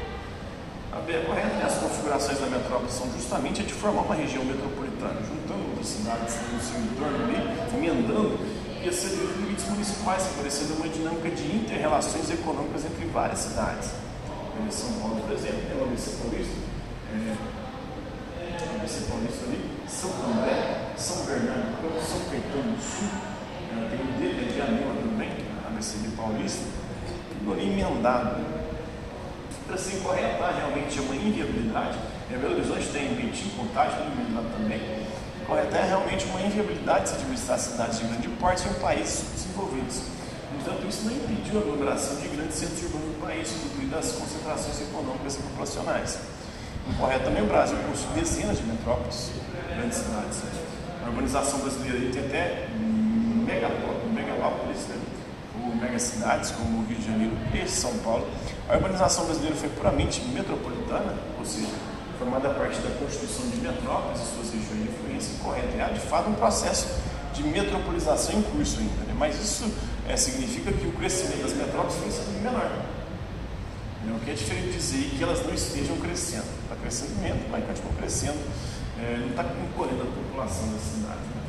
A 0.91 0.99
B 0.99 1.13
é 1.13 1.19
correta, 1.21 1.47
né? 1.47 1.63
as 1.65 1.77
configurações 1.77 2.39
da 2.39 2.47
metrópole 2.47 2.91
são 2.91 3.07
justamente 3.13 3.61
a 3.61 3.63
de 3.63 3.73
formar 3.73 4.01
uma 4.01 4.15
região 4.15 4.43
metropolitana, 4.43 5.21
juntando 5.21 5.69
outras 5.69 5.87
cidades 5.87 6.35
no 6.51 6.59
seu 6.59 6.81
entorno 6.81 7.23
ali, 7.23 7.37
emendando 7.77 8.37
e 8.83 8.89
a 8.89 8.91
ser 8.91 9.15
limites 9.37 9.69
municipais, 9.69 10.25
favorecendo 10.27 10.73
uma 10.73 10.89
dinâmica 10.89 11.29
de 11.29 11.55
inter-relações 11.55 12.29
econômicas 12.29 12.83
entre 12.83 13.05
várias 13.05 13.39
cidades. 13.39 13.91
São 14.69 14.91
Paulo, 14.99 15.21
por 15.21 15.31
exemplo, 15.33 15.61
tem 15.67 15.81
ABC 15.81 16.11
Paulista, 16.21 16.55
é, 17.13 18.75
ABC 18.75 19.05
Paulista 19.09 19.45
ali, 19.45 19.70
São 19.87 20.09
André, 20.09 20.93
São 20.97 21.25
Bernardo, 21.25 22.01
São 22.01 22.19
Caetano 22.29 22.75
do 22.75 22.81
Sul, 22.81 23.09
tem 23.89 23.99
o 23.99 24.19
dele, 24.19 24.49
é 24.49 24.53
de 24.53 24.61
Anema 24.61 24.95
também, 24.95 25.31
ABC 25.67 25.97
de 25.99 26.09
Paulista, 26.09 26.65
tudo 27.29 27.53
ali 27.53 27.71
emendado. 27.71 28.61
Para 29.67 29.77
ser 29.77 29.97
incorreto, 29.97 30.43
realmente 30.43 30.99
é 30.99 31.01
uma 31.01 31.15
inviabilidade. 31.15 31.97
É, 32.31 32.37
Belo 32.37 32.55
Horizonte 32.55 32.87
tem 32.87 33.13
Betim, 33.15 33.49
Contagem, 33.57 33.97
tudo 33.99 34.21
emendado 34.21 34.47
também. 34.57 35.07
Correto 35.47 35.75
é 35.75 35.83
realmente 35.83 36.25
uma 36.25 36.41
inviabilidade 36.41 37.03
de 37.03 37.09
se 37.09 37.15
administrar 37.15 37.59
cidades 37.59 37.99
de 37.99 38.05
grande 38.05 38.27
porte 38.39 38.67
em 38.67 38.73
países 38.75 39.25
desenvolvidos. 39.33 40.01
Entanto, 40.59 40.87
isso 40.87 41.05
não 41.05 41.11
impediu 41.11 41.59
a 41.59 41.61
aglomeração 41.61 42.15
de 42.17 42.27
grandes 42.27 42.55
centros 42.55 42.83
urbanos 42.83 43.07
do 43.07 43.21
país, 43.21 43.51
incluindo 43.65 43.97
as 43.97 44.11
concentrações 44.11 44.81
econômicas 44.81 45.35
e 45.35 45.41
populacionais. 45.41 46.19
Incorreto 46.89 47.25
também 47.25 47.43
o 47.43 47.47
Brasil 47.47 47.77
possui 47.89 48.09
dezenas 48.13 48.57
de 48.57 48.63
metrópoles, 48.63 49.31
grandes 49.75 49.97
cidades. 49.97 50.41
A 51.03 51.09
urbanização 51.09 51.59
brasileira 51.59 52.11
tem 52.11 52.25
até 52.25 52.67
megalópolis, 54.13 54.87
né? 54.87 54.95
ou 55.63 55.75
megacidades, 55.75 56.51
como 56.51 56.85
Rio 56.85 56.97
de 56.97 57.05
Janeiro 57.05 57.33
e 57.53 57.67
São 57.67 57.93
Paulo. 57.99 58.27
A 58.69 58.75
urbanização 58.75 59.25
brasileira 59.25 59.55
foi 59.55 59.69
puramente 59.69 60.21
metropolitana, 60.21 61.15
ou 61.37 61.45
seja, 61.45 61.67
formada 62.17 62.49
a 62.49 62.53
partir 62.53 62.81
da 62.81 62.91
construção 62.99 63.47
de 63.49 63.57
metrópoles 63.57 64.21
e 64.21 64.35
suas 64.35 64.53
regiões 64.53 64.83
de 64.83 64.89
influência 64.89 65.33
incorreta. 65.33 65.77
É 65.77 65.93
de 65.93 65.99
fato 65.99 66.29
um 66.29 66.33
processo 66.33 66.87
de 67.33 67.43
metropolização 67.43 68.37
em 68.37 68.41
curso 68.43 68.79
ainda, 68.79 69.03
né? 69.07 69.15
mas 69.17 69.39
isso 69.41 69.71
é, 70.07 70.15
significa 70.15 70.71
que 70.71 70.87
o 70.87 70.91
crescimento 70.93 71.43
das 71.43 71.53
metrópoles 71.53 71.95
foi 71.95 72.11
sendo 72.11 72.43
menor. 72.43 72.69
Né? 74.05 74.15
O 74.15 74.19
que 74.19 74.31
é 74.31 74.33
diferente 74.33 74.71
dizer 74.71 75.09
que 75.17 75.23
elas 75.23 75.45
não 75.45 75.53
estejam 75.53 75.97
crescendo. 75.97 76.60
Está 76.71 76.83
crescendo 76.83 77.21
menos, 77.21 77.41
mas 77.51 77.65
continuam 77.65 77.95
crescendo, 77.95 78.39
é, 78.97 79.17
não 79.19 79.29
está 79.31 79.43
encolhendo 79.43 80.03
a 80.03 80.05
população 80.05 80.71
da 80.71 80.79
cidade. 80.79 81.19
Né? 81.19 81.43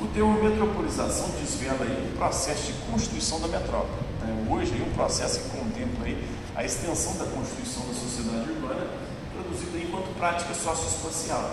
O 0.00 0.06
termo 0.06 0.42
metropolização 0.42 1.28
desvela 1.38 1.84
aí 1.84 2.08
o 2.10 2.16
processo 2.16 2.72
de 2.72 2.78
constituição 2.90 3.38
da 3.40 3.48
metrópole. 3.48 4.00
Né? 4.22 4.48
Hoje, 4.48 4.72
aí, 4.72 4.80
um 4.80 4.94
processo 4.94 5.40
que 5.40 5.58
contempla 5.58 6.06
aí 6.06 6.26
a 6.56 6.64
extensão 6.64 7.18
da 7.18 7.26
constituição 7.26 7.84
da 7.86 7.92
sociedade 7.92 8.50
urbana, 8.50 8.86
traduzida 9.34 9.76
enquanto 9.76 10.16
prática 10.16 10.54
socioespacial. 10.54 11.50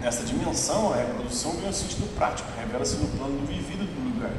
Nessa 0.00 0.24
dimensão, 0.24 0.94
a 0.94 0.96
reprodução 0.96 1.56
ganha 1.56 1.68
um 1.68 1.74
sentido 1.74 2.08
prático, 2.16 2.48
revela-se 2.56 2.96
no 2.96 3.08
plano 3.18 3.38
do 3.38 3.46
vivido 3.46 3.84
do 3.84 4.14
lugar. 4.14 4.32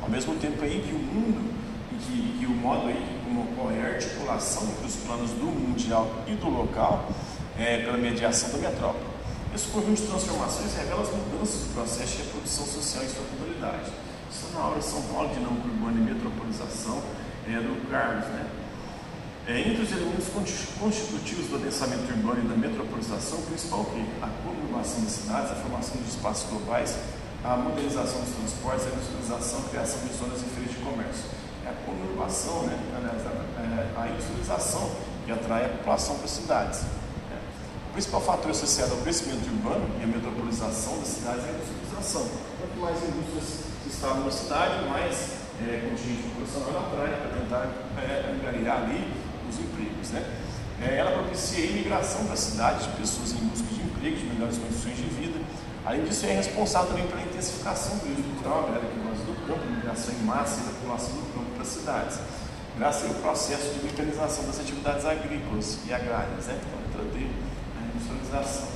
Ao 0.00 0.08
mesmo 0.08 0.36
tempo 0.36 0.62
aí 0.62 0.80
que 0.80 0.94
o 0.94 0.98
mundo, 0.98 1.54
que, 2.06 2.38
que 2.38 2.46
o 2.46 2.50
modo 2.50 2.86
aí 2.86 3.13
como 3.34 3.42
ocorre 3.50 3.80
a 3.80 3.94
articulação 3.94 4.62
entre 4.62 4.86
os 4.86 4.94
planos 4.96 5.30
do 5.32 5.46
mundial 5.46 6.08
e 6.28 6.34
do 6.34 6.48
local, 6.48 7.08
é, 7.58 7.78
pela 7.78 7.98
mediação 7.98 8.50
da 8.50 8.58
metrópole. 8.58 9.04
Esse 9.52 9.66
conjunto 9.68 10.00
de 10.00 10.06
transformações 10.06 10.74
revela 10.74 11.02
as 11.02 11.10
mudanças 11.10 11.66
do 11.66 11.74
processo 11.74 12.16
de 12.16 12.22
reprodução 12.22 12.66
social 12.66 13.02
em 13.02 13.08
sua 13.08 13.24
totalidade. 13.24 13.90
Isso 14.30 14.46
na 14.54 14.66
obra 14.66 14.82
São 14.82 15.02
Paulo, 15.02 15.34
Dinâmica 15.34 15.66
Urbana 15.66 15.98
e 15.98 16.14
Metropolização, 16.14 17.02
é, 17.48 17.58
do 17.58 17.90
Carlos, 17.90 18.24
né? 18.26 18.46
É, 19.46 19.60
entre 19.60 19.82
os 19.82 19.92
elementos 19.92 20.28
constitutivos 20.80 21.48
do 21.48 21.56
adensamento 21.56 22.10
urbano 22.10 22.40
e 22.44 22.48
da 22.48 22.56
metropolização, 22.56 23.38
o 23.38 23.42
principal 23.42 23.84
que 23.84 24.00
a 24.22 24.28
conurbação 24.42 25.02
das 25.02 25.12
cidades, 25.12 25.52
a 25.52 25.54
formação 25.56 26.00
de 26.00 26.08
espaços 26.08 26.48
globais, 26.48 26.96
a 27.44 27.56
modernização 27.56 28.20
dos 28.20 28.30
transportes, 28.30 28.86
a 28.86 28.90
industrialização, 28.90 29.58
a 29.58 29.68
criação 29.68 30.00
de 30.06 30.14
zonas 30.14 30.40
e 30.40 30.44
feiras 30.44 30.70
de 30.72 30.78
comércio. 30.80 31.43
É 31.64 31.70
a 31.70 31.74
conurbação, 31.86 32.64
né, 32.64 32.78
a, 33.96 34.02
a 34.02 34.08
industrialização 34.08 34.90
que 35.24 35.32
atrai 35.32 35.64
a 35.64 35.68
população 35.68 36.16
para 36.16 36.24
as 36.26 36.30
cidades. 36.30 36.82
Né. 36.82 37.38
O 37.88 37.92
principal 37.92 38.20
fator 38.20 38.50
associado 38.50 38.92
ao 38.92 38.98
crescimento 38.98 39.46
urbano 39.46 39.88
e 40.00 40.04
à 40.04 40.06
metropolização 40.06 40.98
das 40.98 41.08
cidades 41.08 41.44
é 41.44 41.48
a 41.48 41.52
industrialização. 41.52 42.28
Quanto 42.60 42.80
mais 42.80 42.96
indústrias 43.02 43.64
se 43.82 43.88
instalam 43.88 44.18
numa 44.18 44.30
cidade, 44.30 44.88
mais 44.88 45.44
é, 45.62 45.88
contingente 45.88 46.28
populacional 46.28 46.84
atrai 46.84 47.14
para 47.16 47.40
tentar 47.40 47.64
é, 47.96 48.34
angariar 48.34 48.82
ali 48.82 49.08
os 49.48 49.58
empregos. 49.58 50.10
Né? 50.10 50.22
É, 50.82 50.96
ela 50.98 51.12
propicia 51.12 51.64
a 51.64 51.66
imigração 51.68 52.24
para 52.24 52.34
a 52.34 52.36
cidade 52.36 52.84
de 52.84 52.96
pessoas 52.96 53.32
em 53.32 53.46
busca 53.48 53.68
de 53.72 53.80
emprego, 53.80 54.16
de 54.16 54.26
melhores 54.26 54.58
condições 54.58 54.96
de 54.96 55.04
vida. 55.04 55.23
Além 55.84 56.02
disso, 56.04 56.24
é 56.24 56.32
responsável 56.32 56.88
também 56.88 57.06
pela 57.06 57.20
intensificação 57.20 57.98
do 57.98 58.10
uso 58.10 58.22
cultural, 58.22 58.60
a 58.60 58.66
galera 58.68 58.86
que 58.86 58.98
gosta 59.00 59.24
do 59.24 59.46
campo, 59.46 59.66
migração 59.70 60.14
em 60.14 60.24
massa 60.24 60.60
e 60.60 60.64
da 60.64 60.70
população 60.80 61.14
do 61.16 61.34
campo 61.34 61.50
para 61.52 61.62
as 61.62 61.68
cidades, 61.68 62.18
graças 62.78 63.06
ao 63.06 63.14
processo 63.20 63.74
de 63.74 63.84
mecanização 63.84 64.46
das 64.46 64.60
atividades 64.60 65.04
agrícolas 65.04 65.78
e 65.86 65.92
agrárias, 65.92 66.46
né? 66.46 66.58
então, 66.88 67.04
de 67.12 67.28
industrialização. 67.92 68.68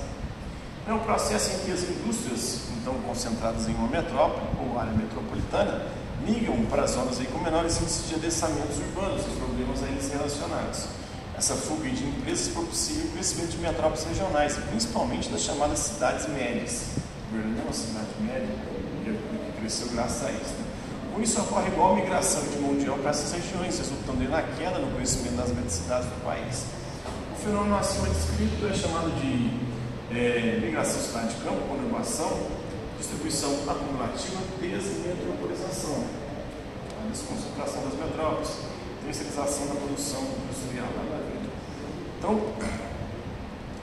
É 0.86 0.92
um 0.92 0.98
processo 0.98 1.50
em 1.56 1.58
que 1.64 1.72
as 1.72 1.82
indústrias, 1.82 2.60
então 2.80 2.94
concentradas 3.00 3.66
em 3.68 3.74
uma 3.74 3.88
metrópole 3.88 4.46
ou 4.60 4.78
área 4.78 4.92
metropolitana, 4.92 5.86
migram 6.26 6.64
para 6.66 6.86
zonas 6.86 7.20
aí 7.20 7.26
com 7.26 7.38
menores 7.38 7.80
índices 7.80 8.08
de 8.08 8.16
adensamentos 8.16 8.76
urbanos 8.78 9.22
e 9.22 9.30
problemas 9.30 9.82
a 9.82 9.86
eles 9.86 10.10
relacionados. 10.10 10.88
Essa 11.38 11.54
fuga 11.54 11.88
de 11.88 12.04
empresas 12.04 12.48
propicia 12.48 13.04
o 13.04 13.08
crescimento 13.12 13.50
de 13.50 13.58
metrópoles 13.58 14.02
regionais, 14.02 14.56
principalmente 14.70 15.28
das 15.28 15.42
chamadas 15.42 15.78
cidades 15.78 16.28
médias. 16.30 16.86
Berlim 17.30 17.56
é 17.56 17.62
uma 17.62 17.72
cidade 17.72 18.08
média 18.18 18.48
que 19.04 19.60
cresceu 19.60 19.86
graças 19.92 20.26
a 20.26 20.32
isso. 20.32 20.50
Né? 20.58 20.64
Com 21.14 21.22
isso 21.22 21.40
ocorre 21.40 21.68
igual 21.68 21.94
migração 21.94 22.42
de 22.42 22.58
mão 22.58 22.76
de 22.76 22.90
obra 22.90 23.02
para 23.02 23.10
essas 23.12 23.30
regiões, 23.30 23.78
resultando 23.78 24.28
na 24.28 24.42
queda 24.42 24.80
no 24.80 24.92
crescimento 24.96 25.36
das 25.36 25.52
grandes 25.52 25.74
cidades 25.74 26.08
do 26.08 26.24
país. 26.24 26.64
O 27.32 27.36
fenômeno 27.36 27.78
acima 27.78 28.08
descrito 28.08 28.66
é 28.66 28.74
chamado 28.74 29.08
de 29.20 30.18
é, 30.18 30.58
migração 30.60 31.00
cidade 31.00 31.36
de 31.36 31.44
campo, 31.44 31.68
conurbação, 31.68 32.36
distribuição 32.98 33.54
acumulativa, 33.68 34.40
desmetropolização, 34.60 36.02
a 37.00 37.08
desconcentração 37.08 37.84
das 37.84 37.94
metrópoles, 37.94 38.50
terceirização 39.04 39.68
da 39.68 39.74
produção 39.76 40.20
industrial. 40.20 40.88
Então, 42.18 42.40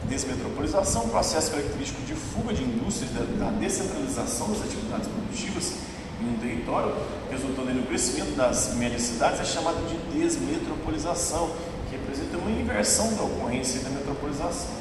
desmetropolização, 0.03 1.09
processo 1.09 1.51
característico 1.51 2.01
de 2.03 2.13
fuga 2.13 2.53
de 2.53 2.63
indústrias, 2.63 3.11
da, 3.11 3.49
descentralização 3.51 4.49
das 4.49 4.61
atividades 4.61 5.07
produtivas 5.07 5.73
em 6.21 6.29
um 6.29 6.37
território, 6.37 6.93
resultando 7.31 7.73
no 7.73 7.83
crescimento 7.87 8.35
das 8.35 8.75
médias 8.75 9.01
cidades, 9.01 9.39
é 9.39 9.43
chamado 9.43 9.77
de 9.87 10.19
desmetropolização, 10.19 11.49
que 11.89 11.95
representa 11.95 12.37
uma 12.37 12.51
inversão 12.51 13.13
da 13.15 13.23
ocorrência 13.23 13.81
da 13.81 13.89
metropolização. 13.89 14.75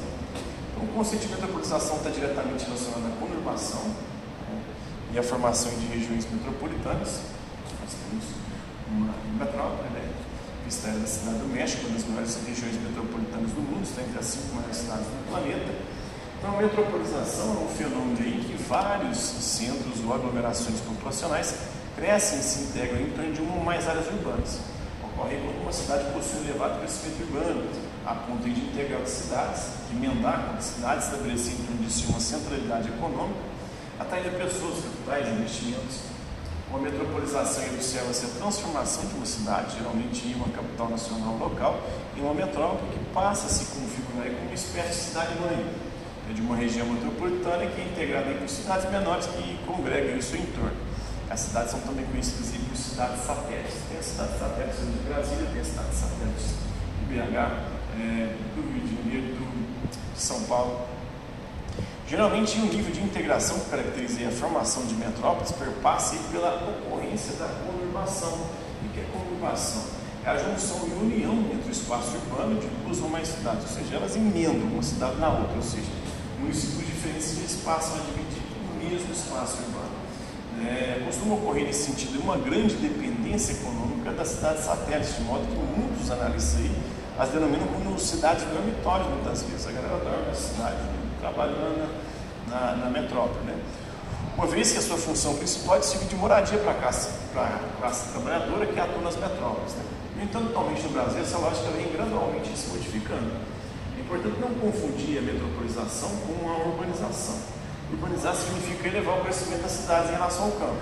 Então, 0.71 0.83
o 0.83 0.87
conceito 0.93 1.23
de 1.23 1.29
metropolização 1.29 1.97
está 1.97 2.09
diretamente 2.09 2.65
relacionado 2.65 3.05
à 3.05 3.19
conurbação, 3.19 3.81
e 5.15 5.17
a 5.17 5.23
formação 5.23 5.71
de 5.79 5.85
regiões 5.85 6.27
metropolitanas. 6.29 7.21
Nós 7.79 7.95
temos 8.03 8.25
uma 8.91 9.13
metrópole, 9.39 9.89
né? 9.91 10.04
Vista 10.65 10.89
da 10.89 11.05
cidade 11.05 11.37
do 11.37 11.53
México, 11.53 11.85
uma 11.85 11.93
das 11.93 12.07
maiores 12.07 12.37
regiões 12.47 12.73
metropolitanas 12.81 13.51
do 13.51 13.61
mundo, 13.61 13.83
está 13.83 14.01
entre 14.01 14.17
as 14.17 14.25
cinco 14.25 14.55
maiores 14.55 14.77
cidades 14.77 15.05
do 15.05 15.29
planeta. 15.29 15.71
Então, 16.39 16.57
a 16.57 16.61
metropolização 16.61 17.45
é 17.53 17.63
um 17.65 17.69
fenômeno 17.69 18.17
em 18.19 18.41
que 18.41 18.57
vários 18.63 19.17
centros 19.17 20.03
ou 20.03 20.11
aglomerações 20.11 20.79
populacionais 20.81 21.53
crescem 21.95 22.39
e 22.39 22.41
se 22.41 22.63
integram 22.63 22.99
em 22.99 23.11
torno 23.11 23.31
de 23.31 23.41
uma 23.41 23.57
ou 23.57 23.63
mais 23.63 23.87
áreas 23.87 24.07
urbanas. 24.07 24.59
Ocorre 25.03 25.37
quando 25.37 25.61
uma 25.61 25.71
cidade 25.71 26.11
possui 26.11 26.39
um 26.39 26.43
elevado 26.49 26.79
crescimento 26.79 27.21
urbano, 27.21 27.69
a 28.03 28.15
ponto 28.15 28.43
de 28.43 28.59
integrar 28.59 29.01
as 29.01 29.09
cidades, 29.09 29.63
de 29.87 29.95
emendar 29.95 30.49
com 30.49 30.57
as 30.57 30.65
cidades, 30.65 31.05
estabelecer 31.05 31.53
em 31.53 31.63
torno 31.63 31.83
de 31.83 31.93
si 31.93 32.05
uma 32.09 32.19
centralidade 32.19 32.89
econômica 32.89 33.55
atraindo 33.99 34.31
pessoas, 34.37 34.83
capitais, 34.83 35.27
investimentos. 35.29 36.14
Uma 36.69 36.79
metropolização 36.79 37.63
observa-se 37.73 38.25
a 38.25 38.29
transformação 38.39 39.05
de 39.05 39.13
uma 39.13 39.25
cidade, 39.25 39.77
geralmente 39.77 40.27
em 40.27 40.33
uma 40.33 40.49
capital 40.49 40.89
nacional 40.89 41.37
local, 41.37 41.79
em 42.17 42.21
uma 42.21 42.33
metrópole 42.33 42.91
que 42.91 43.13
passa 43.13 43.45
a 43.45 43.49
se 43.49 43.65
configurar 43.65 44.27
como 44.31 44.47
uma 44.47 44.53
espécie 44.53 44.89
de 44.89 44.95
cidade-mãe, 44.95 45.65
é 46.27 46.33
de 46.33 46.41
uma 46.41 46.55
região 46.55 46.87
metropolitana 46.87 47.67
que 47.67 47.81
é 47.81 47.85
integrada 47.85 48.33
por 48.33 48.49
cidades 48.49 48.89
menores 48.89 49.27
que 49.27 49.59
congregam 49.67 50.17
em 50.17 50.21
seu 50.21 50.39
entorno. 50.39 50.75
As 51.29 51.39
cidades 51.39 51.71
são 51.71 51.79
também 51.81 52.05
conhecidas 52.05 52.49
por 52.49 52.75
cidades 52.75 53.23
satélites. 53.23 53.75
Tem 53.87 53.99
as 53.99 54.05
cidades 54.05 54.39
satélites 54.39 54.79
de 54.79 55.09
Brasília, 55.09 55.49
tem 55.51 55.61
as 55.61 55.67
cidades 55.67 55.97
satélites 55.97 56.45
de 56.99 57.13
BH, 57.13 57.75
é, 57.95 58.35
do 58.55 58.61
Rio 58.61 58.81
de 58.81 58.95
Janeiro, 58.95 59.35
do, 59.35 60.13
de 60.15 60.21
São 60.21 60.41
Paulo, 60.43 60.94
Geralmente, 62.07 62.59
um 62.59 62.65
nível 62.65 62.91
de 62.91 63.01
integração 63.01 63.59
que 63.59 63.69
caracteriza 63.69 64.27
a 64.27 64.31
formação 64.31 64.85
de 64.85 64.93
metrópoles 64.93 65.51
perpassa 65.51 66.15
pela 66.31 66.55
ocorrência 66.55 67.33
da 67.33 67.47
conurbação. 67.47 68.31
O 68.31 68.89
que 68.93 68.99
é 68.99 69.05
conurbação? 69.11 69.83
É 70.23 70.29
a 70.29 70.37
junção 70.37 70.87
e 70.87 71.03
união 71.03 71.33
entre 71.53 71.69
o 71.69 71.71
espaço 71.71 72.15
urbano 72.15 72.59
de 72.59 72.67
duas 72.67 72.99
ou 73.01 73.09
mais 73.09 73.27
cidades, 73.27 73.63
ou 73.63 73.69
seja, 73.69 73.95
elas 73.95 74.15
emendam 74.15 74.67
uma 74.71 74.83
cidade 74.83 75.19
na 75.19 75.29
outra, 75.29 75.55
ou 75.55 75.61
seja, 75.61 75.87
municípios 76.39 76.85
diferentes 76.85 77.25
se 77.25 77.45
espaçam 77.45 77.95
a 77.95 77.99
dividir 77.99 78.41
o 78.71 78.83
mesmo 78.83 79.11
espaço 79.11 79.57
urbano. 79.63 79.95
É, 80.65 81.03
costuma 81.05 81.35
ocorrer 81.35 81.65
nesse 81.65 81.91
sentido 81.91 82.21
uma 82.21 82.37
grande 82.37 82.75
dependência 82.75 83.53
econômica 83.53 84.11
das 84.13 84.29
cidades 84.29 84.63
satélites, 84.63 85.15
de 85.15 85.21
modo 85.23 85.45
que 85.45 85.79
muitos 85.79 86.09
analistas 86.09 86.55
aí 86.57 86.71
as 87.17 87.29
denominam 87.29 87.67
como 87.67 87.97
cidades 87.97 88.43
dormitórias 88.45 89.07
muitas 89.09 89.43
vezes. 89.43 89.67
A 89.67 89.71
galera 89.71 89.97
dorme 90.03 90.27
na 90.27 90.33
cidade, 90.33 90.77
trabalhando 91.25 91.89
na, 92.47 92.75
na, 92.75 92.89
metrópole. 92.89 93.43
Né? 93.45 93.57
Uma 94.37 94.45
vez 94.45 94.71
que 94.71 94.77
a 94.77 94.81
sua 94.81 94.97
função 94.97 95.35
principal 95.35 95.77
é 95.77 95.79
de 95.79 95.85
servir 95.85 96.07
de 96.07 96.15
moradia 96.15 96.59
para 96.59 96.71
a 96.71 96.75
classe, 96.75 97.09
classe 97.79 98.11
trabalhadora 98.11 98.65
que 98.67 98.79
atua 98.79 99.01
nas 99.01 99.15
metrópoles. 99.15 99.73
Né? 99.73 99.83
No 100.17 100.23
entanto, 100.23 100.49
atualmente 100.49 100.83
no 100.83 100.89
Brasil, 100.89 101.21
essa 101.21 101.37
lógica 101.37 101.69
vem 101.71 101.91
gradualmente 101.91 102.55
se 102.55 102.69
modificando. 102.69 103.31
É 103.97 104.01
importante 104.01 104.39
não 104.39 104.49
confundir 104.55 105.17
a 105.17 105.21
metropolização 105.21 106.09
com 106.27 106.49
a 106.49 106.57
urbanização. 106.67 107.35
Urbanizar 107.91 108.35
significa 108.35 108.87
elevar 108.87 109.19
o 109.19 109.21
crescimento 109.23 109.63
das 109.63 109.71
cidades 109.71 110.09
em 110.09 110.13
relação 110.13 110.45
ao 110.45 110.51
campo, 110.51 110.81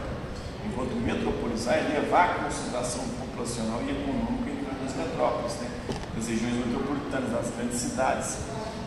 enquanto 0.65 0.95
metropolizar 0.95 1.75
é 1.75 1.97
elevar 1.97 2.29
a 2.29 2.33
concentração 2.45 3.03
populacional 3.19 3.81
e 3.83 3.91
econômica 3.91 4.49
em 4.49 4.63
das 4.83 4.95
metrópoles, 4.95 5.53
né? 5.55 5.69
das 6.15 6.27
regiões 6.27 6.65
metropolitanas, 6.65 7.31
das 7.31 7.49
grandes 7.55 7.79
cidades. 7.79 8.37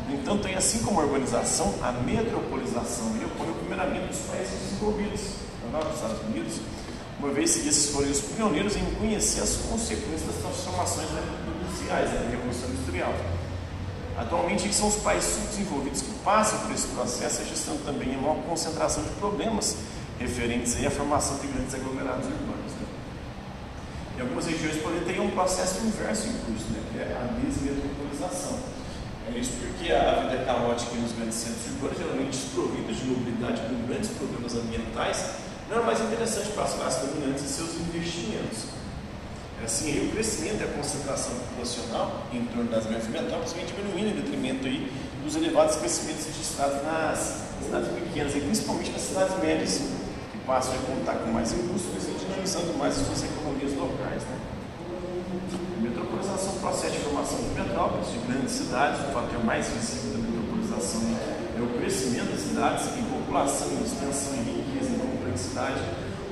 No 0.09 0.15
entanto, 0.15 0.47
assim 0.57 0.79
como 0.85 1.01
a 1.01 1.05
urbanização, 1.05 1.75
a 1.83 1.91
metropolização 1.91 3.07
ocorreu 3.25 3.55
primeiramente 3.55 4.07
nos 4.07 4.19
países 4.19 4.55
desenvolvidos, 4.61 5.21
na 5.73 5.79
Europa, 5.79 5.95
Estados 5.95 6.21
Unidos, 6.23 6.61
uma 7.19 7.33
vez 7.33 7.57
que 7.57 7.69
esses 7.69 7.91
foram 7.91 8.09
os 8.09 8.21
pioneiros 8.21 8.77
em 8.77 8.85
conhecer 8.95 9.41
as 9.41 9.57
consequências 9.57 10.23
das 10.27 10.37
transformações 10.37 11.09
industriais, 11.61 12.13
da 12.13 12.21
Revolução 12.31 12.71
Industrial. 12.71 13.13
Atualmente, 14.17 14.73
são 14.73 14.89
os 14.89 14.97
países 14.97 15.35
subdesenvolvidos 15.35 16.03
que 16.03 16.13
passam 16.25 16.61
por 16.61 16.71
esse 16.71 16.87
processo, 16.89 17.41
registrando 17.41 17.81
também 17.85 18.15
a 18.15 18.19
maior 18.19 18.37
concentração 18.45 19.03
de 19.03 19.11
problemas 19.11 19.77
referentes 20.21 20.77
à 20.87 20.91
formação 20.91 21.37
de 21.39 21.49
grandes 21.49 21.75
aglomerados 21.75 22.27
urbanos. 22.27 22.73
Né? 22.73 22.87
Em 24.19 24.21
algumas 24.21 24.47
regiões, 24.47 24.77
porém, 24.83 25.01
tem 25.01 25.21
um 25.21 25.31
processo 25.31 25.85
inverso 25.85 26.29
em 26.29 26.33
curso, 26.33 26.65
né? 26.71 26.81
que 26.93 26.99
é 26.99 27.13
a 27.13 27.27
desmetropolização. 27.45 28.76
É 29.35 29.39
isso 29.39 29.53
porque 29.59 29.93
a 29.93 30.23
vida 30.23 30.43
é 30.43 30.45
caótica 30.45 30.95
nos 30.97 31.13
grandes 31.13 31.35
centros 31.35 31.67
urbanos, 31.67 31.99
geralmente 31.99 32.31
desprovidos 32.31 32.97
de 32.97 33.05
mobilidade 33.07 33.61
com 33.63 33.87
grandes 33.87 34.11
problemas 34.11 34.55
ambientais, 34.55 35.31
não 35.69 35.83
é 35.83 35.85
mais 35.85 36.01
interessante 36.01 36.49
para 36.51 36.63
as 36.63 36.75
classes 36.75 37.09
dominantes 37.09 37.45
e 37.45 37.49
seus 37.49 37.75
investimentos. 37.75 38.67
Assim, 39.65 40.07
o 40.07 40.13
crescimento 40.13 40.61
e 40.61 40.65
a 40.65 40.69
concentração 40.69 41.35
populacional 41.35 42.27
em 42.33 42.45
torno 42.45 42.71
das 42.71 42.87
grandes 42.87 43.09
metrópoles 43.09 43.53
vem 43.53 43.67
diminuindo 43.67 44.17
em 44.17 44.23
detrimento 44.23 44.67
aí 44.67 44.93
dos 45.25 45.35
elevados 45.35 45.77
crescimentos 45.77 46.27
registrados 46.27 46.85
nas 46.85 47.47
cidades 47.65 47.89
pequenas, 47.89 48.37
e 48.37 48.41
principalmente 48.41 48.91
nas 48.93 49.01
cidades 49.01 49.39
médias, 49.41 49.81
que 50.31 50.39
passam 50.47 50.73
a 50.75 50.79
contar 50.87 51.15
com 51.15 51.33
mais 51.33 51.51
indústrias 51.53 52.05
e 52.05 52.13
dinamizando 52.25 52.79
mais 52.79 52.97
as 52.97 53.07
suas 53.07 53.25
economias 53.25 53.73
locais. 53.75 54.23
Né? 54.23 54.39
A 55.77 56.39
procede 56.67 56.99
de 56.99 57.05
formação 57.05 57.39
de 57.39 57.63
metrópoles, 57.63 58.11
de 58.11 58.19
grandes 58.27 58.51
cidades, 58.51 58.99
o 58.99 59.13
fator 59.13 59.45
mais 59.45 59.69
visível 59.69 60.19
da 60.19 60.19
metropolização 60.19 61.01
é 61.57 61.63
o 61.63 61.79
crescimento 61.79 62.33
das 62.33 62.41
cidades 62.41 62.87
em 62.99 63.05
população, 63.05 63.69
em 63.71 63.85
extensão, 63.85 64.35
em 64.35 64.67
riqueza, 64.67 64.91
em 64.91 64.99
complexidade. 64.99 65.81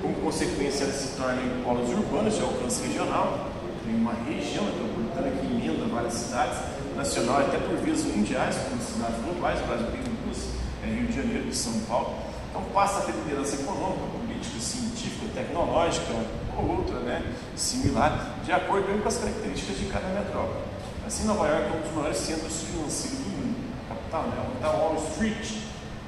Como 0.02 0.12
consequência, 0.16 0.84
elas 0.84 0.96
se 0.96 1.16
tornam 1.16 1.62
polos 1.62 1.88
urbanos 1.88 2.34
de 2.34 2.42
alcance 2.42 2.82
regional, 2.82 3.46
tem 3.86 3.94
uma 3.94 4.12
região 4.26 4.64
metropolitana 4.64 5.30
que 5.38 5.46
emenda 5.46 5.86
várias 5.86 6.14
cidades, 6.14 6.58
nacional 6.96 7.38
até 7.38 7.58
por 7.58 7.76
vias 7.76 8.02
mundiais, 8.02 8.56
como 8.68 8.82
cidades 8.82 9.22
globais, 9.22 9.60
o 9.62 9.66
Brasil 9.66 9.86
tem 9.86 10.02
duas, 10.02 10.50
é 10.82 10.86
Rio 10.86 11.06
de 11.06 11.14
Janeiro 11.14 11.46
e 11.48 11.54
São 11.54 11.78
Paulo. 11.86 12.12
Então 12.50 12.62
passa 12.74 12.98
a 12.98 13.02
ter 13.02 13.12
liderança 13.12 13.54
econômica, 13.54 14.02
política, 14.18 14.58
científica, 14.58 15.23
tecnológica 15.34 16.12
ou 16.56 16.78
outra 16.78 17.00
né, 17.00 17.22
similar, 17.56 18.38
de 18.44 18.52
acordo 18.52 19.02
com 19.02 19.08
as 19.08 19.18
características 19.18 19.78
de 19.78 19.86
cada 19.86 20.08
metrópole. 20.08 20.64
Assim, 21.06 21.26
Nova 21.26 21.46
York 21.48 21.66
é 21.66 21.76
um 21.76 21.80
dos 21.82 21.92
maiores 21.92 22.16
centros 22.16 22.62
financeiros 22.62 23.18
do 23.18 23.30
mundo, 23.30 23.74
capital, 23.88 24.22
né? 24.22 24.46
Então, 24.56 24.70
Wall 24.70 24.96
Street, 25.10 25.58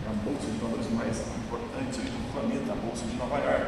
é 0.06 0.08
a 0.08 0.14
bolsa 0.24 0.46
de 0.46 0.58
valores 0.58 0.90
mais 0.92 1.18
importante 1.36 2.00
do 2.00 2.32
planeta, 2.32 2.72
a 2.72 2.76
bolsa 2.76 3.04
de 3.04 3.16
Nova 3.16 3.36
York, 3.36 3.66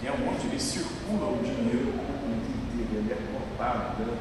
que 0.00 0.08
é 0.08 0.12
onde 0.12 0.46
ele 0.48 0.58
circula 0.58 1.30
o 1.30 1.38
dinheiro 1.44 1.92
o 1.92 2.02
mundo 2.02 2.42
inteiro, 2.74 3.04
ele 3.04 3.12
é 3.12 3.18
cotado, 3.38 4.02
né? 4.02 4.18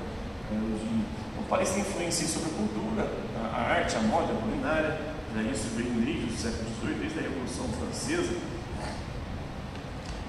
Então, 0.52 1.44
Paris 1.50 1.72
tem 1.72 1.82
influência 1.82 2.28
sobre 2.28 2.50
a 2.50 2.54
cultura, 2.54 3.10
a, 3.54 3.62
arte, 3.74 3.96
a 3.96 4.02
moda, 4.02 4.34
a 4.34 4.42
culinária, 4.42 5.00
já 5.34 5.42
isso 5.42 5.68
vem 5.76 5.86
desde 6.04 6.34
o 6.34 6.38
século 6.38 6.70
XVIII, 6.82 7.00
desde 7.00 7.20
a 7.20 7.22
Revolução 7.22 7.66
Francesa. 7.80 8.34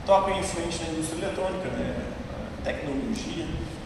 É 0.09 0.39
influente 0.39 0.83
na 0.83 0.89
indústria 0.89 1.27
eletrônica, 1.27 1.69
né? 1.69 1.95
tecnologia, 2.65 3.45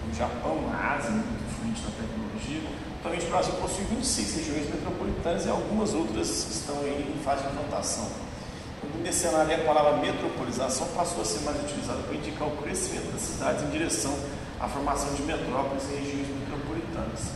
o 0.09 0.15
Japão, 0.15 0.71
a 0.73 0.95
Ásia, 0.95 1.11
muito 1.11 1.27
influente 1.51 1.83
na 1.83 1.91
tecnologia. 1.91 2.61
Atualmente 3.01 3.27
o 3.27 3.29
Brasil 3.29 3.55
possui 3.55 3.85
26 3.87 4.37
regiões 4.37 4.71
metropolitanas 4.71 5.47
e 5.47 5.49
algumas 5.49 5.93
outras 5.93 6.29
estão 6.29 6.77
em 6.87 7.19
fase 7.25 7.43
de 7.43 7.49
implantação. 7.49 8.07
Nesse 9.03 9.27
cenário, 9.27 9.53
a 9.53 9.59
palavra 9.67 9.97
metropolização 9.97 10.87
passou 10.95 11.23
a 11.23 11.25
ser 11.25 11.41
mais 11.41 11.61
utilizada 11.61 11.99
para 12.03 12.15
indicar 12.15 12.47
o 12.47 12.53
crescimento 12.53 13.11
das 13.11 13.23
cidades 13.23 13.65
em 13.65 13.71
direção 13.71 14.17
à 14.61 14.69
formação 14.69 15.13
de 15.15 15.23
metrópoles 15.23 15.83
e 15.91 15.95
regiões 15.97 16.29
metropolitanas. 16.39 17.33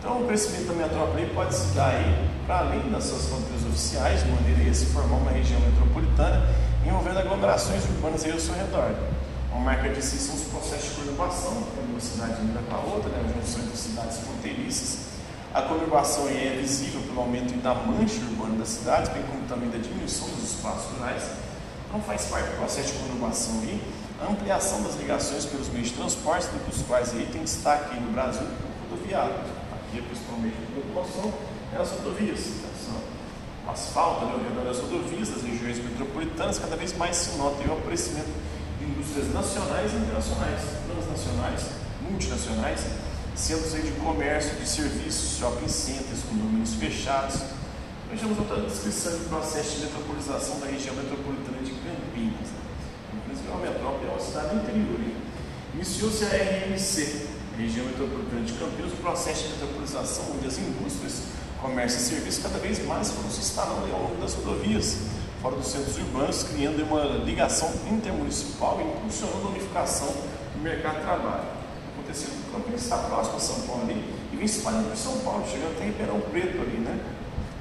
Então, 0.00 0.22
o 0.22 0.26
crescimento 0.26 0.68
da 0.68 0.74
metrópole 0.74 1.26
pode 1.34 1.54
se 1.54 1.74
dar 1.74 1.90
aí 1.90 2.30
para 2.46 2.60
além 2.60 2.90
das 2.90 3.04
suas 3.04 3.26
fronteiras 3.26 3.66
oficiais, 3.66 4.24
de 4.24 4.30
maneira 4.30 4.70
a 4.70 4.74
se 4.74 4.86
formar 4.86 5.16
uma 5.16 5.30
região 5.30 5.60
metropolitana 5.60 6.66
envolvendo 6.86 7.18
aglomerações 7.18 7.84
urbanas 7.84 8.24
aí 8.24 8.32
ao 8.32 8.40
seu 8.40 8.54
redor. 8.54 8.94
Uma 9.50 9.60
marca 9.60 9.88
de 9.88 10.02
si 10.02 10.16
são 10.18 10.34
os 10.34 10.42
processos 10.42 10.90
de 10.90 10.94
conurbação, 10.96 11.62
quando 11.74 11.90
uma 11.90 12.00
cidade 12.00 12.40
muda 12.42 12.60
para 12.68 12.78
outra, 12.78 13.10
né, 13.10 13.24
a 13.24 13.40
junção 13.40 13.62
entre 13.64 13.76
cidades 13.76 14.18
fronteiriças. 14.18 14.98
A 15.52 15.62
conurbação 15.62 16.28
é 16.28 16.58
visível 16.60 17.00
pelo 17.02 17.20
aumento 17.20 17.54
da 17.62 17.74
mancha 17.74 18.20
urbana 18.30 18.58
das 18.58 18.68
cidades, 18.68 19.10
bem 19.10 19.22
como 19.22 19.46
também 19.48 19.70
da 19.70 19.78
diminuição 19.78 20.28
dos 20.28 20.52
espaços 20.52 20.92
rurais. 20.92 21.22
Então 21.88 22.00
faz 22.02 22.26
parte 22.26 22.50
do 22.50 22.56
processo 22.56 22.92
de 22.92 22.98
conurbação 22.98 23.60
aí 23.62 23.80
a 24.20 24.30
ampliação 24.30 24.82
das 24.82 24.96
ligações 24.96 25.44
pelos 25.44 25.68
meios 25.68 25.88
de 25.88 25.94
transporte, 25.94 26.48
dos 26.66 26.82
quais 26.82 27.12
aí 27.12 27.28
tem 27.30 27.42
destaque 27.42 27.98
no 28.00 28.12
Brasil 28.12 28.42
o 28.42 28.90
rodoviário. 28.90 29.34
Aqui, 29.34 30.00
principalmente, 30.02 30.56
a 30.56 30.72
preocupação 30.72 31.32
é 31.74 31.80
as 31.80 31.90
rodovias. 31.90 32.40
O 33.76 33.78
asfalto 33.78 34.24
né, 34.24 34.32
ao 34.32 34.38
redor 34.38 34.64
das 34.64 34.78
rodovias, 34.78 35.28
das 35.28 35.42
regiões 35.42 35.76
metropolitanas, 35.76 36.58
cada 36.58 36.76
vez 36.76 36.96
mais 36.96 37.14
se 37.14 37.36
nota 37.36 37.60
o 37.68 37.72
aparecimento 37.74 38.32
de 38.78 38.86
indústrias 38.86 39.34
nacionais 39.34 39.92
e 39.92 39.96
internacionais, 39.96 40.62
transnacionais, 40.88 41.60
multinacionais, 42.00 42.80
centros 43.34 43.72
de 43.74 43.92
comércio, 44.00 44.56
de 44.56 44.66
serviços, 44.66 45.36
shopping 45.36 45.68
centers, 45.68 46.24
condomínios 46.24 46.72
fechados. 46.76 47.36
Vejamos 48.08 48.38
outra 48.38 48.62
descrição 48.62 49.12
do 49.12 49.28
processo 49.28 49.76
de 49.76 49.84
metropolização 49.84 50.58
da 50.58 50.66
região 50.68 50.94
metropolitana 50.96 51.58
de 51.60 51.72
Campinas. 51.72 52.48
Campinas 53.12 53.44
é 53.44 53.50
uma 53.50 53.60
metrópole, 53.60 54.08
é 54.08 54.10
uma 54.10 54.20
cidade 54.20 54.56
interior. 54.56 55.00
Iniciou-se 55.74 56.24
a 56.24 56.28
RMC, 56.32 57.28
região 57.58 57.84
metropolitana 57.84 58.40
de 58.40 58.54
Campinas, 58.54 58.92
o 58.94 58.96
processo 59.04 59.42
de 59.42 59.48
metropolização, 59.60 60.32
onde 60.32 60.46
as 60.46 60.56
indústrias, 60.56 61.35
comércio 61.66 61.98
e 61.98 62.02
serviços 62.02 62.42
cada 62.44 62.58
vez 62.60 62.84
mais 62.86 63.08
se 63.08 63.40
instalando 63.40 63.92
ao 63.92 64.02
longo 64.02 64.20
das 64.20 64.34
rodovias, 64.34 64.98
fora 65.42 65.56
dos 65.56 65.66
centros 65.66 65.96
urbanos, 65.98 66.44
criando 66.44 66.80
uma 66.84 67.02
ligação 67.24 67.68
intermunicipal 67.90 68.80
e 68.80 68.84
impulsionando 68.84 69.48
a 69.48 69.50
unificação 69.50 70.06
do 70.54 70.62
mercado 70.62 70.98
de 70.98 71.02
trabalho 71.02 71.44
acontecendo 71.92 72.34
no 72.46 72.52
Campinas, 72.52 72.82
está 72.82 72.98
próximo 72.98 73.36
a 73.36 73.40
São 73.40 73.60
Paulo 73.62 73.82
ali, 73.82 74.14
e 74.32 74.36
vem 74.36 74.46
se 74.46 74.58
espalhando 74.58 74.88
por 74.88 74.96
São 74.96 75.18
Paulo, 75.18 75.44
chegando 75.50 75.72
até 75.72 75.86
Ribeirão 75.86 76.20
Preto 76.20 76.60
ali, 76.62 76.78
né? 76.78 77.00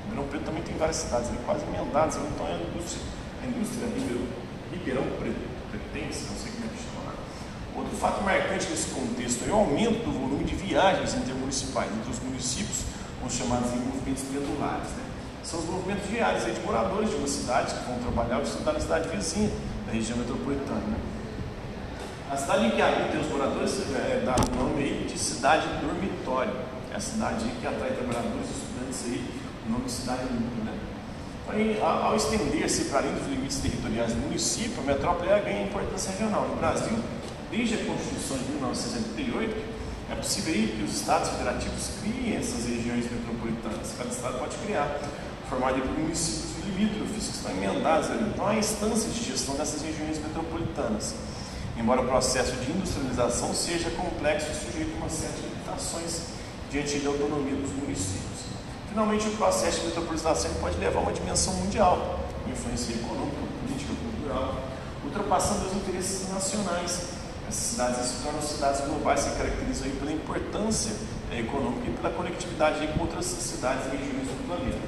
Ribeirão 0.03 0.30
Preto 0.30 0.45
também 0.45 0.62
tem 0.62 0.78
várias 0.78 0.97
cidades 0.97 1.30
ali, 1.30 1.39
quase 1.43 1.66
emendadas, 1.66 2.16
então 2.16 2.47
é 2.47 2.53
a 2.53 2.58
indústria, 2.62 3.01
a 3.41 3.47
indústria 3.47 3.88
Ribeirão, 3.89 4.28
Ribeirão 4.72 5.03
Preto, 5.18 5.41
Pretense, 5.72 6.26
não 6.30 6.38
sei 6.38 6.51
como 6.51 6.66
é 6.66 6.70
que 6.70 6.78
chama. 6.78 7.12
Outro 7.76 7.97
fato 7.97 8.24
marcante 8.24 8.70
nesse 8.70 8.89
contexto 8.89 9.49
é 9.49 9.51
o 9.51 9.56
aumento 9.56 10.06
do 10.06 10.12
volume 10.12 10.43
de 10.43 10.53
viagens 10.53 11.16
intermunicipais 11.16 11.89
entre 11.91 12.12
os 12.12 12.20
municípios, 12.20 12.86
os 13.26 13.34
chamados 13.34 13.72
movimentos 13.72 14.24
pendulares, 14.24 14.90
né? 14.98 15.04
São 15.44 15.60
os 15.60 15.66
movimentos 15.66 16.10
diários 16.10 16.46
de 16.46 16.60
moradores 16.62 17.10
de 17.10 17.16
uma 17.16 17.28
cidade 17.28 17.74
que 17.74 17.86
vão 17.86 18.00
trabalhar 18.00 18.38
ou 18.38 18.44
estudar 18.44 18.74
na 18.74 18.80
cidade 18.80 19.10
vizinha, 19.10 19.52
da 19.86 19.92
região 19.94 20.18
metropolitana, 20.18 20.82
né? 20.88 20.98
A 22.32 22.38
cidade 22.38 22.66
em 22.66 22.72
que 22.72 22.82
habitam 22.82 23.22
os 23.22 23.30
moradores 23.30 23.82
é 23.96 24.24
dado 24.26 24.52
o 24.52 24.56
nome 24.56 25.06
de 25.06 25.18
cidade 25.18 25.68
dormitório. 25.82 26.54
É 26.92 26.98
a 26.98 27.00
cidade 27.00 27.46
que 27.62 27.68
atrai 27.68 27.92
trabalhadores 27.92 28.50
e 28.50 28.54
estudantes 28.54 29.06
aí, 29.06 29.26
o 29.68 29.72
nome 29.72 29.86
de 29.86 29.92
cidade 29.92 30.22
única, 30.32 30.64
né? 30.66 30.78
Aí, 31.48 31.80
ao 31.80 32.16
estender-se 32.16 32.86
para 32.86 33.00
além 33.00 33.14
dos 33.14 33.28
limites 33.28 33.60
territoriais 33.60 34.14
do 34.14 34.22
município, 34.22 34.82
a 34.82 34.86
metrópole 34.86 35.30
ganha 35.30 35.64
importância 35.64 36.12
regional. 36.12 36.48
No 36.48 36.56
Brasil, 36.56 36.98
desde 37.52 37.76
a 37.76 37.86
Constituição 37.86 38.38
de 38.38 38.46
1988, 38.54 39.75
é 40.12 40.16
possível 40.16 40.53
aí 40.53 40.76
que 40.78 40.84
os 40.84 40.95
estados 41.01 41.30
federativos 41.30 41.89
criem 42.01 42.36
essas 42.36 42.66
regiões 42.66 43.10
metropolitanas. 43.12 43.93
Cada 43.97 44.10
estado 44.10 44.39
pode 44.39 44.58
criar, 44.58 44.99
formado 45.49 45.82
por 45.82 45.99
municípios 45.99 46.66
limítrofes 46.66 47.28
que 47.28 47.36
estão 47.38 47.51
emendados 47.51 48.10
ali. 48.12 48.30
Então, 48.34 48.47
há 48.47 48.56
instâncias 48.56 49.14
de 49.14 49.24
gestão 49.24 49.56
dessas 49.56 49.82
regiões 49.82 50.20
metropolitanas 50.20 51.16
embora 51.78 52.01
o 52.01 52.08
processo 52.08 52.53
de 52.53 52.72
industrialização 52.72 53.53
seja 53.53 53.89
complexo 53.91 54.47
e 54.51 54.56
sujeito 54.56 54.93
a 54.95 54.97
uma 54.97 55.10
série 55.10 55.34
de 55.34 55.41
limitações 55.41 56.22
diante 56.72 56.99
da 56.99 57.10
autonomia 57.10 57.56
dos 57.56 57.72
municípios. 57.72 58.45
Finalmente, 58.89 59.28
o 59.28 59.32
processo 59.32 59.82
de 59.82 59.88
metropolização 59.88 60.51
pode 60.62 60.78
levar 60.78 60.99
a 60.99 61.03
uma 61.03 61.14
dimensão 61.14 61.53
mundial, 61.56 62.20
influência 62.49 62.93
econômica, 62.93 63.38
política, 63.62 63.93
cultural, 63.93 64.64
ultrapassando 65.03 65.68
os 65.68 65.74
interesses 65.74 66.30
nacionais. 66.32 67.14
Essas 67.48 67.64
cidades 67.72 68.06
se 68.06 68.24
tornam 68.24 68.41
cidades 68.41 68.82
globais, 68.82 69.20
se 69.20 69.30
caracterizam 69.32 69.89
pela 69.91 70.12
importância 70.12 70.91
eh, 71.32 71.39
econômica 71.39 71.88
e 71.88 71.93
pela 71.93 72.14
conectividade 72.14 72.88
com 72.88 73.02
outras 73.02 73.26
cidades 73.26 73.86
e 73.93 73.98
regiões 73.98 74.28
do 74.28 74.48
planeta. 74.48 74.82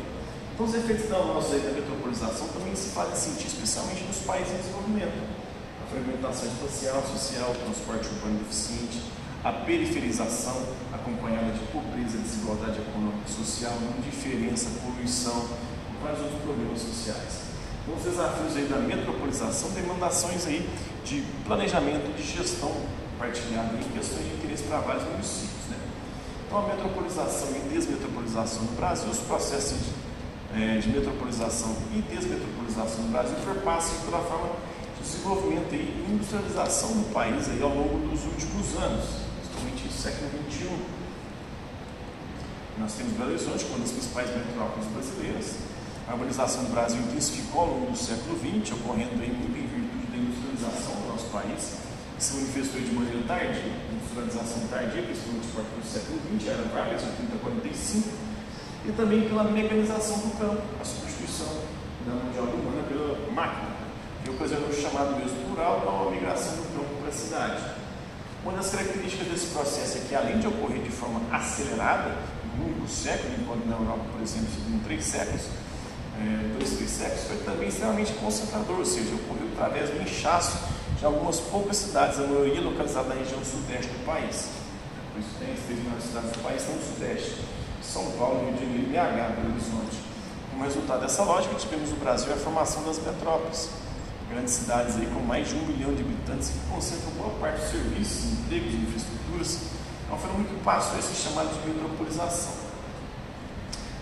Então, 0.53 0.66
os 0.66 0.74
efeitos 0.74 1.10
da 1.10 1.20
nossa 1.20 1.58
da 1.60 1.72
metropolização 1.72 2.47
também 2.47 2.76
se 2.76 2.89
fazem 2.89 3.16
sentir, 3.16 3.47
especialmente 3.47 4.03
nos 4.03 4.18
países 4.20 4.53
em 4.53 4.58
desenvolvimento 4.58 5.47
fragmentação 5.89 6.47
espacial, 6.47 7.01
social, 7.03 7.55
transporte 7.64 8.08
urbano 8.08 8.39
deficiente, 8.39 9.01
a 9.43 9.51
periferização 9.51 10.62
acompanhada 10.91 11.51
de 11.51 11.66
pobreza, 11.72 12.18
desigualdade 12.18 12.80
econômica 12.80 13.24
e 13.28 13.32
social, 13.32 13.74
indiferença, 13.97 14.70
poluição 14.84 15.47
e 15.93 16.03
vários 16.03 16.22
outros 16.22 16.41
problemas 16.41 16.80
sociais. 16.80 17.47
Então, 17.84 17.95
os 17.95 18.03
desafios 18.03 18.58
aí 18.58 18.66
da 18.66 18.80
metropolização 18.80 19.72
demandam 19.72 20.08
ações 20.08 20.45
aí 20.45 20.68
de 21.08 21.24
planejamento, 21.45 22.16
de 22.16 22.24
gestão 22.24 22.72
partilhada 23.18 23.76
em 23.78 23.97
questões 23.97 24.26
de 24.26 24.34
interesse 24.36 24.64
para 24.64 24.80
vários 24.80 25.03
municípios. 25.03 25.66
Né? 25.70 25.78
Então, 26.45 26.60
a 26.60 26.68
metropolização 26.68 27.49
e 27.55 27.70
desmetropolização 27.74 28.64
no 28.64 28.72
Brasil, 28.74 29.10
os 29.10 29.20
processos 29.20 29.78
de 29.80 30.08
é, 30.55 30.78
de 30.80 30.89
metropolização 30.89 31.76
e 31.93 32.01
desmetropolização 32.01 33.03
do 33.03 33.12
Brasil 33.12 33.36
perpassam 33.43 33.99
pela 34.05 34.20
forma 34.24 34.55
de 34.95 35.03
desenvolvimento 35.03 35.74
e 35.74 36.05
industrialização 36.10 36.89
do 36.91 37.14
país 37.14 37.49
aí 37.49 37.62
ao 37.62 37.70
longo 37.70 38.08
dos 38.08 38.24
últimos 38.26 38.76
anos, 38.82 39.05
principalmente 39.38 39.84
no 39.84 39.91
século 39.91 40.30
XXI. 40.49 40.70
Nós 42.80 42.93
temos 42.93 43.14
Belo 43.14 43.32
Horizonte, 43.32 43.66
uma 43.66 43.80
das 43.80 43.91
principais 43.91 44.30
metrópoles 44.30 44.88
brasileiras. 44.89 45.55
A 46.08 46.14
urbanização 46.14 46.64
do 46.64 46.72
Brasil 46.72 47.01
intensificou 47.01 47.62
ao 47.62 47.68
longo 47.68 47.91
do 47.91 47.97
século 47.97 48.39
XX, 48.39 48.72
ocorrendo 48.80 49.22
em, 49.24 49.34
industrialização 50.58 50.95
do 51.01 51.08
nosso 51.08 51.26
país, 51.30 51.78
que 52.18 52.24
se 52.24 52.34
manifestou 52.36 52.82
de 52.82 52.91
maneira 52.91 53.24
tardia, 53.28 53.72
industrialização 53.93 54.68
tardia, 54.68 55.03
principalmente 55.03 55.47
a 55.47 55.55
partir 55.55 55.78
do 55.78 55.86
século 55.86 56.20
XX, 56.34 56.47
era 56.49 56.64
Vargas, 56.74 57.03
80 57.03 57.38
45, 57.38 58.10
e 58.86 58.91
também 58.93 59.30
pela 59.30 59.43
mecanização 59.43 60.18
do 60.18 60.38
campo, 60.38 60.62
a 60.82 60.86
substituição 60.86 61.62
da 62.05 62.14
mão 62.14 62.32
de 62.32 62.39
obra 62.39 62.55
humana 62.55 62.84
pela 62.88 63.32
máquina, 63.32 63.70
que 64.24 64.30
ocasionou 64.32 64.70
o 64.70 64.74
chamado 64.74 65.16
mesmo 65.18 65.38
então 65.51 66.08
a 66.08 66.12
migração 66.12 66.55
do 66.58 66.64
campo 66.74 67.01
para 67.01 67.10
a 67.10 67.12
cidade. 67.12 67.64
Uma 68.43 68.53
das 68.53 68.70
características 68.70 69.28
desse 69.28 69.47
processo 69.47 69.97
é 69.97 70.01
que, 70.08 70.16
além 70.16 70.39
de 70.39 70.47
ocorrer 70.47 70.82
de 70.82 70.89
forma 70.89 71.22
acelerada, 71.32 72.16
no 72.58 72.66
único 72.66 72.88
século, 72.88 73.34
enquanto 73.39 73.66
na 73.66 73.76
Europa, 73.76 74.05
por 74.12 74.22
exemplo, 74.22 74.47
em 74.70 74.80
três 74.80 75.03
séculos, 75.03 75.47
é, 76.20 76.55
três 76.57 76.89
séculos, 76.89 77.24
foi 77.26 77.38
também 77.38 77.70
extremamente 77.70 78.13
concentrador, 78.13 78.80
ou 78.80 78.86
seja, 78.86 79.13
ocorreu 79.15 79.47
através 79.53 79.89
do 79.89 80.01
inchaço 80.01 80.57
de 80.97 81.05
algumas 81.05 81.39
poucas 81.39 81.78
cidades, 81.78 82.20
a 82.20 82.24
maioria 82.24 82.61
localizada 82.61 83.09
na 83.09 83.15
região 83.15 83.43
sudeste 83.45 83.91
do 83.91 84.05
país. 84.05 84.49
Por 85.13 85.20
isso 85.20 85.30
tem 85.39 85.53
as 85.53 85.59
três 85.61 85.84
maiores 85.84 86.03
cidades 86.03 86.32
do 86.32 86.39
país 86.39 86.61
estão 86.61 86.76
no 86.76 86.82
sudeste. 86.82 87.36
São 87.82 88.11
Paulo, 88.18 88.45
Rio 88.45 88.53
de 88.53 88.59
Janeiro 88.65 88.84
e 88.84 88.91
BH, 88.91 89.36
Belo 89.36 89.53
Horizonte. 89.53 89.97
Como 90.49 90.63
resultado 90.63 91.01
dessa 91.01 91.24
lógica, 91.24 91.55
tivemos 91.55 91.89
no 91.91 91.97
Brasil 91.97 92.34
a 92.34 92.38
formação 92.38 92.84
das 92.84 92.97
metrópoles, 92.99 93.70
grandes 94.30 94.53
cidades 94.53 94.95
aí 94.95 95.05
com 95.05 95.22
mais 95.22 95.47
de 95.49 95.55
um 95.55 95.65
milhão 95.68 95.93
de 95.93 96.01
habitantes 96.01 96.49
que 96.49 96.59
concentram 96.70 97.11
boa 97.11 97.30
parte 97.39 97.61
dos 97.61 97.70
serviços, 97.70 98.26
empregos 98.34 98.74
e 98.74 98.78
infraestruturas. 98.78 99.59
É 100.09 100.13
um 100.13 100.18
fenômeno 100.18 100.49
que 100.49 100.63
passa 100.63 100.97
a 100.97 101.01
ser 101.01 101.15
chamado 101.15 101.49
de 101.53 101.68
metropolização. 101.70 102.66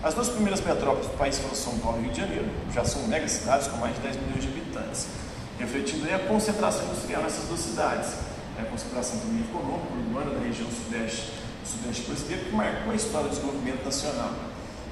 As 0.05 0.13
duas 0.13 0.29
primeiras 0.29 0.61
metrópoles 0.61 1.07
do 1.07 1.17
país 1.17 1.39
foram 1.39 1.55
São 1.55 1.79
Paulo 1.79 1.97
e 1.97 2.03
Rio 2.03 2.11
de 2.11 2.21
Janeiro, 2.21 2.45
já 2.71 2.85
são 2.85 3.07
megacidades 3.07 3.67
com 3.69 3.77
mais 3.77 3.95
de 3.95 4.01
10 4.01 4.17
milhões 4.17 4.43
de 4.43 4.49
habitantes, 4.49 5.07
refletindo 5.57 6.05
aí 6.05 6.13
a 6.13 6.19
concentração 6.19 6.85
industrial 6.85 7.23
nessas 7.23 7.45
duas 7.45 7.59
cidades, 7.59 8.13
a 8.55 8.63
concentração 8.65 9.17
também 9.17 9.41
econômica, 9.41 9.91
urbana 9.95 10.39
da 10.39 10.45
região 10.45 10.69
sudeste 10.69 11.31
Sudeste 11.65 12.03
brasileiro 12.03 12.45
que 12.45 12.51
marcou 12.51 12.93
a 12.93 12.95
história 12.95 13.27
do 13.27 13.31
desenvolvimento 13.31 13.83
nacional. 13.83 14.29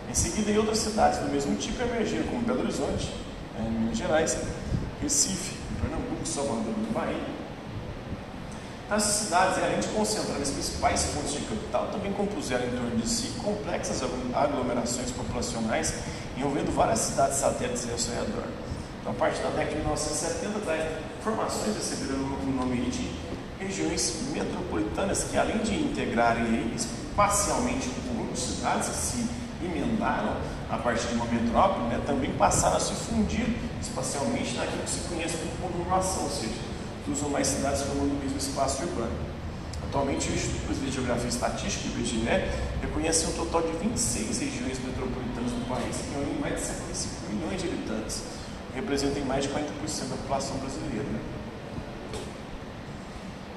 Em 0.10 0.14
seguida, 0.16 0.50
em 0.50 0.58
outras 0.58 0.80
cidades 0.80 1.20
do 1.20 1.30
mesmo 1.30 1.56
tipo 1.58 1.84
emergiram, 1.84 2.24
como 2.24 2.42
Belo 2.42 2.62
Horizonte, 2.62 3.14
em 3.60 3.70
Minas 3.70 3.96
Gerais, 3.96 4.36
Recife, 5.00 5.56
Pernambuco, 5.80 6.26
Salvador 6.26 6.74
do 6.74 6.92
Bahia. 6.92 7.33
Essas 8.92 9.26
cidades, 9.26 9.58
além 9.64 9.80
de 9.80 9.88
concentrar 9.88 10.40
as 10.40 10.50
principais 10.52 11.04
fontes 11.06 11.34
de 11.34 11.40
capital, 11.40 11.88
também 11.88 12.12
compuseram 12.14 12.66
em 12.66 12.72
torno 12.72 12.98
de 12.98 13.08
si 13.08 13.30
complexas 13.42 14.04
aglomerações 14.34 15.10
populacionais, 15.12 15.94
envolvendo 16.38 16.72
várias 16.76 17.00
cidades 17.00 17.38
satélites 17.38 17.90
ao 17.90 17.98
seu 17.98 18.14
redor. 18.14 18.44
Então, 19.00 19.14
a 19.14 19.16
partir 19.16 19.42
da 19.42 19.50
década 19.50 19.72
de 19.72 19.76
1970, 19.78 20.60
tais 20.66 20.84
formações 21.24 21.76
receberam 21.76 22.20
o 22.20 22.54
nome 22.56 22.90
de 22.92 23.10
regiões 23.60 24.16
metropolitanas 24.34 25.24
que, 25.24 25.38
além 25.38 25.58
de 25.60 25.76
integrarem 25.76 26.72
espacialmente 26.76 27.90
um 27.90 28.16
conjunto 28.16 28.34
de 28.34 28.40
cidades 28.40 28.90
que 28.90 28.96
se 28.96 29.30
emendaram 29.64 30.36
a 30.70 30.78
partir 30.78 31.08
de 31.08 31.16
uma 31.16 31.26
metrópole, 31.26 31.88
né, 31.88 32.02
também 32.06 32.32
passaram 32.34 32.78
a 32.78 32.80
se 32.80 32.94
fundir 32.94 33.48
espacialmente 33.82 34.56
naquilo 34.56 34.84
que 34.84 34.90
se 34.90 35.00
conhece 35.08 35.38
como 35.38 35.72
conurbação, 35.72 36.24
ou 36.24 36.30
seja, 36.30 36.73
usam 37.12 37.30
mais 37.30 37.48
cidades 37.48 37.82
formando 37.82 38.12
o 38.12 38.20
mesmo 38.24 38.38
espaço 38.38 38.84
urbano. 38.84 39.34
Atualmente, 39.84 40.30
o 40.30 40.34
Instituto 40.34 40.66
Brasileiro 40.66 40.90
de 40.90 40.98
Geografia 40.98 41.26
e 41.26 41.30
Estatística, 41.30 41.88
o 41.88 42.00
IBGE, 42.00 42.26
reconhece 42.82 43.28
um 43.28 43.34
total 43.34 43.62
de 43.62 43.78
26 43.78 44.40
regiões 44.40 44.80
metropolitanas 44.80 45.52
do 45.52 45.68
país, 45.70 45.98
que 45.98 46.10
reúnem 46.16 46.40
mais 46.40 46.56
de 46.56 46.62
55 46.66 47.34
milhões 47.34 47.62
de 47.62 47.68
habitantes, 47.68 48.24
representam 48.74 49.24
mais 49.26 49.44
de 49.44 49.52
40% 49.52 50.10
da 50.10 50.16
população 50.18 50.58
brasileira. 50.58 51.04
Né? 51.04 51.22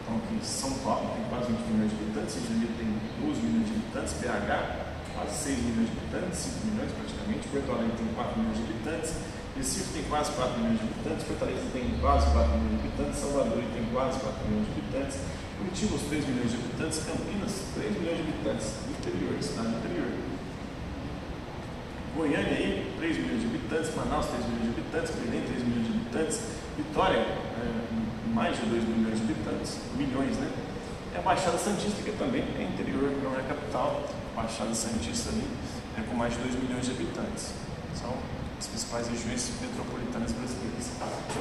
Então, 0.03 0.17
aqui 0.19 0.45
São 0.45 0.71
Paulo 0.85 1.11
tem 1.17 1.25
quase 1.31 1.53
20 1.53 1.61
milhões 1.73 1.91
de 1.91 1.97
habitantes, 1.97 2.35
Rio 2.35 2.43
de 2.43 2.49
Janeiro 2.53 2.75
tem 2.77 2.89
12 3.27 3.41
milhões 3.41 3.67
de 3.67 3.75
habitantes, 3.81 4.13
BH 4.21 4.87
quase 5.17 5.33
6 5.33 5.59
milhões 5.65 5.89
de 5.89 5.97
habitantes, 5.97 6.39
5 6.53 6.67
milhões 6.69 6.93
praticamente, 6.93 7.49
Porto 7.49 7.73
Alegre 7.73 7.97
tem 7.97 8.09
4 8.13 8.37
milhões 8.37 8.59
de 8.61 8.65
habitantes, 8.69 9.11
Recife 9.57 9.93
tem 9.95 10.03
quase 10.05 10.33
4 10.33 10.61
milhões 10.61 10.79
de 10.79 10.85
habitantes, 10.85 11.25
Fortaleza 11.27 11.65
tem 11.73 11.89
quase 12.01 12.31
4 12.31 12.53
milhões 12.61 12.83
de 12.83 12.89
habitantes, 12.89 13.21
Salvador 13.21 13.63
tem 13.73 13.85
quase 13.93 14.21
4 14.21 14.49
milhões 14.49 14.67
de 14.69 14.73
habitantes, 14.77 15.17
Curitiba 15.57 15.95
os 15.97 16.03
3 16.03 16.29
milhões 16.29 16.51
de 16.51 16.57
habitantes, 16.61 16.99
Campinas 17.09 17.53
3 17.73 17.93
milhões 17.97 18.17
de 18.17 18.23
habitantes, 18.29 18.67
interior, 18.93 19.33
cidade 19.41 19.73
interior. 19.81 20.13
Goiânia 22.17 22.53
aí, 22.53 22.93
3 23.01 23.17
milhões 23.17 23.41
de 23.41 23.47
habitantes, 23.49 23.89
Manaus 23.97 24.27
3 24.27 24.45
milhões 24.45 24.75
de 24.75 24.81
habitantes, 24.81 25.11
Belém 25.17 25.43
3 25.49 25.65
milhões 25.65 25.87
de 25.89 25.93
habitantes, 25.97 26.37
Vitória 26.77 27.25
é, 27.25 27.87
mais 28.37 28.57
de 28.61 28.67
2 28.69 28.85
milhões 28.85 29.17
de 29.17 29.25
habitantes, 29.25 29.81
milhões, 29.97 30.37
né? 30.37 30.53
E 31.15 31.17
a 31.17 31.23
Baixada 31.23 31.57
Santista, 31.57 32.03
que 32.05 32.13
também 32.13 32.45
é 32.61 32.63
interior, 32.63 33.09
não 33.25 33.33
é 33.33 33.43
capital, 33.49 34.05
Baixada 34.37 34.75
Santista 34.75 35.31
ali 35.31 35.49
é 35.97 36.03
com 36.03 36.15
mais 36.15 36.35
de 36.35 36.41
2 36.41 36.55
milhões 36.57 36.85
de 36.85 36.93
habitantes. 36.93 37.53
São 37.95 38.13
as 38.59 38.67
principais 38.67 39.07
regiões 39.09 39.51
metropolitanas 39.61 40.33
brasileiras. 40.33 40.89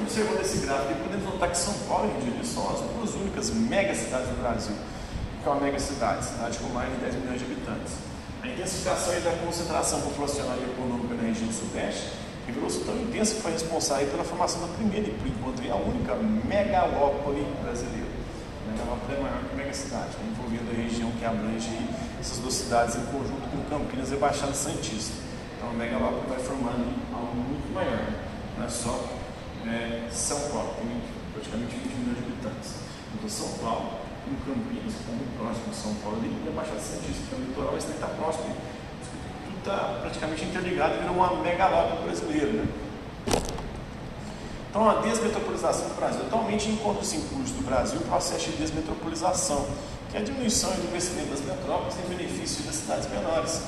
Observando 0.01 0.41
esse 0.41 0.57
gráfico, 0.65 0.99
podemos 1.03 1.25
notar 1.25 1.49
que 1.49 1.57
São 1.57 1.73
Paulo 1.87 2.07
e 2.07 2.11
Rio 2.11 2.19
de 2.19 2.25
Janeiro 2.25 2.47
são 2.47 2.69
as 2.69 2.81
duas 2.81 3.15
únicas 3.15 3.49
megacidades 3.51 4.27
do 4.27 4.41
Brasil. 4.41 4.75
O 4.75 5.43
que 5.43 5.47
é 5.47 5.51
uma 5.51 5.61
megacidade? 5.61 6.25
Cidade 6.25 6.57
com 6.59 6.69
mais 6.69 6.91
de 6.91 6.97
10 6.99 7.15
milhões 7.15 7.39
de 7.39 7.45
habitantes. 7.45 7.93
A 8.43 8.47
intensificação 8.47 9.13
da 9.21 9.31
concentração 9.43 10.01
populacional 10.01 10.57
e 10.59 10.63
econômica 10.69 11.15
na 11.15 11.23
região 11.23 11.51
sudeste 11.51 12.11
revelou-se 12.45 12.79
tão 12.83 12.95
intensa 13.01 13.35
que 13.35 13.41
foi 13.41 13.51
responsável 13.53 14.07
pela 14.07 14.23
formação 14.23 14.61
da 14.61 14.67
primeira 14.67 15.07
e, 15.07 15.11
por 15.11 15.27
enquanto, 15.27 15.71
a 15.71 15.75
única 15.75 16.15
megalópole 16.45 17.47
brasileira. 17.63 18.05
Megalópole 18.69 19.17
é 19.17 19.21
maior 19.21 19.43
que 19.49 19.55
megacidade, 19.55 20.13
né? 20.19 20.29
envolvendo 20.29 20.69
a 20.69 20.75
região 20.75 21.09
que 21.11 21.25
abrange 21.25 21.71
essas 22.19 22.37
duas 22.39 22.53
cidades 22.53 22.95
em 22.95 23.05
conjunto 23.05 23.49
com 23.49 23.63
Campinas 23.69 24.11
e 24.11 24.15
Baixada 24.15 24.53
Santista. 24.53 25.24
Então, 25.65 25.73
a 25.73 25.83
megalópole 25.83 26.29
vai 26.29 26.37
formando 26.37 26.93
algo 27.11 27.35
muito 27.35 27.73
maior, 27.73 28.05
não 28.55 28.65
é 28.65 28.69
só 28.69 29.09
é, 29.65 30.07
São 30.11 30.39
Paulo, 30.51 30.75
tem 30.77 31.01
praticamente 31.33 31.73
20 31.73 31.89
milhões 32.05 32.17
de 32.17 32.23
habitantes. 32.23 32.75
Então, 33.15 33.27
São 33.27 33.49
Paulo, 33.57 33.97
com 34.21 34.35
Campinas, 34.45 34.93
que 34.93 34.99
está 35.01 35.11
muito 35.11 35.33
próximo 35.39 35.69
de 35.69 35.75
São 35.75 35.95
Paulo, 36.05 36.21
e 36.21 36.47
a 36.47 36.51
Baixada 36.51 36.79
Santista, 36.79 37.23
que 37.27 37.33
é 37.33 37.37
o 37.37 37.41
litoral, 37.41 37.77
esse 37.77 37.89
está 37.89 38.07
próximo 38.07 38.55
está 39.57 39.97
praticamente 40.01 40.45
interligado 40.45 40.93
e 40.93 40.99
virou 40.99 41.15
uma 41.15 41.33
megalópole 41.41 42.03
brasileira. 42.03 42.51
Né? 42.51 42.67
Então, 44.69 44.87
a 44.87 45.01
desmetropolização 45.01 45.89
do 45.89 45.95
Brasil. 45.95 46.21
Atualmente 46.27 46.69
encontra-se 46.69 47.17
em 47.17 47.21
curso 47.21 47.53
do 47.55 47.65
Brasil 47.65 47.99
o 48.01 48.03
processo 48.03 48.51
de 48.51 48.57
desmetropolização, 48.57 49.65
que 50.11 50.17
é 50.17 50.19
a 50.19 50.23
diminuição 50.23 50.69
do 50.69 50.91
crescimento 50.91 51.31
das 51.31 51.41
metrópoles 51.41 51.95
em 51.97 52.15
benefício 52.15 52.63
das 52.65 52.75
cidades 52.75 53.09
menores, 53.09 53.63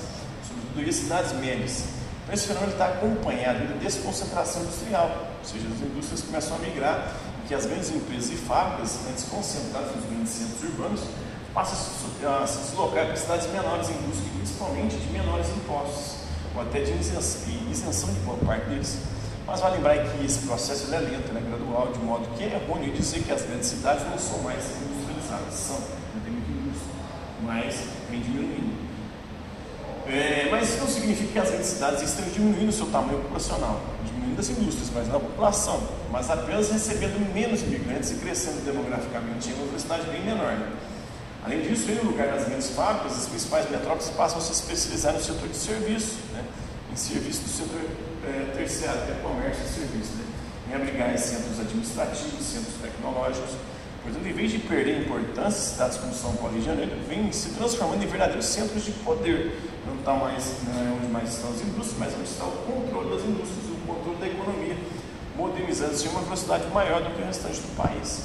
cidades 0.92 1.34
médias. 1.34 1.84
Então, 2.24 2.36
esse 2.36 2.48
fenômeno 2.48 2.74
está 2.74 2.88
acompanhado 2.88 3.68
da 3.68 3.76
desconcentração 3.76 4.64
industrial, 4.64 5.28
ou 5.40 5.46
seja, 5.46 5.66
as 5.68 5.82
indústrias 5.82 6.22
começam 6.22 6.58
a 6.58 6.60
migrar, 6.60 7.16
que 7.48 7.56
as 7.56 7.66
grandes 7.66 7.90
empresas 7.90 8.32
e 8.32 8.36
fábricas, 8.36 9.00
antes 9.10 9.24
concentradas 9.24 9.96
nos 9.96 10.06
grandes 10.06 10.30
centros 10.30 10.64
urbanos, 10.64 11.02
passa 11.54 11.74
a 11.74 12.46
se 12.46 12.58
deslocar 12.60 13.06
para 13.08 13.16
cidades 13.16 13.48
menores 13.52 13.90
em 13.90 13.94
busca 13.94 14.28
principalmente 14.36 14.98
de 14.98 15.12
menores 15.12 15.48
impostos, 15.50 16.16
ou 16.56 16.62
até 16.62 16.82
de 16.82 16.92
isenção 16.92 18.14
de 18.14 18.20
boa 18.22 18.38
parte 18.40 18.66
deles. 18.70 18.98
Mas 19.46 19.62
vale 19.62 19.76
lembrar 19.78 19.98
que 19.98 20.26
esse 20.26 20.40
processo 20.40 20.94
é 20.94 21.00
lento, 21.00 21.32
é 21.36 21.40
gradual, 21.40 21.92
de 21.94 22.00
modo 22.00 22.28
que 22.36 22.44
é 22.44 22.56
errôneo 22.56 22.92
dizer 22.92 23.24
que 23.24 23.32
as 23.32 23.44
grandes 23.44 23.68
cidades 23.70 24.04
não 24.10 24.18
são 24.18 24.40
mais 24.40 24.64
industrializadas, 24.82 25.54
são, 25.54 25.80
não 26.14 26.22
tem 26.22 26.34
muita 26.34 26.52
indústria, 26.52 26.94
mas 27.44 27.76
vem 28.10 28.20
diminuindo. 28.20 28.67
É, 30.10 30.48
mas 30.50 30.70
isso 30.70 30.80
não 30.80 30.88
significa 30.88 31.34
que 31.34 31.40
as 31.40 31.50
grandes 31.50 31.68
cidades 31.68 32.02
estejam 32.02 32.32
diminuindo 32.32 32.70
o 32.70 32.74
seu 32.74 32.88
tamanho 32.88 33.20
populacional, 33.20 33.82
diminuindo 34.06 34.40
as 34.40 34.50
indústrias, 34.50 34.90
mas 34.96 35.08
não 35.10 35.18
a 35.18 35.20
população, 35.20 35.84
mas 36.12 36.30
apenas 36.30 36.70
recebendo 36.70 37.34
menos 37.34 37.62
imigrantes 37.62 38.12
e 38.12 38.16
crescendo 38.16 38.64
demograficamente 38.64 39.50
em 39.50 39.54
uma 39.54 39.66
velocidade 39.66 40.08
bem 40.10 40.24
menor. 40.24 40.56
Além 41.44 41.62
disso, 41.62 41.92
no 41.92 42.12
lugar 42.12 42.28
das 42.28 42.46
grandes 42.46 42.70
fábricas, 42.70 43.18
as 43.18 43.28
principais 43.28 43.70
metrópoles 43.70 44.10
passam 44.12 44.38
a 44.38 44.42
se 44.42 44.52
especializar 44.54 45.14
no 45.14 45.22
setor 45.22 45.48
de 45.50 45.58
serviço, 45.58 46.16
né? 46.34 46.44
em 46.92 46.96
serviço 46.96 47.42
do 47.42 47.50
setor 47.50 47.82
é, 48.26 48.52
terciário, 48.56 49.02
que 49.02 49.12
é 49.12 49.16
comércio 49.22 49.64
e 49.64 49.68
serviço, 49.68 50.12
né? 50.16 50.26
em 50.70 50.76
abrigar 50.76 51.14
em 51.14 51.18
centros 51.18 51.60
administrativos, 51.60 52.46
centros 52.46 52.76
tecnológicos, 52.82 53.52
Portanto, 54.08 54.26
em 54.26 54.32
vez 54.32 54.52
de 54.54 54.60
perder 54.60 55.02
importância, 55.02 55.74
cidades 55.74 55.98
como 55.98 56.14
São 56.14 56.34
Paulo 56.38 56.52
e 56.52 56.56
Rio 56.56 56.62
de 56.62 56.66
Janeiro 56.66 56.92
vêm 57.10 57.30
se 57.34 57.50
transformando 57.50 58.02
em 58.02 58.08
verdadeiros 58.08 58.46
centros 58.46 58.86
de 58.86 58.92
poder. 58.92 59.60
Não 59.86 59.96
está 59.96 60.14
mais 60.14 60.56
não 60.64 60.80
é 60.80 60.96
onde 60.96 61.08
mais 61.12 61.34
estão 61.34 61.50
as 61.50 61.60
indústrias, 61.62 62.00
mas 62.00 62.14
onde 62.14 62.24
está 62.24 62.46
o 62.46 62.52
controle 62.52 63.10
das 63.10 63.26
indústrias, 63.28 63.66
o 63.68 63.86
controle 63.86 64.18
da 64.18 64.28
economia, 64.28 64.78
modernizando-se 65.36 66.08
em 66.08 66.10
uma 66.12 66.22
velocidade 66.22 66.68
maior 66.70 67.02
do 67.04 67.14
que 67.14 67.22
o 67.22 67.26
restante 67.26 67.60
do 67.60 67.76
país. 67.76 68.24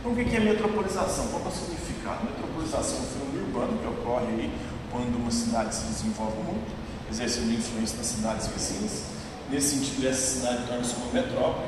Então, 0.00 0.12
o 0.12 0.16
que 0.16 0.36
é 0.36 0.40
metropolização? 0.40 1.26
Qual 1.28 1.44
é 1.44 1.48
o 1.48 1.50
significado? 1.50 2.24
Metropolização 2.24 2.96
é 2.96 3.00
um 3.00 3.04
fenômeno 3.04 3.44
urbano 3.44 3.78
que 3.78 3.86
ocorre 3.88 4.26
aí 4.26 4.50
quando 4.90 5.16
uma 5.16 5.30
cidade 5.30 5.74
se 5.74 5.84
desenvolve 5.84 6.38
muito, 6.44 6.72
exercendo 7.10 7.52
influência 7.52 7.98
nas 7.98 8.06
cidades 8.06 8.46
vizinhas. 8.46 9.02
Nesse 9.50 9.76
sentido, 9.76 10.08
essa 10.08 10.40
cidade 10.40 10.66
torna-se 10.66 10.94
uma 10.96 11.12
metrópole, 11.12 11.67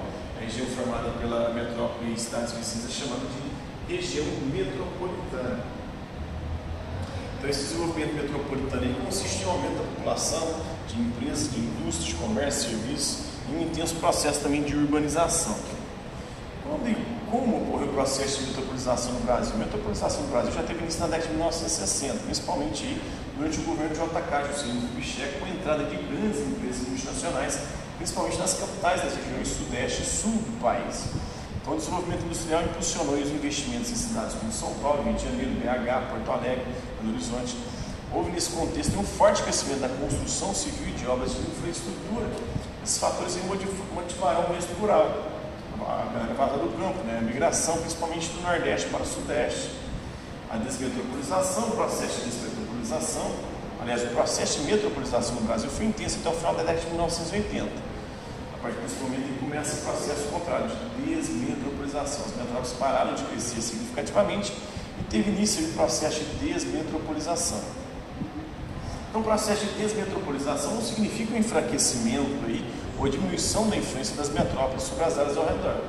região 0.51 0.67
formada 0.67 1.11
pela 1.21 1.51
metrópole 1.51 2.13
e 2.13 2.19
cidades 2.19 2.53
vizinhas 2.53 2.93
chamada 2.93 3.23
de 3.23 3.95
região 3.95 4.27
metropolitana. 4.53 5.61
Então, 7.39 7.49
esse 7.49 7.63
desenvolvimento 7.63 8.15
metropolitano 8.15 8.95
consiste 9.05 9.43
em 9.43 9.47
um 9.47 9.51
aumento 9.51 9.79
da 9.79 9.85
população, 9.97 10.61
de 10.89 11.01
empresas, 11.01 11.53
de 11.53 11.61
indústrias, 11.61 12.05
de 12.05 12.15
comércio, 12.17 12.71
serviços, 12.71 13.19
e 13.49 13.55
um 13.55 13.63
intenso 13.63 13.95
processo 13.97 14.41
também 14.41 14.63
de 14.63 14.77
urbanização. 14.77 15.57
Quando 16.65 16.89
e 16.89 16.97
como 17.31 17.63
ocorreu 17.63 17.89
o 17.89 17.93
processo 17.93 18.41
de 18.41 18.47
metropolização 18.49 19.13
no 19.13 19.21
Brasil? 19.21 19.55
A 19.55 19.59
metropolização 19.59 20.23
no 20.23 20.29
Brasil 20.29 20.53
já 20.53 20.63
teve 20.65 20.81
início 20.81 21.01
na 21.01 21.07
década 21.07 21.29
de 21.29 21.35
1960, 21.35 22.15
principalmente 22.25 23.01
durante 23.37 23.59
o 23.61 23.63
governo 23.63 23.95
de 23.95 24.01
JK, 24.01 24.53
Juscelino 24.53 24.89
Kubitschek, 24.89 25.39
com 25.39 25.47
a 25.47 25.49
entrada 25.49 25.85
de 25.85 25.97
grandes 25.97 26.41
empresas 26.41 26.89
multinacionais, 26.89 27.61
principalmente 28.01 28.39
nas 28.39 28.55
capitais 28.55 29.03
das 29.03 29.15
regiões 29.15 29.49
sudeste 29.49 30.03
e 30.03 30.07
sul 30.07 30.33
do 30.33 30.59
país. 30.59 31.05
Então, 31.61 31.75
o 31.75 31.77
desenvolvimento 31.77 32.25
industrial 32.25 32.63
impulsionou 32.63 33.15
os 33.15 33.29
investimentos 33.29 33.91
em 33.91 33.95
cidades 33.95 34.35
como 34.37 34.51
São 34.51 34.73
Paulo, 34.81 35.03
Rio 35.03 35.13
de 35.13 35.25
Janeiro, 35.25 35.51
BH, 35.61 36.09
Porto 36.09 36.33
Alegre, 36.33 36.65
Belo 36.99 37.13
Horizonte. 37.13 37.57
Houve 38.11 38.33
nesse 38.33 38.51
contexto 38.53 38.99
um 38.99 39.05
forte 39.05 39.43
crescimento 39.43 39.81
da 39.81 39.89
construção 39.91 40.55
civil 40.55 40.89
e 40.89 40.93
de 40.93 41.07
obras 41.07 41.33
de 41.33 41.43
infraestrutura. 41.43 42.27
Esses 42.83 42.97
fatores 42.97 43.37
motivaram 43.95 44.51
o 44.51 44.57
êxito 44.57 44.73
rural, 44.81 45.31
a 45.79 46.09
galera 46.11 46.57
do 46.57 46.77
campo, 46.79 47.05
né? 47.05 47.19
a 47.19 47.21
migração 47.21 47.77
principalmente 47.77 48.29
do 48.31 48.41
Nordeste 48.41 48.89
para 48.89 49.03
o 49.03 49.07
Sudeste. 49.07 49.71
A 50.51 50.57
desmetropolização, 50.57 51.69
o 51.69 51.71
processo 51.73 52.21
de 52.21 52.31
desmetropolização, 52.31 53.31
aliás, 53.81 54.03
o 54.05 54.09
processo 54.09 54.61
de 54.61 54.67
metropolização 54.67 55.35
no 55.37 55.43
Brasil 55.43 55.71
foi 55.71 55.87
intenso 55.87 56.19
até 56.21 56.29
o 56.29 56.33
final 56.33 56.55
da 56.55 56.63
década 56.63 56.81
de 56.81 56.87
1980. 56.89 57.69
A 58.55 58.59
partir 58.63 58.79
desse 58.81 58.97
momento 58.97 59.41
começa 59.41 59.77
o 59.77 59.93
processo 59.93 60.29
contrário 60.29 60.69
de 60.69 61.15
desmetropolização. 61.15 62.27
As 62.27 62.37
metrópoles 62.37 62.73
pararam 62.73 63.15
de 63.15 63.23
crescer 63.25 63.61
significativamente 63.63 64.53
e 65.01 65.03
teve 65.05 65.31
início 65.31 65.67
o 65.67 65.73
processo 65.73 66.21
de 66.21 66.53
desmetropolização. 66.53 67.61
Então, 69.09 69.23
o 69.23 69.25
processo 69.25 69.67
de 69.67 69.73
desmetropolização 69.73 70.75
não 70.75 70.83
significa 70.83 71.35
um 71.35 71.39
enfraquecimento 71.39 72.47
aí, 72.47 72.65
ou 72.99 73.09
diminuição 73.09 73.69
da 73.69 73.77
influência 73.77 74.15
das 74.15 74.29
metrópoles 74.29 74.85
sobre 74.85 75.05
as 75.05 75.19
áreas 75.19 75.37
ao 75.37 75.47
redor. 75.47 75.81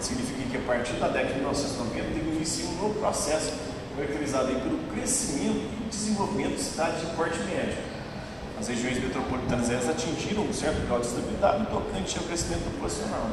Significa 0.00 0.48
que 0.50 0.56
a 0.56 0.60
partir 0.60 0.92
da 0.94 1.08
década 1.08 1.34
de 1.34 1.40
1990 1.40 2.04
teve 2.06 2.30
início 2.30 2.68
um 2.68 2.74
novo 2.76 2.94
processo 2.94 3.52
caracterizado 4.00 4.46
pelo 4.46 4.78
crescimento 4.94 5.68
e 5.80 5.88
desenvolvimento 5.90 6.56
de 6.56 6.62
cidades 6.62 7.00
de 7.00 7.06
porte 7.14 7.38
médio. 7.40 7.76
As 8.58 8.68
regiões 8.68 9.02
metropolitanas 9.02 9.70
elas 9.70 9.88
atingiram 9.88 10.42
um 10.42 10.52
certo 10.52 10.86
grau 10.86 11.00
de 11.00 11.06
estabilidade 11.06 11.66
tocante 11.66 12.18
ao 12.18 12.24
crescimento 12.24 12.64
populacional. 12.64 13.26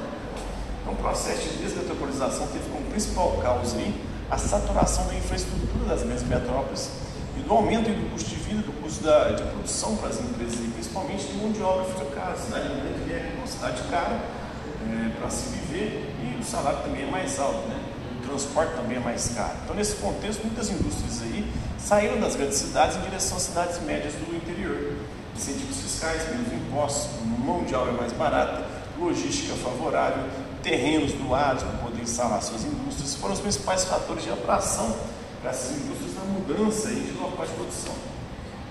Então, 0.82 0.94
o 0.94 0.98
processo 0.98 1.50
de 1.50 1.64
desmetropolização 1.64 2.48
teve 2.48 2.70
como 2.70 2.86
principal 2.90 3.38
causa 3.42 3.78
aí 3.78 3.94
a 4.30 4.38
saturação 4.38 5.06
da 5.08 5.16
infraestrutura 5.16 5.86
das 5.88 6.04
grandes 6.04 6.24
metrópoles 6.24 6.92
e 7.38 7.42
do 7.42 7.54
aumento 7.54 7.90
do 7.90 8.12
custo 8.12 8.30
de 8.30 8.36
vida, 8.36 8.62
do 8.62 8.72
custo 8.82 9.04
da, 9.04 9.32
de 9.32 9.44
produção 9.44 9.96
para 9.98 10.10
as 10.10 10.20
empresas, 10.20 10.56
principalmente 10.74 11.28
de 11.28 11.34
mão 11.34 11.52
de 11.52 11.62
obra 11.62 11.86
fica 11.86 12.06
cara. 12.12 12.34
A 12.34 12.38
cidade 12.38 12.68
grande 12.68 13.14
é 13.14 13.34
uma 13.38 13.48
cidade 13.48 13.82
cara 13.90 14.16
é, 14.16 15.10
para 15.18 15.30
se 15.30 15.50
viver 15.50 16.14
e 16.24 16.42
o 16.42 16.44
salário 16.44 16.80
também 16.84 17.04
é 17.04 17.12
mais 17.12 17.40
alto, 17.40 17.68
né? 17.68 17.87
Transporte 18.28 18.76
também 18.76 18.98
é 18.98 19.00
mais 19.00 19.32
caro. 19.36 19.54
Então, 19.64 19.76
nesse 19.76 19.96
contexto, 19.96 20.44
muitas 20.44 20.70
indústrias 20.70 21.22
aí 21.22 21.52
saíram 21.80 22.20
das 22.20 22.36
grandes 22.36 22.58
cidades 22.58 22.98
em 22.98 23.02
direção 23.02 23.38
às 23.38 23.44
cidades 23.44 23.82
médias 23.82 24.14
do 24.14 24.36
interior. 24.36 24.94
Incentivos 25.36 25.78
fiscais, 25.82 26.28
menos 26.30 26.52
impostos, 26.52 27.10
mão 27.24 27.64
de 27.64 27.76
obra 27.76 27.94
mais 27.94 28.12
barata, 28.14 28.66
logística 29.00 29.56
favorável, 29.56 30.24
terrenos 30.62 31.14
doados 31.14 31.64
para 31.64 31.78
poder 31.78 32.02
instalar 32.02 32.42
suas 32.42 32.64
indústrias 32.64 33.16
foram 33.16 33.34
os 33.34 33.40
principais 33.40 33.86
fatores 33.86 34.24
de 34.24 34.32
atração 34.32 34.96
para 35.42 35.52
essas 35.52 35.78
indústrias 35.78 36.16
na 36.16 36.24
mudança 36.24 36.90
aí 36.90 36.96
de 36.96 37.12
local 37.20 37.46
de 37.46 37.54
produção. 37.54 37.94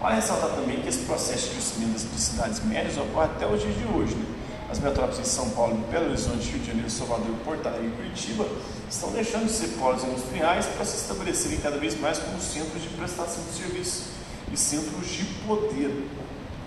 Vale 0.00 0.16
ressaltar 0.16 0.50
também 0.50 0.80
que 0.80 0.88
esse 0.88 1.04
processo 1.04 1.46
de 1.46 1.50
crescimento 1.52 1.98
de 1.98 2.20
cidades 2.20 2.62
médias 2.64 2.98
ocorre 2.98 3.26
até 3.26 3.46
os 3.46 3.62
dias 3.62 3.74
de 3.78 3.86
hoje. 3.86 4.14
Né? 4.14 4.35
As 4.70 4.80
metrópoles 4.80 5.18
de 5.18 5.28
São 5.28 5.50
Paulo, 5.50 5.76
Belo 5.90 6.06
Horizonte, 6.06 6.50
Rio 6.50 6.58
de 6.58 6.66
Janeiro, 6.66 6.90
Salvador, 6.90 7.34
Porto 7.44 7.66
Alegre 7.66 7.88
e 7.88 7.90
Curitiba 7.92 8.46
estão 8.90 9.12
deixando 9.12 9.46
de 9.46 9.52
ser 9.52 9.68
polos 9.78 10.02
industriais 10.02 10.66
para 10.66 10.84
se 10.84 10.96
estabelecerem 10.96 11.58
cada 11.58 11.78
vez 11.78 11.98
mais 12.00 12.18
como 12.18 12.40
centros 12.40 12.82
de 12.82 12.88
prestação 12.88 13.44
de 13.44 13.52
serviços 13.52 14.06
e 14.52 14.56
centros 14.56 15.08
de 15.08 15.24
poder, 15.46 15.88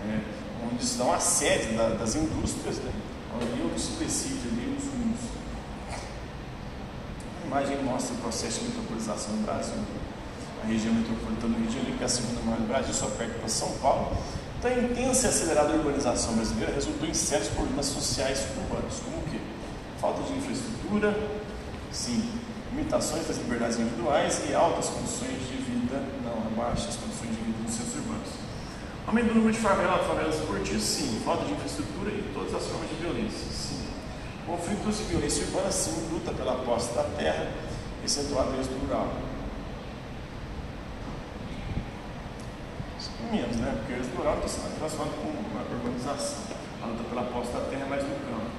né? 0.06 0.24
onde 0.72 0.84
estão 0.84 1.14
a 1.14 1.20
sede 1.20 1.76
da, 1.76 1.90
das 1.90 2.16
indústrias, 2.16 2.78
né? 2.78 2.92
onde 3.36 3.82
se 3.82 3.92
decide 3.94 4.48
ali 4.48 4.78
os 4.78 4.86
rumos. 4.86 5.20
A 7.44 7.48
imagem 7.48 7.84
mostra 7.84 8.14
o 8.16 8.18
processo 8.18 8.60
de 8.62 8.68
metropolização 8.68 9.36
no 9.36 9.44
Brasil 9.44 9.76
a 10.64 10.68
região 10.68 10.94
metropolitana 10.94 11.54
do 11.54 11.60
Rio 11.60 11.68
de 11.68 11.76
Janeiro, 11.76 11.98
que 11.98 12.04
é 12.04 12.06
a 12.06 12.10
segunda 12.10 12.42
maior 12.42 12.60
do 12.60 12.68
Brasil, 12.68 12.94
só 12.94 13.08
perto 13.08 13.40
para 13.40 13.50
São 13.50 13.72
Paulo. 13.80 14.12
Então, 14.60 14.70
a 14.70 14.74
intensa 14.74 15.28
e 15.28 15.30
acelerada 15.30 15.74
urbanização 15.74 16.34
brasileira 16.34 16.74
resultou 16.74 17.08
em 17.08 17.14
sérios 17.14 17.48
problemas 17.48 17.86
sociais 17.86 18.44
urbanos, 18.58 19.00
como 19.00 19.20
o 19.20 19.24
quê? 19.32 19.40
Falta 20.02 20.22
de 20.24 20.38
infraestrutura, 20.38 21.16
sim, 21.94 22.30
limitações 22.74 23.26
das 23.26 23.38
liberdades 23.38 23.80
individuais 23.80 24.42
e 24.50 24.54
altas 24.54 24.90
condições 24.90 25.48
de 25.48 25.64
vida, 25.64 26.04
não, 26.26 26.52
baixas 26.62 26.98
condições 26.98 27.38
de 27.38 27.42
vida 27.42 27.58
nos 27.64 27.72
centros 27.72 27.96
urbanos. 27.96 28.30
Aumento 29.08 29.28
do 29.30 29.36
número 29.36 29.54
de 29.54 29.60
favelas, 29.60 30.06
favelas 30.06 30.36
esportivas, 30.36 30.84
sim. 30.84 31.22
Falta 31.24 31.46
de 31.46 31.54
infraestrutura 31.54 32.12
e 32.12 32.32
todas 32.34 32.54
as 32.54 32.66
formas 32.66 32.90
de 32.90 32.96
violência, 32.96 33.48
sim. 33.50 33.80
Conflitos 34.46 35.00
e 35.00 35.04
violência 35.04 35.46
urbana, 35.46 35.72
sim. 35.72 36.10
Luta 36.12 36.34
pela 36.34 36.56
posse 36.66 36.94
da 36.94 37.04
terra, 37.04 37.48
acentuado 38.04 38.52
em 38.52 38.86
rural. 38.86 39.08
Menos, 43.32 43.56
né? 43.58 43.78
Porque 43.78 43.94
o 43.94 44.18
rural 44.18 44.36
está 44.36 44.48
sendo 44.48 44.78
transformado 44.78 45.16
com 45.22 45.30
uma 45.30 45.62
urbanização. 45.62 46.44
A 46.82 46.86
luta 46.88 47.04
pela 47.04 47.24
posse 47.24 47.52
da 47.52 47.62
terra 47.62 47.86
é 47.86 47.90
mais 47.90 48.04
no 48.04 48.10
campo. 48.10 48.50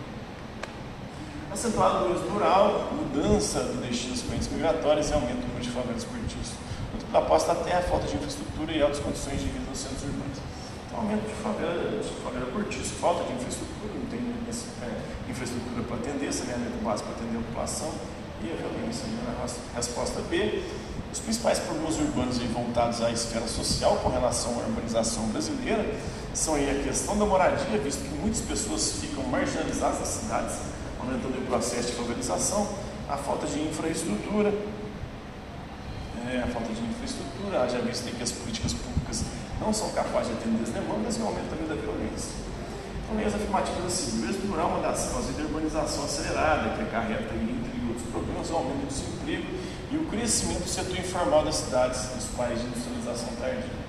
Acentuado 1.50 2.06
no 2.06 2.14
êxito 2.14 2.30
rural, 2.30 2.92
mudança 2.94 3.60
do 3.64 3.82
destino 3.82 4.14
das 4.14 4.22
correntes 4.22 4.48
migratórias 4.48 5.10
e 5.10 5.14
aumento 5.14 5.42
do 5.42 5.46
número 5.48 5.64
de 5.64 5.70
favelas 5.70 6.02
esportistas. 6.02 6.54
Luta 6.94 7.06
pela 7.10 7.24
posse 7.26 7.46
da 7.48 7.54
terra, 7.56 7.82
falta 7.82 8.06
de 8.06 8.14
infraestrutura 8.14 8.72
e 8.72 8.82
altas 8.82 9.00
condições 9.00 9.40
de 9.40 9.46
vida 9.46 9.66
nos 9.68 9.78
centros 9.78 10.02
urbanos. 10.04 10.38
Então, 10.86 11.00
aumento 11.00 11.26
de 11.26 11.34
favela, 11.42 11.98
de 11.98 12.08
favela 12.22 12.46
falta 13.00 13.24
de 13.24 13.32
infraestrutura, 13.32 13.94
não 13.94 14.06
tem 14.06 14.20
é, 14.20 15.30
infraestrutura 15.30 15.82
para 15.82 15.96
atender, 15.96 16.32
saneamento 16.32 16.78
básico 16.84 17.08
para 17.10 17.18
atender 17.18 17.38
a 17.38 17.42
população 17.42 17.90
e 18.42 18.52
a 18.52 18.56
violência. 18.56 19.06
Resposta 19.74 20.20
B 20.28 20.62
os 21.12 21.18
principais 21.18 21.58
problemas 21.58 21.98
urbanos 21.98 22.38
voltados 22.38 23.02
à 23.02 23.10
esfera 23.10 23.46
social 23.48 23.96
com 23.96 24.08
relação 24.10 24.54
à 24.54 24.58
urbanização 24.58 25.26
brasileira 25.28 25.84
são 26.32 26.54
a 26.54 26.82
questão 26.84 27.18
da 27.18 27.24
moradia, 27.26 27.78
visto 27.78 28.02
que 28.02 28.14
muitas 28.14 28.40
pessoas 28.40 28.92
ficam 29.00 29.24
marginalizadas 29.24 29.98
nas 29.98 30.08
cidades, 30.08 30.56
aumentando 31.00 31.38
o 31.38 31.46
processo 31.46 31.88
de 31.88 31.94
favelização, 31.94 32.68
a 33.08 33.16
falta 33.16 33.46
de 33.46 33.60
infraestrutura, 33.60 34.54
é, 36.30 36.42
a 36.42 36.46
falta 36.46 36.72
de 36.72 36.80
infraestrutura, 36.80 37.68
já 37.68 37.80
visto 37.80 38.16
que 38.16 38.22
as 38.22 38.30
políticas 38.30 38.72
públicas 38.74 39.24
não 39.60 39.72
são 39.72 39.90
capazes 39.90 40.28
de 40.28 40.34
atender 40.34 40.62
as 40.62 40.70
demandas 40.70 41.16
e 41.16 41.20
o 41.20 41.26
aumento 41.26 41.50
também 41.50 41.66
da 41.66 41.74
violência. 41.74 42.30
Então, 43.02 43.16
meias 43.16 43.34
afirmativas 43.34 43.86
assim, 43.86 44.22
o 44.22 44.30
êxito 44.30 44.46
rural 44.46 44.68
é 44.68 44.72
uma 44.74 44.82
das 44.82 45.10
causas 45.10 45.34
de 45.34 45.42
urbanização 45.42 46.04
acelerada, 46.04 46.76
que 46.76 46.82
acarreta, 46.82 47.34
entre 47.34 47.88
outros 47.88 48.06
problemas, 48.12 48.48
o 48.50 48.54
aumento 48.54 48.86
do 48.86 48.86
desemprego 48.86 49.59
e 49.90 49.96
o 49.96 50.04
crescimento 50.06 50.62
do 50.62 50.68
setor 50.68 50.96
informal 50.96 51.44
das 51.44 51.56
cidades 51.56 52.00
dos 52.14 52.26
países 52.36 52.62
de 52.62 52.68
industrialização 52.68 53.28
tardia. 53.40 53.80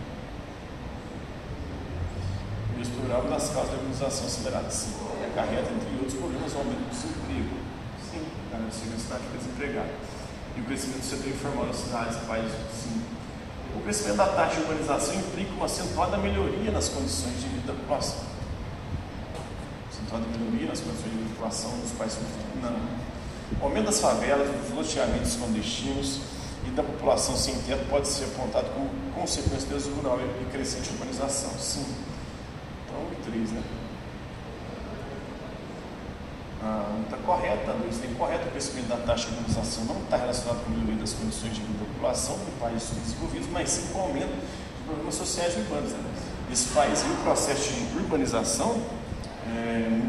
O 2.76 2.82
estrutural 2.82 3.24
das 3.24 3.50
causas 3.50 3.70
da 3.70 3.78
urbanização 3.78 4.26
acelerada, 4.26 4.72
sim, 4.72 4.96
e 5.22 5.26
acarreta, 5.26 5.70
entre 5.70 5.96
outros 5.98 6.16
problemas, 6.16 6.54
o 6.54 6.58
aumento 6.58 6.80
do 6.80 6.90
desemprego. 6.90 7.56
Sim, 8.10 8.26
a 8.52 8.72
cidade 8.72 9.24
fica 9.26 9.38
desempregada. 9.38 9.94
E 10.58 10.62
o 10.62 10.64
crescimento 10.66 11.02
do 11.02 11.06
setor 11.06 11.28
informal 11.28 11.66
das 11.68 11.76
cidades 11.78 12.18
dos 12.18 12.26
países, 12.26 12.58
sim. 12.74 13.02
O 13.76 13.82
crescimento 13.82 14.18
da 14.18 14.28
taxa 14.28 14.56
de 14.56 14.62
urbanização 14.62 15.16
implica 15.16 15.54
uma 15.54 15.66
acentuada 15.66 16.18
melhoria 16.18 16.72
nas 16.72 16.90
condições 16.90 17.40
de 17.40 17.48
vida 17.48 17.68
da 17.68 17.74
população. 17.74 18.26
Acentuada 19.92 20.26
melhoria 20.26 20.68
nas 20.68 20.80
condições 20.82 21.12
de 21.12 21.18
vida 21.18 21.30
da 21.30 21.36
população 21.36 21.78
dos 21.78 21.92
países 21.92 22.18
não 22.60 23.11
O 23.60 23.66
aumento 23.66 23.86
das 23.86 24.00
favelas, 24.00 24.48
dos 24.50 24.76
loteamentos 24.76 25.36
clandestinos 25.36 26.22
e 26.66 26.70
da 26.72 26.84
população 26.84 27.36
sem 27.36 27.56
teto 27.62 27.88
pode 27.90 28.08
ser 28.08 28.26
apontado 28.26 28.70
como 28.74 28.90
consequência 29.14 29.68
do 29.68 29.96
rural 29.96 30.20
e 30.20 30.46
crescente 30.52 30.90
urbanização. 30.92 31.52
Sim. 31.60 31.86
Então, 32.86 33.32
três, 33.32 33.52
né? 33.52 33.62
Ah, 36.64 36.92
não 36.94 37.02
está 37.02 37.18
correta, 37.18 37.72
Luiz, 37.72 37.96
está 37.96 38.06
incorreto 38.06 38.48
o 38.48 38.52
crescimento 38.52 38.88
da 38.88 38.98
taxa 38.98 39.30
de 39.30 39.34
urbanização 39.34 39.84
não 39.86 40.00
está 40.04 40.18
relacionado 40.18 40.64
com 40.64 40.72
o 40.72 40.76
melhoria 40.76 41.02
das 41.02 41.14
condições 41.14 41.56
de 41.56 41.62
vida 41.62 41.80
da 41.80 41.86
população 41.86 42.36
em 42.36 42.60
países 42.60 42.84
subdesenvolvidos, 42.84 43.48
mas 43.52 43.70
sim 43.70 43.88
com 43.92 43.98
o 43.98 44.02
aumento 44.04 44.30
de 44.30 44.84
problemas 44.86 45.16
sociais 45.16 45.58
urbanos. 45.58 45.92
Né? 45.92 46.00
Esse 46.52 46.70
país 46.70 47.02
e 47.02 47.06
o 47.06 47.16
processo 47.24 47.74
de 47.74 47.98
urbanização 47.98 48.80
é, 49.48 50.02